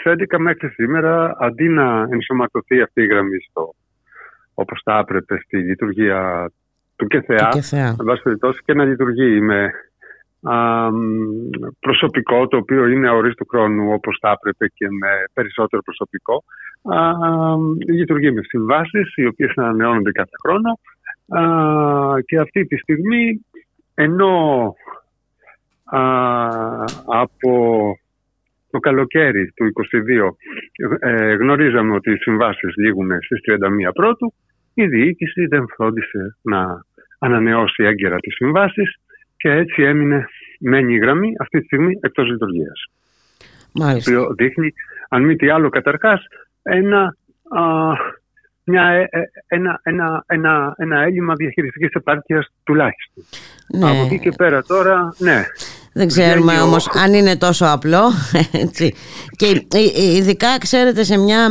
[0.03, 3.73] 2011 μέχρι σήμερα αντί να ενσωματωθεί αυτή η γραμμή στο,
[4.53, 6.49] όπως θα έπρεπε στη λειτουργία
[6.95, 7.87] του ΚΕΘΕΑ, Του ΚΕΘΕΑ.
[7.99, 9.71] εν πάση περιπτώσει, και να λειτουργεί με
[10.41, 11.49] α, μ,
[11.79, 16.43] προσωπικό το οποίο είναι αορίστου χρόνου όπως θα έπρεπε και με περισσότερο προσωπικό
[16.83, 20.79] α, μ, λειτουργεί με συμβάσεις οι οποίες ανανεώνονται κάθε χρόνο
[21.27, 23.45] α, και αυτή τη στιγμή
[23.95, 24.73] ενώ
[25.83, 26.01] α,
[27.05, 27.51] από
[28.71, 29.71] το καλοκαίρι του
[31.01, 33.39] 2022 ε, γνωρίζαμε ότι οι συμβάσεις λήγουν στις
[33.89, 34.33] 31 πρώτου
[34.73, 36.85] η διοίκηση δεν φρόντισε να
[37.19, 38.95] ανανεώσει έγκαιρα τις συμβάσεις
[39.37, 40.25] και έτσι έμεινε,
[40.59, 42.85] μένει η γραμμή αυτή τη στιγμή εκτός λειτουργίας.
[43.37, 44.11] Το Μάλιστα.
[44.11, 44.73] οποίο δείχνει,
[45.09, 46.25] αν μη τι άλλο καταρχάς,
[46.61, 47.15] ένα,
[47.49, 47.93] α,
[48.64, 53.23] μια, ε, ε, ένα, ένα, ένα, ένα έλλειμμα διαχειριστικής επάρκειας τουλάχιστον.
[53.68, 53.90] Ναι.
[53.90, 55.45] Από εκεί και πέρα τώρα, ναι.
[55.95, 58.02] Δεν ξέρουμε Βγαίνει ο- όμως αν είναι τόσο απλό
[58.52, 58.94] έτσι.
[59.35, 61.49] και ε, ε, ειδικά ξέρετε σε μια α,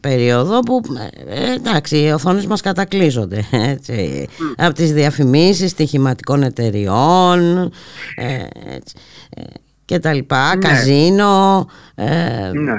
[0.00, 0.80] περίοδο που
[1.28, 7.56] ε, εντάξει οι οθόνες μας κατακλείζονται έτσι, από τις διαφημίσεις στοιχηματικών εταιριών
[8.16, 8.94] ε, έτσι,
[9.36, 9.42] ε,
[9.84, 10.68] και τα λοιπά, Ναι.
[10.68, 12.04] καζίνο ε,
[12.52, 12.74] Ναι.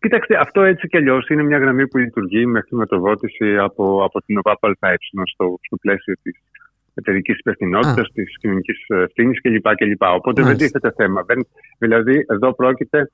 [0.00, 4.38] Κοίταξτε, αυτό έτσι κι αλλιώς είναι μια γραμμή που λειτουργεί με χρηματοδότηση από, από την
[4.38, 4.94] ΟΠΑΠ ΑΕ
[5.32, 6.36] στο, στο πλαίσιο της
[6.94, 8.10] εταιρικής υπευθυνότητας, Α.
[8.12, 9.74] της κοινωνικής ευθύνης κλπ.
[9.74, 10.02] κλπ.
[10.02, 10.64] Οπότε δεν Μάλιστα.
[10.78, 11.22] τίθεται θέμα.
[11.22, 11.46] Δεν,
[11.78, 13.10] δηλαδή, εδώ πρόκειται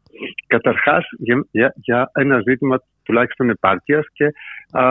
[0.47, 4.25] καταρχάς για, για, για ένα ζήτημα τουλάχιστον επάρκειας και
[4.71, 4.85] α,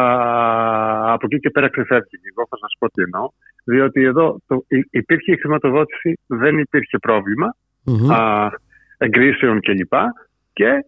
[1.14, 2.18] από εκεί και πέρα ξεφεύγει.
[2.36, 3.30] Εγώ θα σας πω τι εννοώ.
[3.66, 8.12] Διότι εδώ το, υ- υπήρχε η χρηματοδότηση, δεν υπήρχε πρόβλημα μμμ.
[8.12, 8.50] α,
[8.98, 9.94] εγκρίσεων κλπ.
[10.54, 10.80] Και α,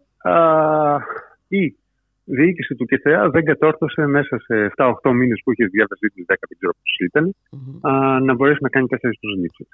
[1.47, 1.75] η
[2.23, 6.57] διοίκηση του ΚΕΘΕΑ δεν κατόρθωσε μέσα σε 7-8 μήνες που είχε διάθεσή της 10, δεν
[6.59, 7.91] ξέρω πώς ήταν, Μμμ.
[7.93, 9.67] α, να μπορέσει να κάνει τέσσερις προσλήψεις.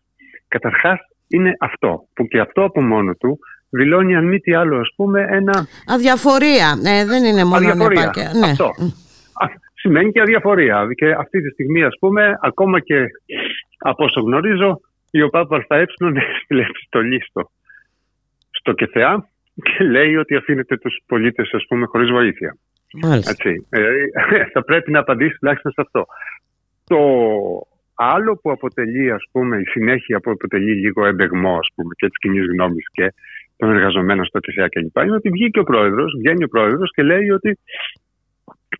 [0.48, 3.40] Καταρχάς είναι αυτό, που και αυτό από μόνο του
[3.70, 7.86] δηλώνει αν μη τι άλλο ας πούμε ένα Αδιαφορία, ε, δεν είναι μόνο αδιαφορία.
[8.02, 8.32] ανεπάρκεια.
[8.40, 8.52] Ναι.
[8.52, 8.66] Αυτό.
[9.34, 10.88] Α, σημαίνει και αδιαφορία.
[10.96, 13.06] Και αυτή τη στιγμή, ας πούμε, ακόμα και
[13.78, 14.80] από όσο γνωρίζω,
[15.12, 17.52] η ΟΠΑΠ ΑΕ έστειλε επιστολή στο
[18.50, 22.58] στο ΚΕΘΕΑ και λέει ότι αφήνεται τους πολίτες ας πούμε χωρίς βοήθεια.
[23.02, 23.32] Μάλιστα.
[23.32, 23.68] Έτσι.
[23.70, 23.84] Ε,
[24.54, 26.06] θα πρέπει να απαντήσει τουλάχιστον σε αυτό.
[26.88, 27.00] Το
[27.96, 32.18] άλλο που αποτελεί, ας πούμε, η συνέχεια που αποτελεί λίγο εμπεγμό, ας πούμε, και της
[32.18, 33.14] κοινή γνώμης και
[33.58, 34.98] των εργαζομένων στο ΚΕΘΕΑ κλπ.
[34.98, 37.60] Είναι ότι βγήκε ο πρόεδρος, βγαίνει ο πρόεδρος και λέει ότι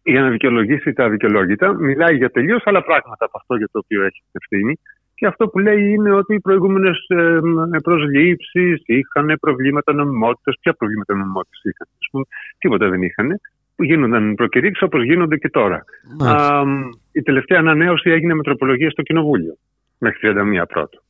[0.04, 4.04] για να δικαιολογήσει τα δικαιολόγητα, μιλάει για τελείως άλλα πράγματα από αυτό για το οποίο
[4.04, 4.80] έχει ευθύνη.
[5.24, 6.98] Και αυτό που λέει είναι ότι οι προηγούμενες
[7.84, 10.56] προσλήψεις είχαν προβλήματα νομιμότητας.
[10.62, 12.24] Ποια προβλήματα νομιμότητας είχαν, ας πούμε,
[12.58, 13.40] τίποτα δεν είχαν.
[13.76, 15.84] Που γίνονταν προκηρύξεις όπως γίνονται και τώρα.
[16.20, 16.60] Μάλιστα.
[16.60, 16.64] Α,
[17.12, 19.54] η τελευταία ανανέωση έγινε με τροπολογία στο Κοινοβούλιο
[19.98, 21.04] μέχρι 31 πρώτου.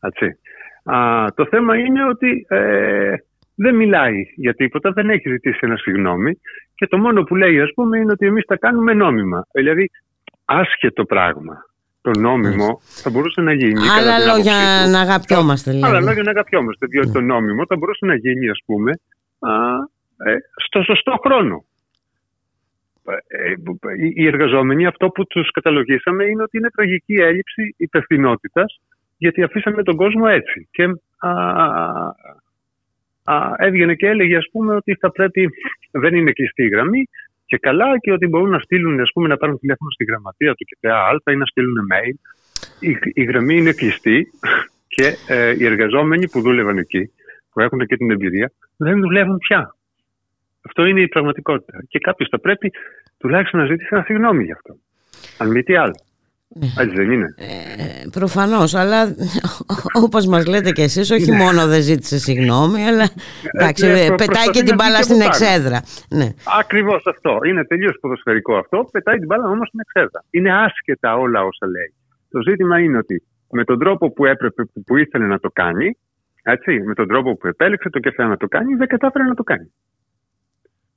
[0.00, 0.38] Έτσι.
[0.84, 3.14] Α, το θέμα είναι ότι ε,
[3.54, 6.40] δεν μιλάει για τίποτα, δεν έχει ζητήσει ένα συγγνώμη
[6.74, 9.46] και το μόνο που λέει ας πούμε είναι ότι εμείς τα κάνουμε νόμιμα.
[9.52, 9.90] Δηλαδή
[10.44, 11.67] άσχετο πράγμα.
[12.12, 13.72] Το νόμιμο θα μπορούσε να γίνει.
[13.80, 14.90] κατά Άλλα την λόγια άποψή του.
[14.90, 15.70] να αγαπιόμαστε.
[15.70, 16.04] Άλλα δηλαδή.
[16.06, 18.90] λόγια να αγαπιόμαστε, διότι το νόμιμο θα μπορούσε να γίνει ας πούμε
[19.38, 19.50] α,
[20.30, 20.36] ε,
[20.66, 21.64] στο σωστό χρόνο.
[23.26, 23.50] Ε,
[24.04, 28.80] οι- οι εργαζόμενοι αυτό που τους καταλογίσαμε είναι ότι είναι τραγική έλλειψη υπευθυνότητας
[29.16, 30.68] γιατί αφήσαμε τον κόσμο έτσι.
[30.70, 30.84] Και
[31.18, 31.30] α,
[33.24, 35.48] α, έβγαινε και έλεγε ας πούμε ότι θα πρέπει,
[35.90, 37.08] δεν είναι κλειστή η γραμμή
[37.48, 40.64] και καλά και ότι μπορούν να στείλουν ας πούμε να πάρουν τηλέφωνο στη γραμματεία του
[40.64, 42.16] ΚΕΤΑ Α ή να στείλουν mail.
[42.80, 44.26] Η, η γραμμή είναι κλειστή
[44.94, 47.10] και ε, οι εργαζόμενοι που δούλευαν εκεί,
[47.52, 49.74] που έχουν και την εμπειρία, δεν δουλεύουν πια.
[50.66, 51.84] Αυτό είναι η πραγματικότητα.
[51.88, 52.72] Και κάποιος θα πρέπει
[53.18, 54.76] τουλάχιστον να ζητήσει ένα συγγνώμη γι' αυτό.
[55.38, 56.00] Αν μη τι άλλο.
[56.78, 57.34] Έτσι δεν είναι.
[57.38, 59.14] Ε, προφανώς, αλλά
[60.04, 63.08] όπως μας λέτε και εσείς, όχι μόνο δεν ζήτησε συγγνώμη, αλλά
[63.52, 65.44] εντάξει, ναι, ε, προ- πετάει προσπαθεί και την να βγει μπάλα και στην από πάνω.
[65.44, 65.82] εξέδρα.
[66.10, 66.28] Ναι.
[66.60, 67.38] Ακριβώς αυτό.
[67.48, 68.88] Είναι τελείως ποδοσφαιρικό αυτό.
[68.92, 70.24] Πετάει την μπάλα όμως στην εξέδρα.
[70.30, 71.94] Είναι άσχετα όλα όσα λέει.
[72.30, 75.96] Το ζήτημα είναι ότι με τον τρόπο που έπρεπε, που, που ήθελε να το κάνει,
[76.42, 79.42] έτσι, με τον τρόπο που επέλεξε το κεφέ να το κάνει, δεν κατάφερε να το
[79.42, 79.72] κάνει.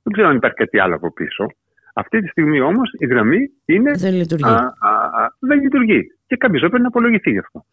[0.02, 1.46] Δεν ξέρω αν υπάρχει κάτι άλλο από πίσω.
[1.92, 3.90] Αυτή τη στιγμή όμως η γραμμή είναι.
[3.96, 4.44] Δεν λειτουργεί.
[4.44, 6.00] Α, α, α, δεν λειτουργεί.
[6.26, 7.64] Και κάποιος έπρεπε να απολογηθεί γι' αυτό.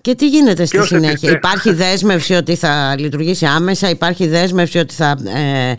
[0.00, 4.78] Και τι γίνεται στη ως συνέχεια; επιστέ- Υπάρχει δέσμευση ότι θα λειτουργήσει άμεσα, υπάρχει δέσμευση
[4.78, 5.76] ότι θα, ε, ε,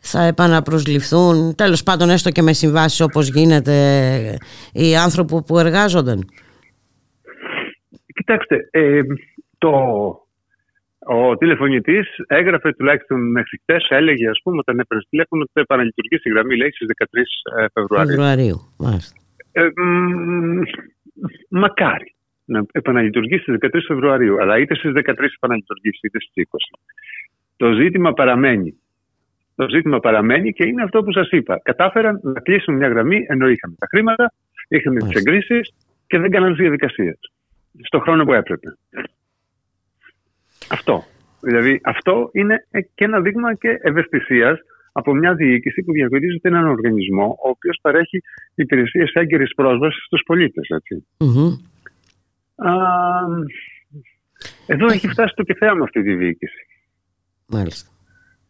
[0.00, 4.38] θα επαναπροσληφθούν, τέλος πάντων έστω και με συμβάσεις όπως γίνεται
[4.72, 6.28] οι άνθρωποι που εργάζονταν.
[8.14, 9.00] Κοιτάξτε, ε,
[9.58, 9.70] το,
[11.06, 16.28] ο τηλεφωνητής έγραφε τουλάχιστον μέχρι χτε, έλεγε ας πούμε, όταν έπαιρνε τηλέφωνο ότι θα επαναλειτουργήσει
[16.28, 18.08] η γραμμή, λέει, στις 13 Φεβρουαρίου.
[18.08, 18.58] Φεβρουαρίου.
[18.78, 19.20] Μάλιστα.
[19.52, 20.60] Ε, μ,
[21.48, 22.14] μακάρι
[22.44, 26.78] να επαναλειτουργήσει στις 13 Φεβρουαρίου, αλλά είτε στις 13 επαναλειτουργήσει είτε στις 20.
[27.56, 28.74] Το ζήτημα παραμένει.
[29.54, 31.60] Το ζήτημα παραμένει και είναι αυτό που σας είπα.
[31.62, 34.32] Κατάφεραν να κλείσουν μια γραμμή ενώ είχαμε τα χρήματα,
[34.68, 35.30] είχαμε τις Μάλιστα.
[35.30, 35.74] εγκρίσεις
[36.06, 37.18] και δεν κάναν τις διαδικασίες.
[37.82, 38.76] Στο χρόνο που έπρεπε.
[40.70, 41.04] Αυτό.
[41.40, 44.58] Δηλαδή αυτό είναι και ένα δείγμα και ευαισθησίας
[44.92, 48.22] από μια διοίκηση που διαχειρίζεται έναν οργανισμό ο οποίος παρέχει
[48.54, 50.68] υπηρεσίες έγκαιρης πρόσβασης στους πολίτες.
[50.68, 51.06] Έτσι.
[51.18, 51.56] Μμμ.
[52.54, 52.72] Α,
[54.66, 56.66] εδώ έχει φτάσει το κεφέα με αυτή τη διοίκηση.
[57.46, 57.90] Μάλιστα.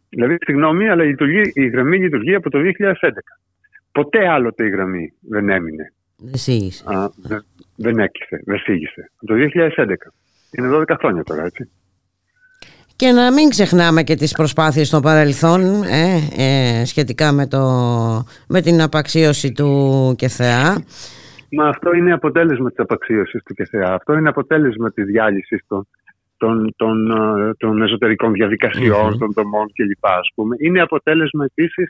[0.09, 3.09] Δηλαδή, συγγνώμη, αλλά λειτουργεί, η γραμμή λειτουργεί από το 2011.
[3.91, 5.93] Ποτέ άλλοτε η γραμμή δεν έμεινε.
[6.17, 6.83] Δεν σήγησε.
[6.87, 7.45] Α, δεν,
[7.75, 9.11] δεν έκυθε, δεν σήγησε.
[9.15, 9.33] Από το
[9.77, 9.93] 2011.
[10.51, 11.69] Είναι 12 χρόνια τώρα, έτσι.
[13.01, 16.05] Και να μην ξεχνάμε και τις προσπάθειες των παρελθόν ε,
[16.45, 17.61] ε, σχετικά με, το,
[18.47, 19.69] με την απαξίωση του
[20.17, 20.83] ΚΕΘΕΑ.
[21.51, 23.93] Μα αυτό είναι αποτέλεσμα της απαξίωσης του ΚΕΘΕΑ.
[23.93, 25.87] Αυτό είναι αποτέλεσμα της διάλυσης των,
[26.37, 30.05] των, των, ε, των εσωτερικών διαδικασιών, των δομών κλπ.
[30.05, 30.55] Ας πούμε.
[30.59, 31.89] Είναι αποτέλεσμα επίσης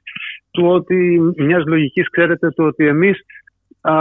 [0.51, 3.19] του ότι μιας λογικής, ξέρετε, του ότι εμείς
[3.81, 3.93] α,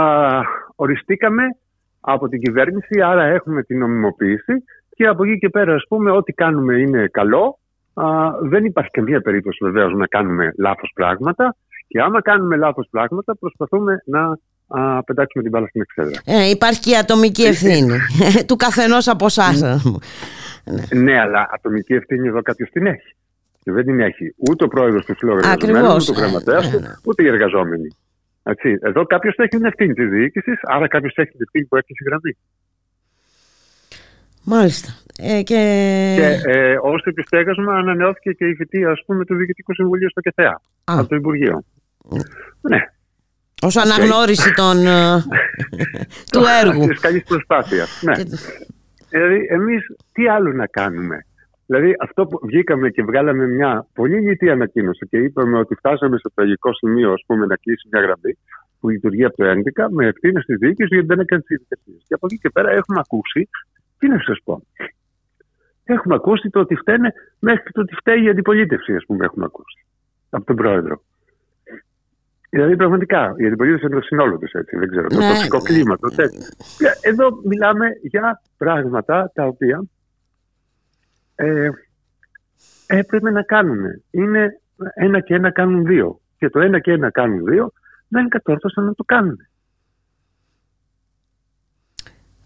[0.75, 1.43] οριστήκαμε
[1.99, 4.53] από την κυβέρνηση, άρα έχουμε την νομιμοποίηση
[5.01, 7.59] και από εκεί και πέρα, ας πούμε, ό,τι κάνουμε είναι καλό.
[7.93, 8.05] Α,
[8.41, 11.55] δεν υπάρχει καμία περίπτωση βεβαίως να κάνουμε λάθος πράγματα
[11.87, 14.37] και άμα κάνουμε λάθος πράγματα προσπαθούμε να
[14.67, 16.21] α, πετάξουμε την μπάλα στην εξέδρα.
[16.25, 17.97] Ε, υπάρχει και η ατομική ευθύνη
[18.47, 19.61] του καθενός από εσάς.
[20.93, 23.15] Ναι, αλλά ατομική ευθύνη εδώ κάποιος την έχει.
[23.63, 26.09] Και δεν την έχει ούτε ο πρόεδρος του φιλοεργαζομένου, Ακριβώς.
[26.09, 26.87] ούτε ο γραμματέας Ε, του, ναι.
[27.05, 27.87] ούτε οι εργαζόμενοι.
[28.43, 28.77] Έτσι.
[28.81, 32.03] Εδώ κάποιος έχει την ευθύνη της διοίκησης, άρα κάποιος έχει την ευθύνη που έχει η
[32.07, 32.37] γραμμή.
[34.43, 34.89] Μάλιστα.
[35.17, 35.61] Ε, και...
[36.17, 40.61] Και ε, ω επιστέγασμα ανανεώθηκε και η θητεία ας πούμε, του Διοικητικού Συμβουλίου στο ΚΕΘΕΑ
[40.83, 40.99] Α.
[40.99, 41.63] από το Υπουργείο.
[42.61, 42.77] Ναι,
[43.61, 45.23] Ως αναγνώριση των, ε,
[46.31, 46.87] του έργου.
[46.87, 48.01] Της καλής προσπάθειας.
[48.03, 48.13] Ναι.
[48.15, 48.23] Και-
[49.09, 51.25] Δηλαδή, εμείς τι άλλο να κάνουμε;
[51.65, 56.29] Δηλαδή, αυτό που βγήκαμε και βγάλαμε μια πολύ λιτή ανακοίνωση και είπαμε ότι φτάσαμε στο
[56.33, 58.37] τραγικό σημείο ας πούμε, να κλείσει μια γραμμή
[58.79, 61.97] που λειτουργεί από το 2011 με ευθύνες της διοίκησης γιατί δεν έκανε τις διαδικασίε.
[62.07, 63.49] Και από εκεί και πέρα έχουμε ακούσει,
[64.01, 64.63] τι να σας πω.
[65.83, 69.45] Έχουμε ακούσει το ότι φταίνε μέχρι και το ότι φταίει η αντιπολίτευση, ας πούμε, έχουμε
[69.45, 69.85] ακούσει
[70.29, 71.01] από τον πρόεδρο.
[72.49, 74.77] Δηλαδή, πραγματικά, η αντιπολίτευση είναι το σύνολο της, έτσι.
[74.77, 75.33] Δεν ξέρω, το Ναι.
[75.33, 76.39] τοπικό κλίμα, το τέτοιο.
[76.79, 79.83] Ε, Εδώ μιλάμε για πράγματα τα οποία
[81.35, 81.69] ε,
[82.87, 84.01] έπρεπε να κάνουμε.
[84.11, 84.59] Είναι
[84.93, 86.19] ένα και ένα κάνουν δύο.
[86.37, 87.71] Και το ένα και ένα κάνουν δύο
[88.07, 89.37] δεν κατόρθωσαν να το κάνουν.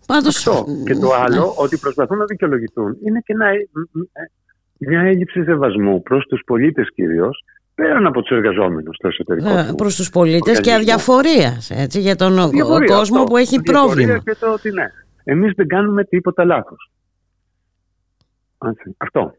[0.08, 0.66] Πάντως, Αυτό.
[0.86, 4.32] Και το άλλο, ότι προσπαθούν να δικαιολογηθούν, είναι και ένα, ε, μ, ε,
[4.78, 7.44] μια έλλειψη σεβασμού προς τους πολίτες κυρίως,
[7.76, 9.50] πέραν από τους εργαζόμενους στο εσωτερικό.
[9.50, 10.76] ε, τους προς τους πολίτες και οργανισμού.
[10.94, 13.30] αδιαφορίας έτσι, για τον ο- Διαφορία κόσμο αυτό.
[13.30, 14.18] που έχει Διαφορία πρόβλημα.
[14.18, 14.86] Και το ότι ναι.
[15.24, 16.92] Εμείς δεν κάνουμε τίποτα λάθος.
[18.98, 19.34] Αυτό.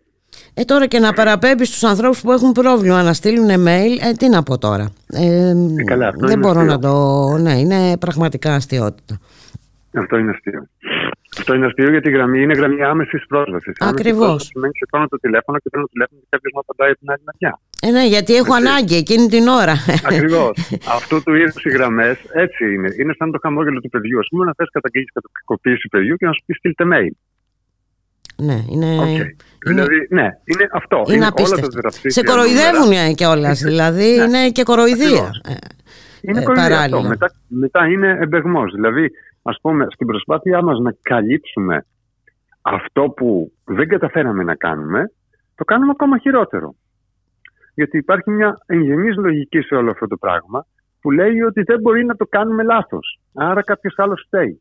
[0.54, 4.28] Ε, τώρα και να παραπέμπεις στους ανθρώπους που έχουν πρόβλημα να στείλουν email, ε, τι
[4.28, 4.88] να πω τώρα.
[5.12, 5.52] Ε,
[5.84, 6.72] καλά, αυτό δεν είναι μπορώ αστείο.
[6.74, 7.36] να το...
[7.42, 9.18] Ναι, είναι πραγματικά αστείωτητα.
[10.00, 10.66] Αυτό είναι αστείο.
[11.38, 13.74] Αυτό είναι αστείο γιατί η γραμμή είναι γραμμή άμεσης πρόσβασης.
[13.80, 14.44] Ακριβώς.
[14.44, 17.10] Σημαίνει ότι παίρνω το τηλέφωνο και παίρνω το τηλέφωνο και κάποιος μου απαντάει από την
[17.12, 17.52] άλλη μεριά.
[17.86, 19.74] Ε, ναι, γιατί έχω ανάγκη εκείνη την ώρα.
[20.04, 20.54] Ακριβώς.
[20.98, 22.88] Αυτού του είδους οι γραμμές έτσι είναι.
[23.00, 24.18] Είναι σαν το χαμόγελο του παιδιού.
[24.18, 27.12] Α πούμε, να θες καταγγείλεις κακοποίηση παιδιού και να σου πεις στείλτε mail.
[28.46, 28.90] ναι, είναι...
[29.04, 29.26] Okay.
[29.66, 31.02] Δηλαδή, ναι, είναι αυτό.
[31.06, 31.68] Είναι όλα απίστευτο.
[31.68, 33.12] τα δραψίσια Σε κοροϊδεύουν νούμερα.
[33.12, 35.30] κιόλας, δηλαδή είναι και κοροϊδία.
[35.48, 35.54] Ε,
[36.20, 36.74] Είναι ε, κοροϊδία αυτό.
[36.76, 37.08] παράλληλα.
[37.08, 38.72] Μετά, μετά είναι εμπεγμός.
[38.74, 39.10] Δηλαδή,
[39.48, 41.86] ας πούμε, στην προσπάθειά μας να καλύψουμε
[42.62, 45.12] αυτό που δεν καταφέραμε να κάνουμε,
[45.54, 46.74] το κάνουμε ακόμα χειρότερο.
[47.74, 50.66] Γιατί υπάρχει μια εγγενής λογική σε όλο αυτό το πράγμα
[51.00, 53.20] που λέει ότι δεν μπορεί να το κάνουμε λάθος.
[53.34, 54.60] Άρα κάποιος άλλος φταίει.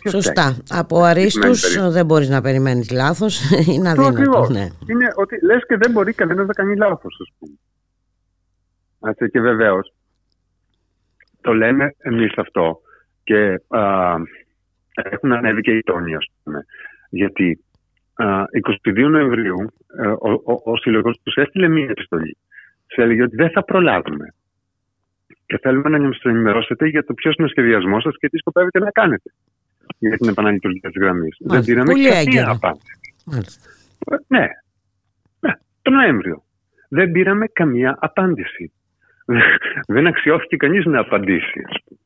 [0.00, 0.42] Ποιος Σωστά.
[0.42, 1.90] φταίει; Από αρίστους περίπτωση.
[1.92, 3.50] δεν μπορείς να περιμένεις λάθος.
[3.72, 4.08] Είναι Αυτό αδύνατο.
[4.08, 4.48] ακριβώς.
[4.48, 4.68] Ναι.
[4.86, 7.54] Είναι ότι λες και δεν μπορεί κανένα να κάνει λάθος, ας πούμε.
[9.10, 9.92] Έτσι, και βεβαίως
[11.40, 12.80] το λέμε εμείς αυτό.
[13.24, 14.14] Και α,
[14.94, 16.64] έχουν ανέβει και οι τόνοι, ας πούμε.
[17.10, 17.64] Γιατί
[18.14, 18.26] α,
[18.88, 19.72] 22 Νοεμβρίου
[20.02, 22.36] ε, ο, ο, ο σύλλογος τους έστειλε μία επιστολή.
[22.86, 24.34] Τους έλεγε ότι δεν θα προλάβουμε.
[25.46, 28.78] Και θέλουμε να μας ενημερώσετε για το ποιος είναι ο σχεδιασμός σας και τι σκοπεύετε
[28.78, 29.30] να κάνετε
[29.98, 31.36] για την επαναλειτουργία της γραμμής.
[31.38, 31.72] Δεν Μάλιστα.
[31.72, 32.50] πήραμε Πολύ καμία έγκαιρα.
[32.50, 32.98] απάντηση.
[33.26, 33.70] Μάλιστα.
[34.10, 34.46] Ε, Ναι.
[35.40, 35.52] ναι.
[35.82, 36.42] Το Νοέμβριο.
[36.88, 38.72] Δεν πήραμε καμία απάντηση.
[39.94, 41.60] Δεν αξιώθηκε κανείς να απαντήσει.
[41.68, 41.98] ας πούμε.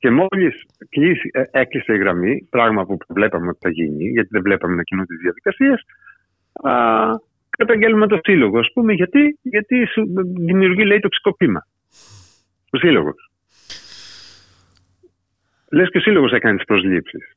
[0.00, 4.42] Και μόλις κλείσει, ε, έκλεισε η γραμμή, πράγμα που βλέπαμε ότι θα γίνει, γιατί δεν
[4.42, 5.84] βλέπαμε να κινούνται οι διαδικασίες,
[6.52, 6.72] α,
[7.50, 8.58] καταγγέλνουμε το σύλλογο.
[8.58, 10.04] Ας πούμε, γιατί, γιατί σου
[10.36, 11.66] δημιουργεί, λέει, τοξικοπήμα.
[12.70, 13.30] Ο σύλλογος.
[15.70, 17.36] Λες και ο σύλλογος έκανε τις προσλήψεις.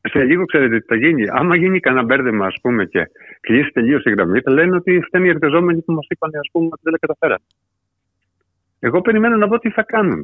[0.00, 1.24] Σε λίγο ξέρετε τι θα γίνει.
[1.28, 3.10] Άμα γίνει κανένα μπέρδεμα, ας πούμε, και
[3.40, 6.66] κλείσει τελείως η γραμμή, θα λένε ότι φταίνει οι εργαζόμενοι που μας είπαν, ας πούμε,
[6.66, 7.44] ότι δεν τα καταφέραμε.
[8.78, 10.22] Εγώ περιμένω να δω τι θα κάνουν.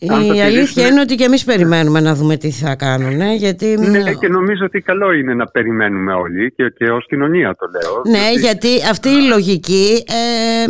[0.00, 3.20] Αν το Η τηρήσουμε- αλήθεια είναι ότι και εμείς περιμένουμε να δούμε τι θα κάνουν.
[3.20, 3.66] ε, Γιατί...
[3.78, 8.02] Ναι, και νομίζω ότι καλό είναι να περιμένουμε όλοι και, και ως κοινωνία το λέω.
[8.16, 10.66] Ναι, γιατί αυτή η λογική ε,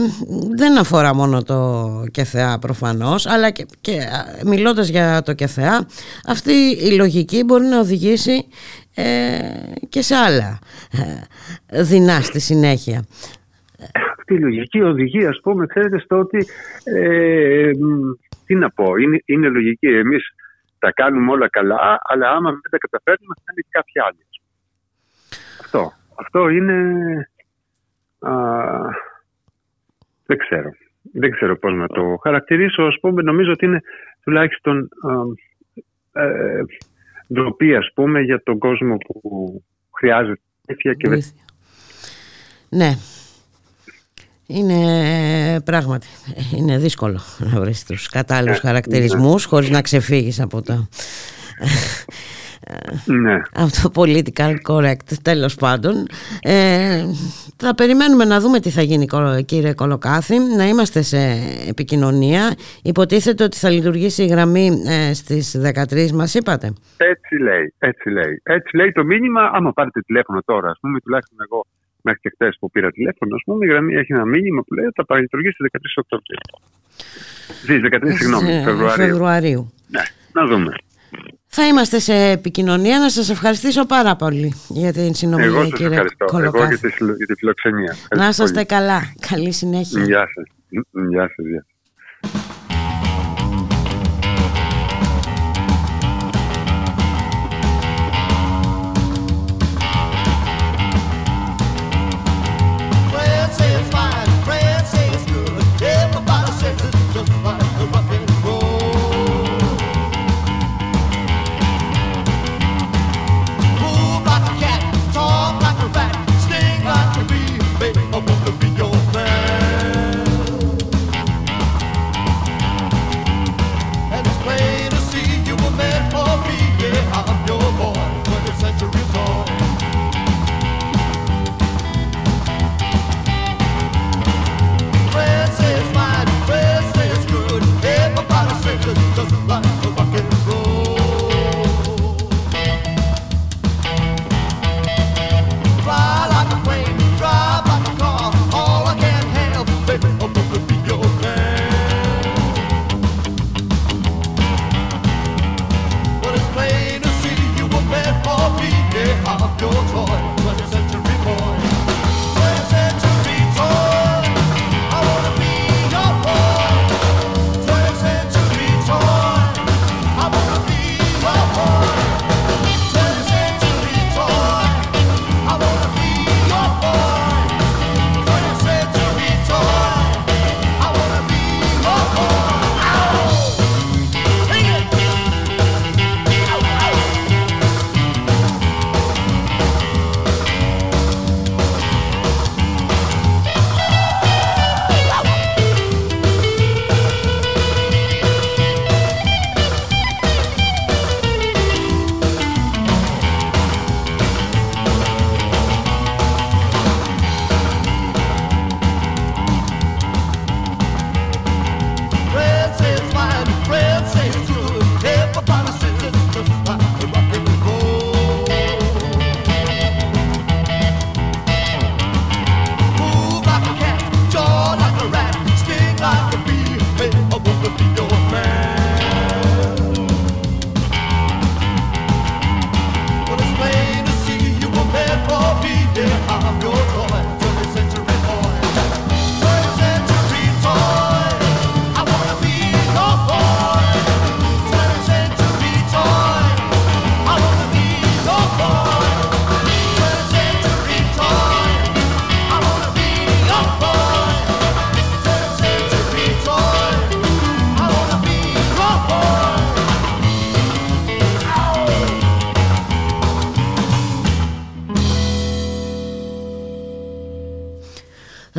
[0.56, 5.86] δεν αφορά μόνο το ΚΕΘΕΑ προφανώς, αλλά και, και α, μιλώντας για το ΚΕΘΕΑ,
[6.26, 6.52] αυτή
[6.82, 8.46] η λογική μπορεί να οδηγήσει
[8.94, 9.04] ε,
[9.88, 10.58] και σε άλλα
[11.70, 13.04] ε, δεινά στη συνέχεια.
[14.18, 16.46] Αυτή η λογική οδηγεί, ας πούμε, ξέρετε, στο ότι.
[16.84, 19.86] Ε, μ, τι να πω, είναι, είναι λογική.
[19.86, 20.34] Εμείς
[20.78, 24.26] τα κάνουμε όλα καλά, αλλά άμα δεν τα καταφέρνουμε, θα είναι κάποιοι άλλοι.
[24.30, 24.52] ας πούμε.
[25.60, 25.92] Αυτό.
[26.14, 26.74] Αυτό είναι.
[28.18, 28.32] Α,
[30.26, 30.70] δεν ξέρω.
[31.12, 32.82] Δεν ξέρω πώς να το χαρακτηρίσω.
[32.82, 33.80] Ας πούμε, νομίζω ότι είναι
[34.24, 34.88] τουλάχιστον
[36.12, 36.62] α, ε,
[37.32, 39.20] ντροπή, ας πούμε, για τον κόσμο που
[39.98, 41.44] χρειάζεται βοήθεια και δεν Βοήθεια.
[42.68, 42.92] Ναι.
[44.50, 46.06] Είναι πράγματι,
[46.56, 50.88] είναι δύσκολο να βρεις τους κατάλληλους Ναι, χαρακτηρισμούς χωρίς να ξεφύγεις από το,
[53.04, 53.34] Ναι.
[53.54, 56.06] από το political correct τέλος πάντων.
[56.42, 57.04] Ε,
[57.56, 61.18] θα περιμένουμε να δούμε τι θα γίνει κο- κύριε Κολοκάθη, να είμαστε σε
[61.68, 62.54] επικοινωνία.
[62.82, 68.40] Υποτίθεται ότι θα λειτουργήσει η γραμμή ε, στις 13 μας είπατε; Έτσι λέει, έτσι λέει.
[68.42, 69.50] Έτσι λέει το μήνυμα.
[69.54, 71.64] Άμα πάρετε τηλέφωνο τώρα, ας πούμε, τουλάχιστον εγώ
[72.02, 74.84] μέχρι και χθες που πήρα τηλέφωνο, ας πούμε, η γραμμή έχει ένα μήνυμα που λέει
[74.84, 76.38] ότι θα παραλειτουργήσει στις 13 Οκτωβρίου.
[77.62, 77.80] Στι
[78.12, 79.06] 13, συγγνώμη, Ε, Φεβρουαρίου.
[79.06, 79.72] Φεβρουαρίου.
[79.88, 80.02] Ναι,
[80.32, 80.72] να δούμε.
[81.46, 82.98] Θα είμαστε σε επικοινωνία.
[82.98, 86.24] Να σας ευχαριστήσω πάρα πολύ για την συνομιλία Εγώ σας κύριε ευχαριστώ.
[86.28, 86.74] Εγώ Κολοκάθη.
[86.74, 87.82] για τη, συλλο- για τη φιλοξενία.
[87.90, 88.66] Ευχαριστώ Να είσαστε πολύ.
[88.66, 89.14] καλά.
[89.30, 90.02] Καλή συνέχεια.
[90.04, 90.46] Γεια σας.
[91.10, 91.46] Γεια σας.
[91.46, 91.66] Γεια.
[92.30, 92.57] Friends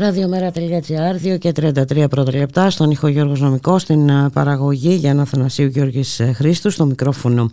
[0.10, 5.68] Ραδιομέρα.gr, 2 και 33 πρώτα λεπτά, στον ήχο Γιώργος Νομικός, στην α, παραγωγή Γιάννα Θανασίου
[5.68, 7.50] Γιώργης ε, Χρήστου, στο μικρόφωνο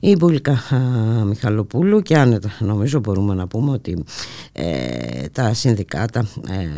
[0.00, 0.76] η Μπουλίκα α,
[1.24, 2.00] Μιχαλοπούλου.
[2.00, 4.04] Και άνετα νομίζω μπορούμε να πούμε ότι
[4.52, 4.64] ε,
[5.38, 6.28] τα συνδικάτα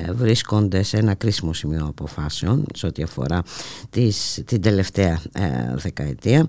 [0.07, 3.43] ε, βρίσκονται σε ένα κρίσιμο σημείο αποφάσεων σε ό,τι αφορά
[3.91, 6.47] τις, την τελευταία ε, δεκαετία.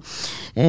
[0.54, 0.68] Ε,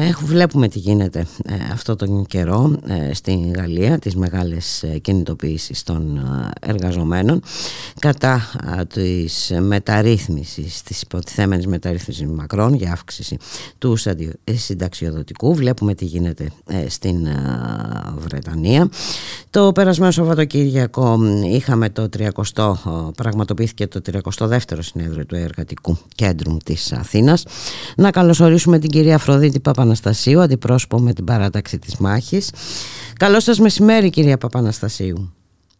[0.00, 5.82] έχ- βλέπουμε τι γίνεται ε, αυτό τον καιρό ε, στην Γαλλία, τις μεγάλες ε, κινητοποιήσεις
[5.82, 7.42] των ε, εργαζομένων
[7.98, 13.36] κατά α, της μεταρρύθμισης, της υποτιθέμενης μεταρρύθμισης Μακρόν για αύξηση
[13.78, 15.54] του σαντι- ε, συνταξιοδοτικού.
[15.54, 17.36] Βλέπουμε τι γίνεται ε, στην ε,
[18.18, 18.88] Βρετανία.
[19.50, 26.56] Το περασμένο Σαββατοκύριακο μ, είχαμε το 30 ε, πραγματοποιήθηκε το 32ο συνέδριο του Εργατικού Κέντρου
[26.64, 27.46] της Αθήνας.
[27.96, 32.52] Να καλωσορίσουμε την κυρία Αφροδίτη Παπαναστασίου, αντιπρόσωπο με την παράταξη της μάχης.
[33.18, 35.34] Καλό σας μεσημέρι κυρία Παπαναστασίου.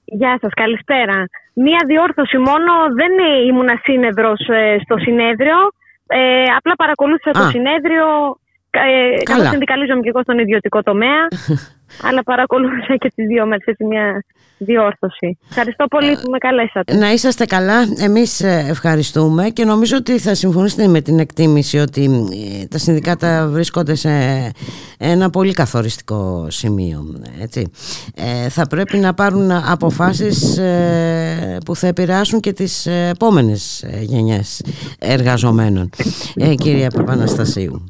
[0.05, 1.24] Γεια σας, καλησπέρα.
[1.55, 3.12] Μία διόρθωση μόνο, δεν
[3.48, 5.57] ήμουνα σύνεδρος ε, στο συνέδριο,
[6.07, 7.48] ε, απλά παρακολούθησα το Α.
[7.48, 8.07] συνέδριο,
[8.70, 9.24] ε, Καλά.
[9.24, 11.23] καθώς συνδικαλίζομαι και εγώ στον ιδιωτικό τομέα,
[12.03, 14.25] αλλά παρακολούθησα και τις δύο μέρες, έτσι μια
[14.59, 15.39] διόρθωση.
[15.49, 16.95] Ευχαριστώ πολύ που με καλέσατε.
[16.95, 22.29] Να είσαστε καλά, εμείς ε, ευχαριστούμε και νομίζω ότι θα συμφωνήσετε με την εκτίμηση ότι
[22.62, 24.11] ε, τα συνδικάτα βρίσκονται σε
[24.99, 27.21] ένα πολύ καθοριστικό σημείο.
[27.41, 27.71] Έτσι.
[28.15, 34.01] Ε, θα πρέπει να πάρουν αποφάσεις ε, που θα επηρεάσουν και τις ε, επόμενες ε,
[34.03, 34.62] γενιές
[34.99, 35.91] εργαζομένων,
[36.35, 37.83] ε, κυρία Παπαναστασίου.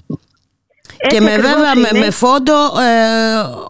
[1.03, 2.05] Έτσι Και με ακριβώς βέβαια με, είναι.
[2.05, 2.95] με φόντο ε,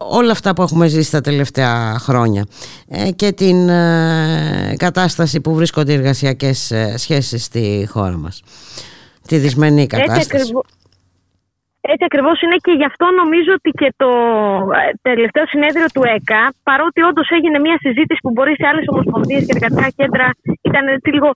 [0.09, 2.45] όλα αυτά που έχουμε ζήσει τα τελευταία χρόνια
[2.89, 8.43] ε, και την ε, κατάσταση που βρίσκονται οι εργασιακές ε, σχέσεις στη χώρα μας.
[9.27, 10.29] Τη δυσμενή Έτσι, κατάσταση.
[10.35, 10.65] ακριβώ-
[11.93, 14.09] έτσι ακριβώς είναι και γι' αυτό νομίζω ότι και το
[14.81, 19.41] ε, τελευταίο συνέδριο του ΕΚΑ, παρότι όντως έγινε μια συζήτηση που μπορεί σε άλλες ομοσπονδίες
[19.45, 20.27] και εργατικά κέντρα
[20.69, 21.29] ήταν έτσι λίγο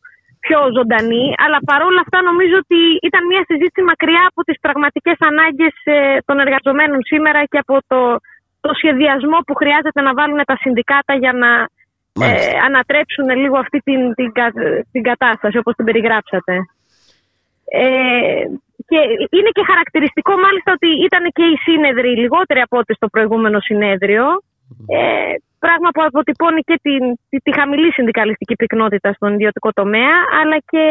[0.45, 5.76] πιο ζωντανή, αλλά παρόλα αυτά νομίζω ότι ήταν μια συζήτηση μακριά από τις πραγματικές ανάγκες
[5.84, 5.97] ε,
[6.27, 7.99] των εργαζομένων σήμερα και από το,
[8.65, 12.59] το σχεδιασμό που χρειάζεται να βάλουν τα συνδικάτα για να ε, Μάλιστα.
[12.67, 14.57] ανατρέψουν λίγο αυτή την, την, κα-
[14.93, 16.53] την κατάσταση όπως την περιγράψατε.
[17.81, 18.43] Ε,
[18.89, 18.99] και
[19.38, 24.26] είναι και χαρακτηριστικό μάλιστα ότι ήταν και οι σύνεδροι λιγότεροι από ό,τι στο προηγούμενο συνέδριο.
[24.88, 25.34] Ε,
[25.65, 30.85] πράγμα που αποτυπώνει και την, τη, τη χαμηλή συνδικαλιστική πυκνότητα στον ιδιωτικό τομέα, αλλά και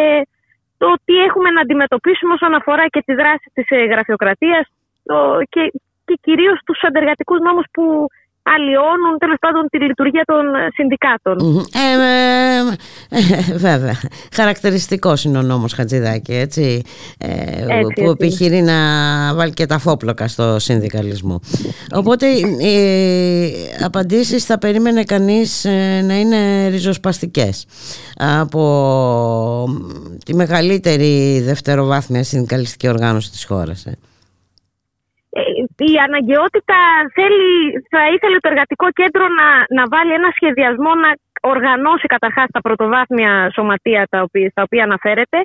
[0.83, 4.65] το τι έχουμε να αντιμετωπίσουμε όσον αφορά και τη δράση της ε, γραφειοκρατίας
[5.09, 5.17] το,
[5.53, 5.63] και,
[6.07, 7.85] και κυρίως τους αντεργατικούς νόμους που
[8.55, 11.37] αλλοιώνουν τέλος πάντων τη λειτουργία των ε, συνδικάτων.
[11.43, 11.59] Μμμ.
[11.85, 11.89] Ε,
[12.55, 13.19] ε,
[13.53, 14.01] ε, βέβαια.
[14.35, 16.83] Χαρακτηριστικός είναι ο νόμος Χατζηδάκη, έτσι,
[17.19, 18.11] ε, Έτσι, που έτσι.
[18.11, 18.75] επιχειρεί να
[19.35, 21.41] βάλει και τα φόπλοκα στο συνδικαλισμό.
[21.95, 22.77] Οπότε οι
[23.85, 27.67] απαντήσεις θα περίμενε κανείς ε, να είναι ριζοσπαστικές
[28.17, 28.63] από
[30.25, 33.87] τη μεγαλύτερη δευτεροβάθμια συνδικαλιστική οργάνωση της χώρας.
[33.87, 33.99] ε.
[35.37, 35.43] Ε,
[35.93, 36.79] η αναγκαιότητα
[37.17, 37.49] θέλει,
[37.93, 41.11] θα ήθελε το εργατικό κέντρο να, να βάλει ένα σχεδιασμό να
[41.53, 45.39] οργανώσει καταρχάς τα πρωτοβάθμια σωματεία τα οποία, στα οποία αναφέρεται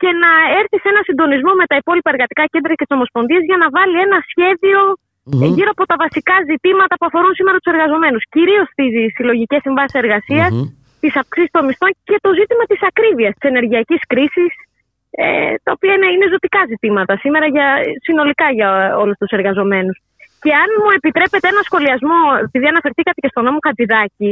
[0.00, 0.30] και να
[0.60, 3.96] έρθει σε ένα συντονισμό με τα υπόλοιπα εργατικά κέντρα και τις ομοσπονδίες για να βάλει
[4.06, 4.78] ένα σχέδιο
[5.28, 5.42] Μμμ.
[5.44, 8.22] ε, γύρω από τα βασικά ζητήματα που αφορούν σήμερα τους εργαζομένους.
[8.34, 10.66] Κυρίως στις συλλογικές συμβάσεις εργασίας, Μμμ.
[11.02, 14.52] τις αυξήσεις των μισθών και το ζήτημα της ακρίβειας, της ενεργειακής κρίσης,
[15.24, 17.68] ε, τα οποία είναι, είναι ζωτικά ζητήματα σήμερα για,
[18.06, 18.68] συνολικά για
[19.02, 19.96] όλους τους εργαζομένους.
[20.42, 24.30] Και αν μου επιτρέπετε ένα σχολιασμό, επειδή αναφερθήκατε και στον νόμο Χατζηδάκη,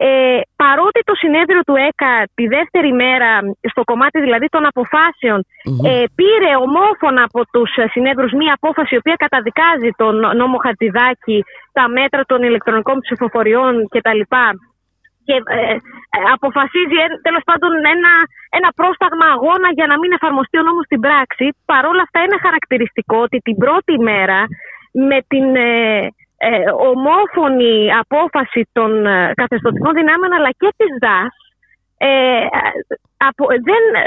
[0.00, 3.30] ε, παρότι το συνέδριο του ΕΚΑ τη δεύτερη μέρα,
[3.72, 5.40] στο κομμάτι δηλαδή των αποφάσεων,
[5.90, 11.38] ε, πήρε ομόφωνα από τους ε, συνέδρους μία απόφαση η οποία καταδικάζει τον νόμο Χατζηδάκη,
[11.72, 14.22] τα μέτρα των ηλεκτρονικών ψηφοφοριών κτλ
[15.28, 15.74] και ε,
[16.16, 18.12] ε, αποφασίζει ε, τέλος πάντων ένα,
[18.58, 21.46] ένα πρόσταγμα αγώνα για να μην εφαρμοστεί ο νόμος στην πράξη.
[21.72, 24.40] Παρόλα αυτά είναι χαρακτηριστικό ότι την πρώτη μέρα
[25.10, 25.46] με την
[26.38, 27.74] ε, ε, ομόφωνη
[28.04, 31.34] απόφαση των ε, καθεστωτικών δυνάμεων αλλά και της ΔΑΣ
[31.98, 32.10] ε,
[33.28, 34.04] από, δεν, ε,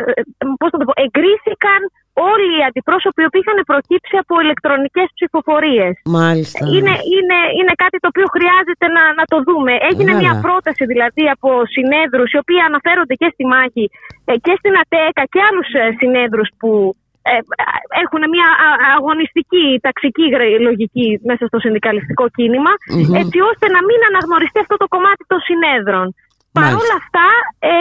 [0.60, 1.82] πώς να το πω, εγκρίθηκαν
[2.30, 5.94] όλοι οι αντιπρόσωποι οι οποίοι είχαν προκύψει από ηλεκτρονικές ψηφοφορίες.
[6.20, 6.64] Μάλιστα.
[6.76, 9.74] Είναι, είναι, είναι κάτι το οποίο χρειάζεται να, να το δούμε.
[9.90, 10.24] Έγινε Βέβαια.
[10.24, 13.86] μια πρόταση δηλαδή από συνέδρους οι οποίοι αναφέρονται και στη μάχη
[14.30, 16.70] ε, και στην ΑΤΕΚΑ και άλλους ε, συνέδρους που
[17.30, 17.34] ε,
[18.04, 23.14] έχουν μια α- αγωνιστική, ταξική γρα- λογική μέσα στο συνδικαλιστικό κίνημα Μμμ.
[23.22, 26.08] έτσι ώστε να μην αναγνωριστεί αυτό το κομμάτι των συνέδρων.
[26.58, 27.28] Παρ' όλα αυτά
[27.72, 27.74] ε,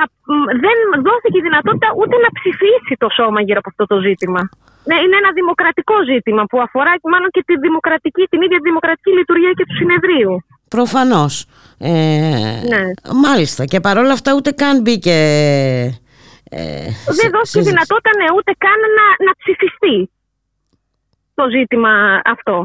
[0.00, 0.02] α,
[0.34, 4.40] μ, δεν δόθηκε η δυνατότητα ούτε να ψηφίσει το σώμα γύρω από αυτό το ζήτημα.
[4.88, 9.10] Ναι, είναι ένα δημοκρατικό ζήτημα που αφορά μάλλον και τη δημοκρατική, την ίδια τη δημοκρατική
[9.18, 10.32] λειτουργία και του συνεδρίου.
[10.76, 11.34] Προφανώς.
[11.78, 11.90] Ε,
[12.72, 12.82] Ναι.
[13.26, 13.62] Μάλιστα.
[13.64, 15.16] Και παρόλα αυτά ούτε καν μπήκε.
[16.58, 16.88] Ε,
[17.18, 19.96] δεν σε- δόθηκε σε- δυνατότητα ναι, ούτε καν να, να ψηφιστεί
[21.38, 21.92] το ζήτημα
[22.34, 22.56] αυτό.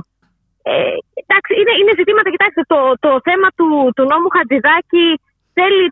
[0.73, 0.93] Ε,
[1.23, 5.07] εντάξει, είναι, είναι ζητήματα, κοιτάξτε, το, το θέμα του, του νόμου Χατζηδάκη
[5.57, 5.83] θέλει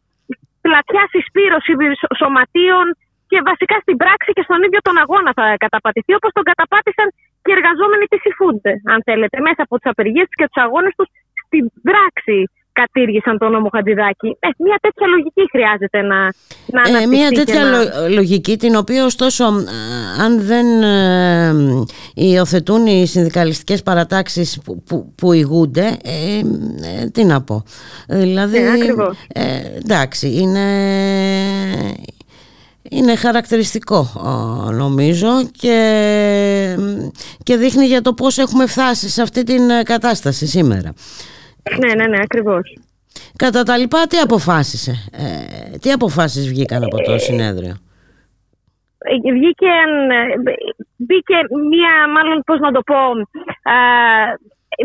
[0.65, 2.85] πλατιά συσπήρωση σω- σωματείων
[3.31, 7.07] και βασικά στην πράξη και στον ίδιο τον αγώνα θα καταπατηθεί, όπως τον καταπάτησαν
[7.43, 8.63] και οι εργαζόμενοι της eFood,
[8.93, 11.07] αν θέλετε, μέσα από τις απεργίες τους και τους αγώνες τους
[11.45, 12.39] στην πράξη
[12.81, 14.27] κατήργησαν τον νόμο Χατζηδάκη.
[14.39, 16.19] Ε, μια τέτοια λογική χρειάζεται να,
[16.75, 19.49] να Ε, αναπτυχθεί μια και τέτοια να- λο- λογική την οποία ωστόσο α,
[20.23, 21.53] αν δεν ε,
[22.13, 26.39] υιοθετούν οι συνδικαλιστικές παρατάξεις που, που, που ηγούνται ε,
[27.01, 27.63] ε, τι να πω
[28.07, 29.17] δηλαδή Ναι, ακριβώς.
[29.33, 29.41] ε,
[29.83, 30.65] εντάξει είναι
[32.89, 36.77] είναι χαρακτηριστικό α, νομίζω και,
[37.43, 40.93] και δείχνει για το πώς έχουμε φτάσει σε αυτή την ε, κατάσταση σήμερα.
[41.79, 42.77] Ναι, ναι, ναι, ακριβώς.
[43.35, 47.75] Κατά τα λοιπά τι αποφάσισε, ε, τι αποφάσεις βγήκαν από το συνέδριο;
[48.97, 49.71] Ε, βγήκε,
[50.17, 50.53] ε,
[50.95, 51.37] μπήκε
[51.71, 53.01] μία, μάλλον πώς να το πω,
[53.73, 53.77] α,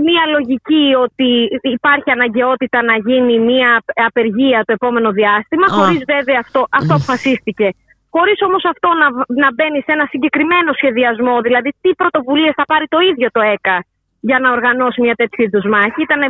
[0.06, 1.28] μία λογική ότι
[1.62, 5.74] υπάρχει αναγκαιότητα να γίνει μία απεργία το επόμενο διάστημα, Α.
[5.76, 7.68] χωρίς βέβαια αυτό, αυτό αποφασίστηκε.
[8.14, 9.06] Χωρίς όμως αυτό να,
[9.42, 13.84] να μπαίνει σε ένα συγκεκριμένο σχεδιασμό, δηλαδή τι πρωτοβουλίες θα πάρει το ίδιο το ΕΚΑ
[14.20, 16.00] για να οργανώσει μια τέτοιου είδους μάχη.
[16.08, 16.22] Ήταν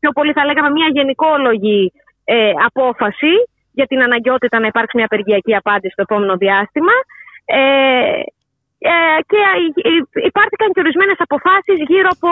[0.00, 1.92] πιο πολύ θα λέγαμε μια γενικόλογη
[2.24, 3.32] ε, απόφαση
[3.72, 6.92] για την αναγκαιότητα να υπάρξει μια απεργιακή απάντηση στο επόμενο διάστημα.
[7.44, 7.60] Ε,
[8.82, 8.92] ε,
[9.30, 12.28] και υ- υπάρθηκαν και ορισμένες αποφάσεις γύρω από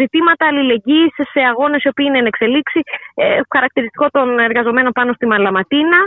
[0.00, 2.80] ζητήματα αλληλεγγύης σε αγώνες οι οποίοι είναι εν εξελίξη.
[3.14, 6.00] Ε, χαρακτηριστικό των εργαζομένων πάνω στη Μαλαματίνα.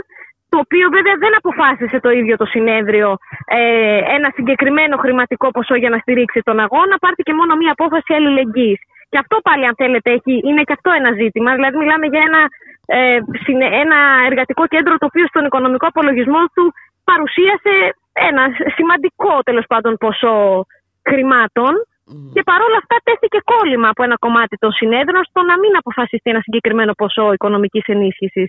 [0.48, 3.16] Το οποίο βέβαια δεν αποφάσισε το ίδιο το συνέδριο
[3.46, 6.98] ε, ένα συγκεκριμένο χρηματικό ποσό για να στηρίξει τον αγώνα.
[6.98, 8.80] Πάρθηκε μόνο μία απόφαση αλληλεγγύης.
[9.08, 11.54] Και αυτό πάλι, αν θέλετε, έχει, είναι και αυτό ένα ζήτημα.
[11.54, 12.40] Δηλαδή, μιλάμε για ένα,
[12.86, 16.72] ε, συνε- ένα εργατικό κέντρο το οποίο στον οικονομικό απολογισμό του
[17.04, 17.72] παρουσίασε
[18.12, 18.44] ένα
[18.76, 20.66] σημαντικό τέλος πάντων ποσό
[21.08, 21.72] χρημάτων.
[22.34, 26.40] Και παρόλα αυτά τέθηκε κόλλημα από ένα κομμάτι των συνέδρων στο να μην αποφασιστεί ένα
[26.40, 28.48] συγκεκριμένο ποσό οικονομικής ενίσχυσης.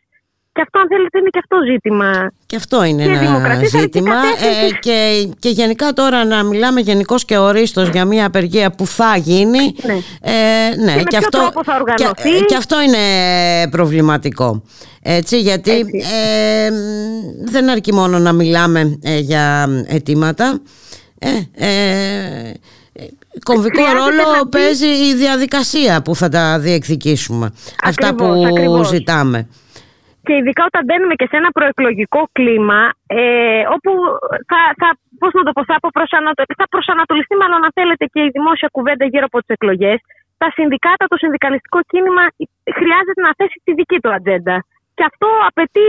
[0.57, 2.31] Και αυτό, αν θέλετε, είναι και αυτό ζήτημα.
[2.45, 4.15] Και αυτό είναι Και ένα δημοκρατία, αλλά και ζήτημα.
[4.15, 4.65] κατεύθυνση.
[4.65, 9.17] Ε, και, και γενικά τώρα να μιλάμε γενικώς και ορίστος για μια απεργία που θα
[9.17, 9.75] γίνει.
[9.85, 9.93] Ναι.
[10.21, 12.29] Ε, ναι, Και με ποιο τρόπο θα οργανωθεί.
[12.39, 12.97] Και, και αυτό είναι
[13.69, 14.63] προβληματικό.
[15.01, 16.69] Έτσι, γιατί ε,
[17.43, 20.59] δεν αρκεί μόνο να μιλάμε ε, για αιτήματα.
[21.19, 21.29] Ε,
[21.65, 22.53] ε,
[23.43, 27.51] κομβικό Χρειάζεται ρόλο να μπει- παίζει η διαδικασία που θα τα διεκδικήσουμε.
[27.83, 28.87] Αυτά που Ακριβώς, ακριβώς.
[28.87, 29.47] ζητάμε.
[30.27, 33.91] Και ειδικά όταν μπαίνουμε και σε ένα προεκλογικό κλίμα, ε, όπου
[34.51, 34.89] θα, θα,
[35.21, 39.05] πώς να το πω, θα, αποπροσανατο- θα προσανατολιστεί μάλλον αν θέλετε και η δημόσια κουβέντα
[39.11, 39.97] γύρω από τις εκλογές,
[40.41, 42.23] τα συνδικάτα, το συνδικαλιστικό κίνημα
[42.79, 44.55] χρειάζεται να θέσει τη δική του ατζέντα.
[44.97, 45.87] Και αυτό απαιτεί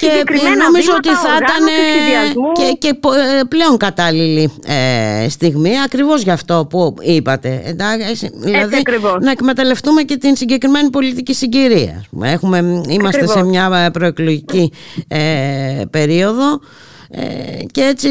[0.00, 2.52] Και συγκεκριμένα νομίζω βήματα ότι θα ήταν οργάνωσης, σχεδιασμού.
[2.52, 7.62] και, και πο- ε, πλέον κατάλληλη ε, στιγμή ακριβώς για αυτό που είπατε.
[7.64, 9.16] Εντάξει, δηλαδή ακριβώς.
[9.20, 11.96] να εκμεταλλευτούμε και την συγκεκριμένη πολιτική συγκυρία.
[11.98, 12.30] ας πούμε.
[12.30, 12.58] Έχουμε,
[12.88, 13.48] είμαστε σε Ακριβώς.
[13.50, 14.72] μια ε, προεκλογική
[15.08, 16.60] ε, περίοδο
[17.10, 17.22] ε,
[17.72, 18.08] και έτσι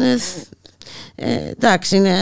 [0.00, 0.48] ε, θ-
[1.14, 2.14] ε, εντάξει, είναι,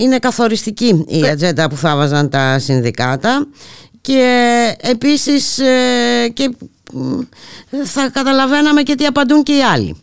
[0.00, 3.46] είναι καθοριστική η ατζέντα που θα βάζαν τα συνδικάτα
[4.00, 4.22] και
[4.80, 6.66] επίσης ε, και μ,
[7.94, 10.00] θα καταλαβαίναμε και τι απαντούν και οι άλλοι.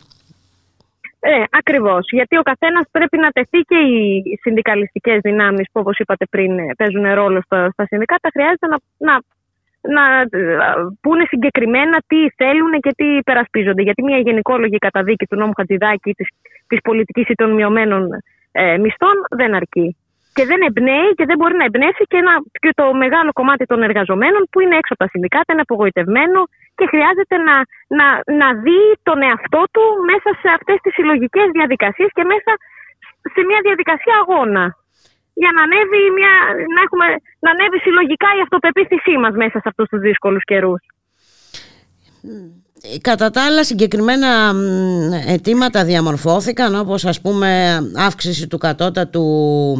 [1.20, 2.06] Ε, ακριβώς.
[2.10, 6.74] Γιατί ο καθένας πρέπει να τεθεί και οι συνδικαλιστικές δυνάμεις που, όπως είπατε πριν, ε,
[6.76, 8.28] παίζουν ρόλο στα, στα συνδικάτα.
[8.32, 8.78] Χρειάζεται να,
[9.08, 9.14] να,
[9.96, 10.48] να ε,
[11.00, 13.82] πούνε συγκεκριμένα τι θέλουν και τι υπερασπίζονται.
[13.82, 16.28] Γιατί μια γενικόλογη καταδίκη του νόμου Χατζηδάκη της
[16.66, 18.02] της πολιτικής ή των μειωμένων
[18.52, 19.96] ε, μισθών δεν αρκεί.
[20.36, 23.82] Και δεν εμπνέει και δεν μπορεί να εμπνεύσει και, ένα, και το μεγάλο κομμάτι των
[23.82, 26.40] εργαζομένων που είναι έξω από τα συνδικάτα, είναι απογοητευμένο
[26.78, 27.56] και χρειάζεται να,
[27.98, 28.06] να,
[28.40, 32.52] να δει τον εαυτό του μέσα σε αυτές τις συλλογικές διαδικασίες και μέσα
[33.34, 34.64] σε μια διαδικασία αγώνα.
[35.42, 36.32] Για να ανέβει, μια,
[36.74, 37.06] να έχουμε,
[37.44, 40.82] να ανέβει συλλογικά η αυτοπεποίθησή μας μέσα σε αυτούς τους δύσκολους καιρούς.
[43.00, 44.58] Κατά τα άλλα συγκεκριμένα μ,
[45.28, 49.24] αιτήματα διαμορφώθηκαν όπως ας πούμε αύξηση του κατώτατου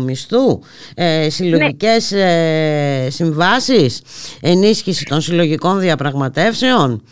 [0.07, 0.61] μισθού,
[0.95, 4.03] ε, συλλογικές ε, συμβάσεις,
[4.41, 7.03] ενίσχυση των συλλογικών διαπραγματεύσεων.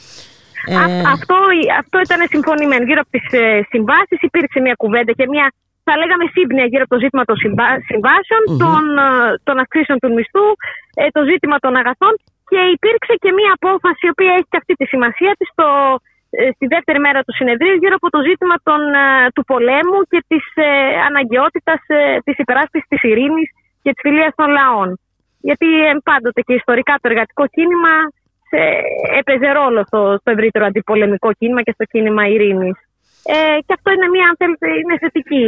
[0.66, 1.36] Ε, Α- αυτό,
[1.80, 2.84] αυτό ήταν συμφωνημένο.
[2.88, 5.46] Γύρω από τις ε, συμβάσεις υπήρξε μια κουβέντα και μια
[5.86, 8.58] θα λέγαμε σύμπνοια γύρω από το ζήτημα των συμβα- συμβάσεων, Μμμ.
[8.64, 9.08] των, ε,
[9.46, 10.46] των αυξήσεων του μισθού,
[11.00, 12.14] ε, το ζήτημα των αγαθών
[12.52, 15.68] και υπήρξε και μια απόφαση η οποία έχει και αυτή τη σημασία της στο,
[16.38, 20.20] ε, στη δεύτερη μέρα του συνεδρίου γύρω από το ζήτημα των, ε, του πολέμου και
[20.30, 20.70] της ε,
[21.08, 23.48] αναγκαιότητας ε, της υπεράσπισης της ειρήνης
[23.82, 24.88] και της φιλίας των λαών.
[25.48, 27.94] Γιατί ε, πάντοτε και ιστορικά το εργατικό κίνημα
[28.58, 28.80] ε,
[29.20, 32.76] έπαιζε ρόλο στο, στο ευρύτερο αντιπολεμικό κίνημα και στο κίνημα ειρήνης.
[33.34, 35.46] Ε, και αυτό είναι μια, αν θέλετε, είναι θετική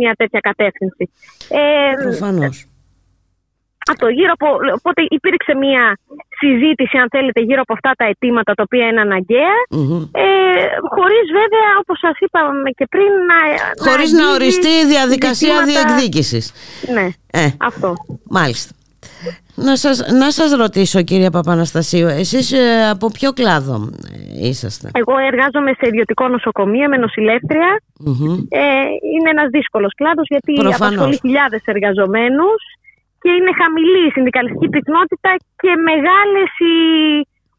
[0.00, 1.04] μια τέτοια κατεύθυνση.
[1.60, 2.56] Ε, Προφανώς.
[3.92, 4.46] Αυτό, γύρω από,
[4.78, 5.84] οπότε υπήρξε μια
[6.40, 10.02] συζήτηση, αν θέλετε, γύρω από αυτά τα αιτήματα τα οποία είναι αναγκαία, Μμμ.
[10.12, 10.28] ε,
[10.96, 13.38] χωρίς βέβαια, όπως σας είπαμε και πριν, να,
[13.90, 16.44] Χωρίς να αγγίζει οριστεί η διαδικασία ζητήματα- διεκδίκησης.
[16.94, 17.06] Ναι,
[17.42, 17.94] Ε, αυτό.
[18.38, 18.72] μάλιστα.
[19.54, 23.74] Να σας, να σας ρωτήσω κυρία Παπαναστασίου, εσείς ε, από ποιο κλάδο
[24.42, 27.80] ε, είσαστε; Εγώ εργάζομαι σε ιδιωτικό νοσοκομείο με νοσηλεύτρια.
[28.00, 28.32] Μμμ.
[28.48, 28.62] Ε,
[29.14, 30.80] είναι ένας δύσκολος κλάδος γιατί Προφανώς.
[30.86, 32.60] απασχολεί χιλιάδες εργαζομένους
[33.26, 35.30] και είναι χαμηλή η συνδικαλιστική πυκνότητα
[35.62, 36.76] και μεγάλες οι...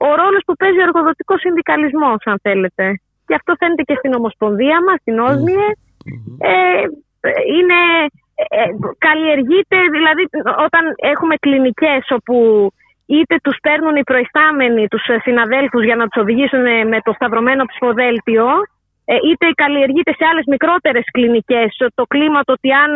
[0.08, 2.86] ο ρόλος που παίζει ο εργοδοτικός συνδικαλισμός, αν θέλετε.
[3.28, 5.68] Και αυτό φαίνεται και στην Ομοσπονδία μας, στην Όσμιε.
[6.52, 6.84] Ε,
[7.58, 7.80] είναι,
[8.60, 8.66] ε,
[9.06, 10.24] καλλιεργείται, δηλαδή
[10.68, 10.84] όταν
[11.14, 12.36] έχουμε κλινικές όπου
[13.06, 17.12] είτε τους παίρνουν οι προϊστάμενοι τους ε, συναδέλφους για να τους οδηγήσουν ε, με το
[17.18, 18.48] σταυρωμένο ψηφοδέλτιο
[19.10, 22.92] ε, είτε καλλιεργείται σε άλλες μικρότερες κλινικές ε, το κλίμα το ότι αν,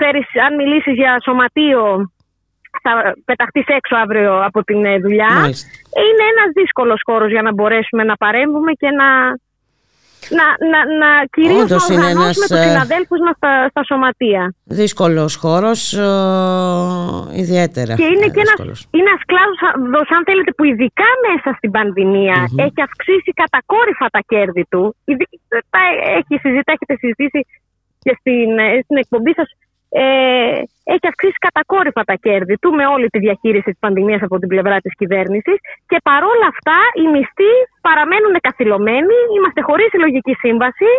[0.00, 2.10] φέρεις, αν μιλήσεις για σωματείο
[2.82, 2.92] θα
[3.24, 5.32] πεταχτείς έξω αύριο από την ε, δουλειά.
[5.40, 5.68] Μάλιστα.
[5.96, 9.08] Ε, Είναι ένας δύσκολος χώρος για να μπορέσουμε να παρέμβουμε και να,
[10.38, 13.82] να, να, να κυρίως Όντως να είναι οργανώσουμε ένας, τους ε, συναδέλφους μας στα, στα
[13.88, 14.42] σωματεία.
[14.80, 18.78] Δύσκολος χώρος, ε, ιδιαίτερα Και είναι ε, και ένας, δύσκολος.
[18.94, 24.64] είναι ένας κλάδος, αν θέλετε, που ειδικά μέσα στην πανδημια έχει αυξήσει κατακόρυφα τα κέρδη
[24.72, 24.82] του.
[25.08, 25.40] Ειδι-
[25.74, 25.82] τα
[26.18, 27.40] έχει συζητήσει, έχετε συζητήσει
[28.04, 29.48] και στην, ε, στην εκπομπή σας.
[29.94, 30.04] Ε,
[30.94, 34.76] έχει αυξήσει κατακόρυφα τα κέρδη του με όλη τη διαχείριση της πανδημίας από την πλευρά
[34.84, 35.58] της κυβέρνησης
[35.90, 37.52] και παρόλα αυτά οι μισθοί
[37.86, 40.90] παραμένουν καθυλωμένοι, είμαστε χωρίς συλλογική σύμβαση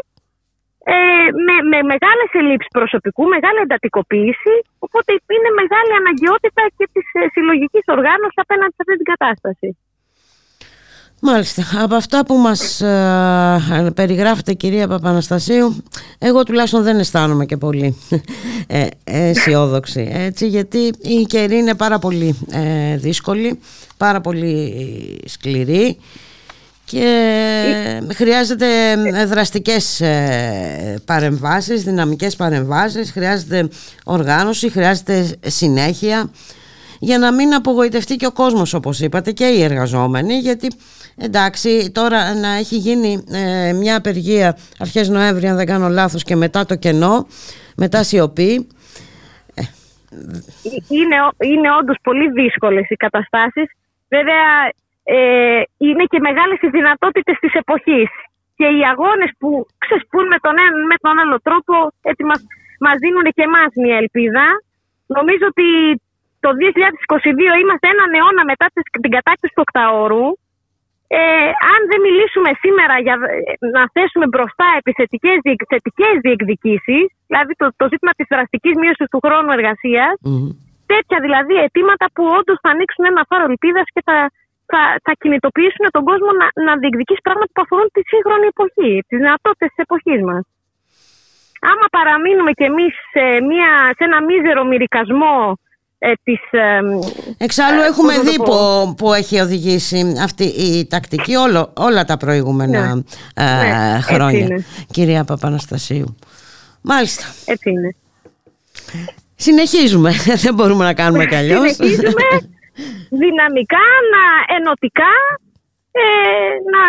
[0.95, 4.55] ε, με, με μεγάλες ελλείψεις προσωπικού, μεγάλη εντατικοποίηση,
[4.85, 9.69] οπότε είναι μεγάλη αναγκαιότητα και της ε, συλλογικής οργάνωσης απέναντι σε αυτή την κατάσταση.
[11.25, 15.83] Μάλιστα, από αυτά που μας ε, περιγράφετε κυρία Παπαναστασίου
[16.19, 17.97] εγώ τουλάχιστον δεν αισθάνομαι και πολύ
[18.67, 23.59] ε, αισιόδοξη έτσι, γιατί η καιρή είναι πάρα πολύ ε, δύσκολη
[23.97, 24.73] πάρα πολύ
[25.25, 25.97] σκληρή
[26.85, 28.67] και χρειάζεται
[29.25, 33.69] δραστικές ε, παρεμβάσεις, δυναμικές παρεμβάσεις χρειάζεται
[34.03, 36.29] οργάνωση, χρειάζεται συνέχεια
[36.99, 40.67] για να μην απογοητευτεί και ο κόσμος όπως είπατε και οι εργαζόμενοι γιατί
[41.17, 46.35] εντάξει τώρα να έχει γίνει ε, μια απεργία αρχές Νοέμβρη αν δεν κάνω λάθος και
[46.35, 47.27] μετά το κενό
[47.77, 48.67] μετά σιωπή
[50.99, 53.67] Είναι, ο- είναι όντως πολύ δύσκολες οι καταστάσεις.
[54.15, 54.45] Βέβαια
[55.03, 58.09] ε, είναι και μεγάλες οι δυνατότητες της εποχής
[58.59, 59.49] και οι αγώνες που
[59.83, 61.73] ξεσπούν με τον ένα με τον άλλο τρόπο
[62.09, 62.39] έτσι μας,
[62.85, 64.45] μας δίνουν και εμάς μια ελπίδα.
[65.17, 65.67] Νομίζω ότι
[66.43, 70.25] το 2022 είμαστε έναν αιώνα μετά τις- την κατάκτηση του οκταώρου.
[71.19, 77.53] Ε, αν δεν μιλήσουμε σήμερα για ε, να θέσουμε μπροστά επιθετικές διεκ- θετικές διεκδικήσεις, δηλαδή
[77.61, 80.13] το, το ζήτημα της δραστικής μείωσης του χρόνου εργασίας,
[80.93, 84.17] τέτοια δηλαδή αιτήματα που όντως θα ανοίξουν ένα φάρο ελπίδας και θα,
[84.71, 89.17] θα, θα κινητοποιήσουν τον κόσμο να, να διεκδικήσει πράγματα που αφορούν τη σύγχρονη εποχή, τις
[89.23, 90.43] δυνατότητες της εποχής μας.
[91.71, 95.57] Άμα παραμείνουμε κι εμείς σε, μια- σε ένα μίζερο μυρικασμό ε,
[96.23, 96.79] της, ε,
[97.37, 98.45] Εξάλλου ε, έχουμε πώς να το δει πω.
[98.45, 103.01] που, που έχει οδηγήσει αυτή η τακτική όλο, όλα τα προηγούμενα Ναι.
[103.35, 104.65] ε, Ναι, έτσι χρόνια είναι.
[104.91, 106.15] κυρία Παπαναστασίου
[106.81, 107.95] Μάλιστα Έτσι είναι.
[109.35, 110.11] Συνεχίζουμε,
[110.45, 112.23] δεν μπορούμε να κάνουμε κι αλλιώς Συνεχίζουμε
[113.23, 114.23] δυναμικά, να,
[114.57, 115.13] ενωτικά,
[115.91, 116.05] ε,
[116.73, 116.81] να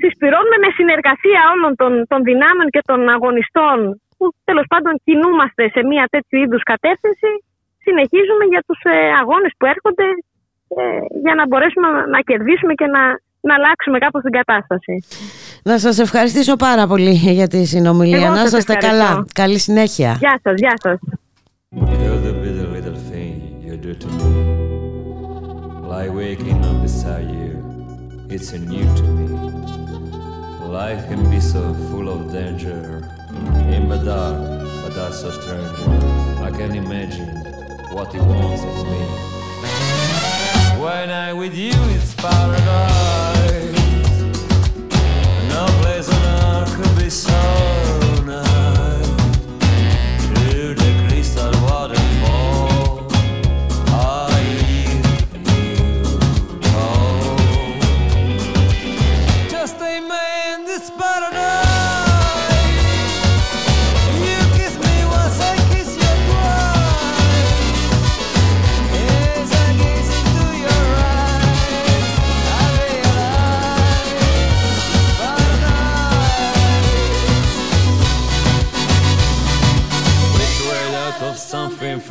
[0.00, 3.76] συσπηρώνουμε με συνεργασία όλων των, των δυνάμεων και των αγωνιστών
[4.16, 7.30] που τέλος πάντων κινούμαστε σε μια τέτοιου είδους κατεύθυνση.
[7.84, 10.08] Συνεχίζουμε για τους ε, αγώνες που έρχονται
[10.80, 10.82] ε,
[11.24, 13.02] για να μπορέσουμε να, να κερδίσουμε και να,
[13.48, 14.94] να αλλάξουμε κάπως την κατάσταση.
[15.64, 17.10] Να σας ευχαριστήσω πάρα πολύ
[17.40, 19.04] για τη συνομιλία Εγώ Να σας είστε ευχαριστώ.
[19.06, 20.98] καλά, καλή συνέχεια Γεια σας, γεια σας.
[21.74, 23.32] You're the bitter little thing
[23.66, 24.30] you do to me;
[25.94, 27.50] Like waking up beside you,
[28.34, 29.26] it's so new to me.
[30.82, 32.80] Life can be so full of danger,
[33.76, 34.36] in the dark,
[34.82, 35.78] but that's so strange.
[36.48, 37.30] I can imagine
[37.92, 39.04] what he wants of me.
[40.82, 43.72] When I'm with you, it's paradise.
[45.48, 47.71] No place on earth could be so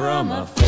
[0.01, 0.60] from afar.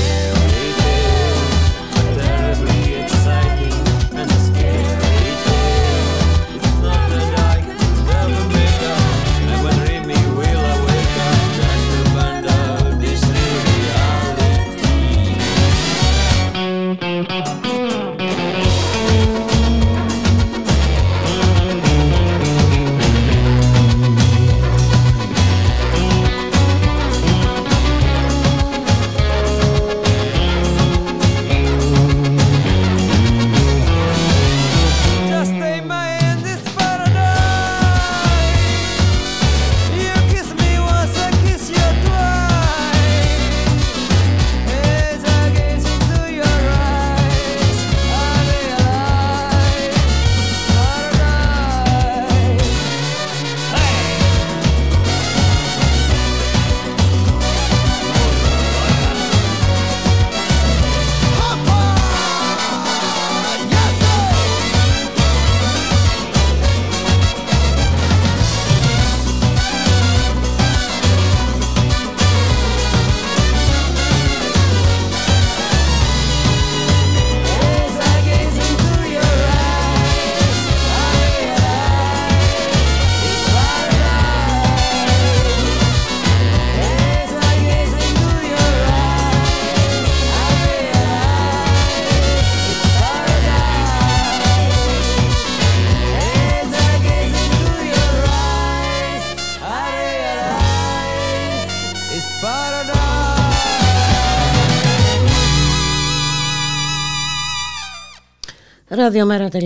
[108.96, 109.60] Ραδιομέρα.gr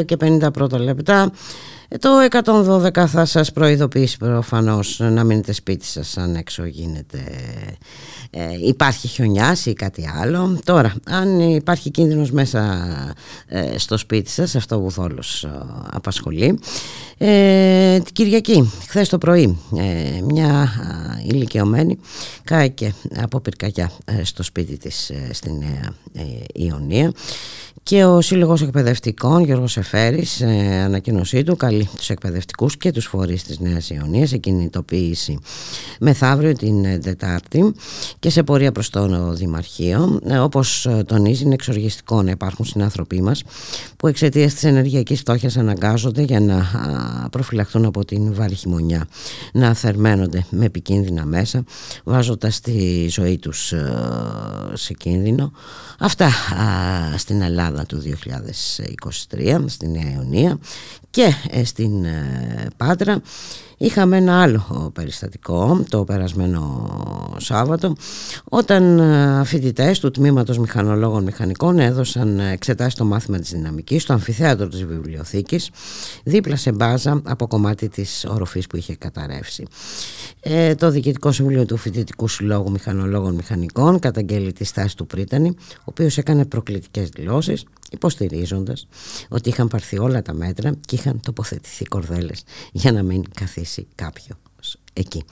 [0.00, 1.22] 2 και 50 πρώτα λεπτά.
[1.22, 2.08] Ε, Το
[2.44, 7.18] 112 θα σας προειδοποιήσει προφανώς να μείνετε σπίτι σας αν έξω γίνεται.
[8.30, 10.58] Ε, υπάρχει χιονιάς ή κάτι άλλο.
[10.64, 12.88] Τώρα, αν υπάρχει κίνδυνος μέσα
[13.46, 15.50] ε, στο σπίτι σας, αυτό που θόλος ε,
[15.90, 16.58] απασχολεί,
[17.18, 20.68] ε, την Κυριακή, χθες το πρωί, ε, μια α,
[21.26, 21.98] ηλικιωμένη
[22.44, 26.22] κάηκε από πυρκαγιά ε, στο σπίτι της ε, στη Νέα ε,
[26.52, 27.12] Ιωνία
[27.84, 33.42] και ο Σύλλογος Εκπαιδευτικών Γιώργος Εφέρης ε, ανακοίνωσή του καλεί τους εκπαιδευτικούς και τους φορείς
[33.42, 35.38] της Νέας Ιωνίας σε κινητοποίηση
[36.00, 37.74] μεθαύριο την ε, Τετάρτη
[38.18, 40.20] και σε πορεία προς το Δημαρχείο.
[40.24, 43.42] Ε, όπως ε, τονίζει είναι εξοργιστικό να υπάρχουν συνάνθρωποι μας
[43.96, 49.06] που εξαιτίας της ενεργειακής φτώχειας αναγκάζονται για να α, προφυλαχθούν από την βάρη χειμωνιά
[49.52, 51.64] να θερμαίνονται με επικίνδυνα μέσα
[52.04, 53.92] βάζοντας τη ζωή τους ε,
[54.72, 55.52] σε κίνδυνο.
[55.98, 56.32] Αυτά α,
[57.16, 58.02] στην Ελλάδα του
[59.32, 60.58] 2023 στη Νέα Ιωνία
[61.10, 63.22] και ε, στην ε, Πάτρα
[63.84, 66.88] Είχαμε ένα άλλο περιστατικό το περασμένο
[67.38, 67.92] Σάββατο
[68.44, 74.68] όταν ε, φοιτητές του Τμήματος Μηχανολόγων Μηχανικών έδωσαν εξετάσεις στο μάθημα της δυναμικής στο αμφιθέατρο
[74.68, 75.70] της βιβλιοθήκης
[76.24, 79.64] δίπλα σε μπάζα από κομμάτι της οροφής που είχε καταρρεύσει.
[80.40, 85.48] Ε, το Διοικητικό Συμβούλιο του Φοιτητικού Συλλόγου Μηχανολόγων Μηχανικών καταγγέλει τη στάση του Πρίτανη
[85.78, 88.86] ο οποίος έκανε προκλητικές δηλώσεις υποστηρίζοντας
[89.28, 94.36] ότι είχαν πάρθει όλα τα μέτρα και είχαν τοποθετηθεί κορδέλες για να μην καθίσει κάποιος
[94.94, 95.24] εκεί.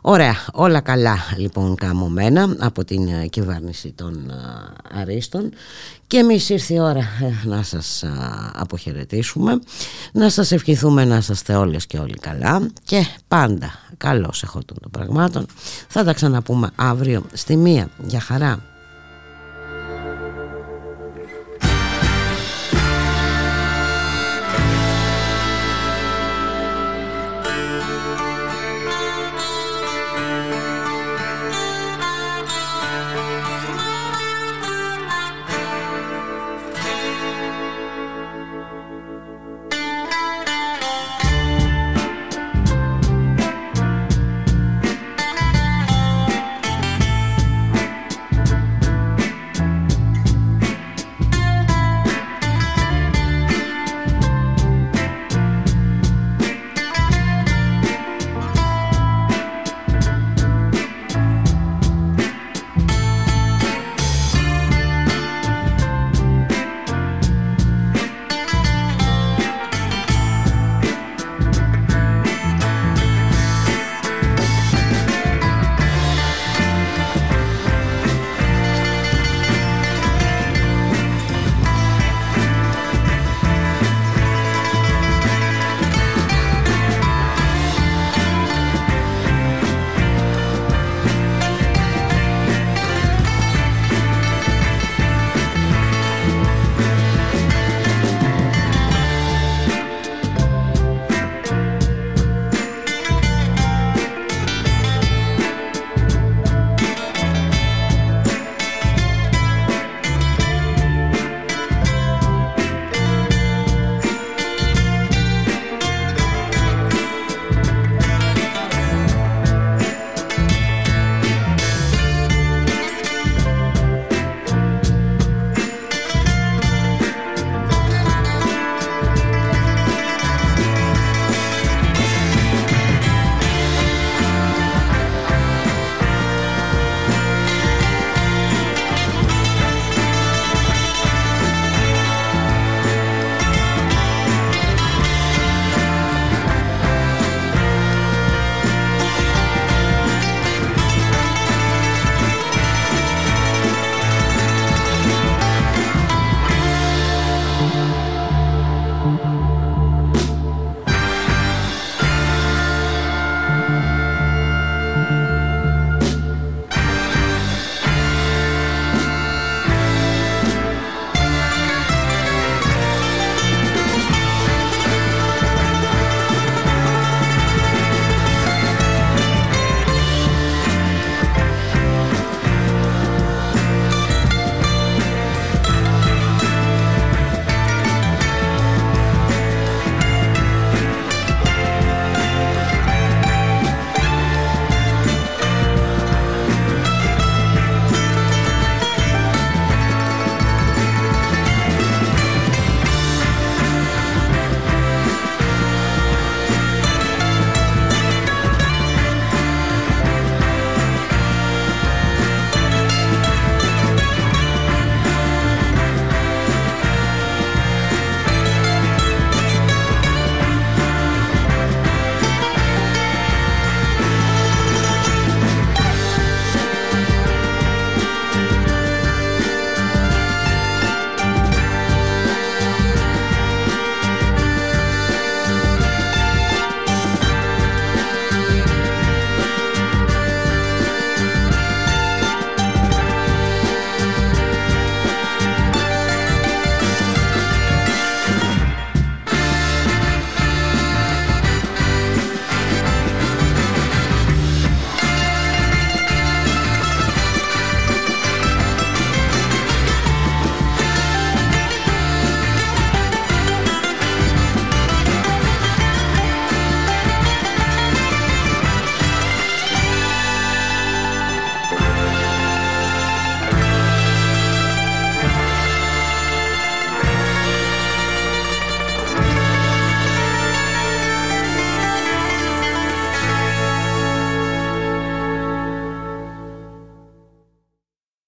[0.00, 5.52] Ωραία, όλα καλά λοιπόν καμωμένα από την ε, κυβέρνηση των ε, Αρίστων
[6.06, 8.04] και εμείς ήρθε η ώρα ε, να σας
[8.52, 9.60] αποχαιρετήσουμε,
[10.12, 15.46] να σας ευχηθούμε να είστε όλες και όλοι καλά και πάντα καλώς εχόντων των πραγμάτων.
[15.88, 17.90] Θα τα ξαναπούμε αύριο στη μία.
[18.06, 18.64] Για χαρά.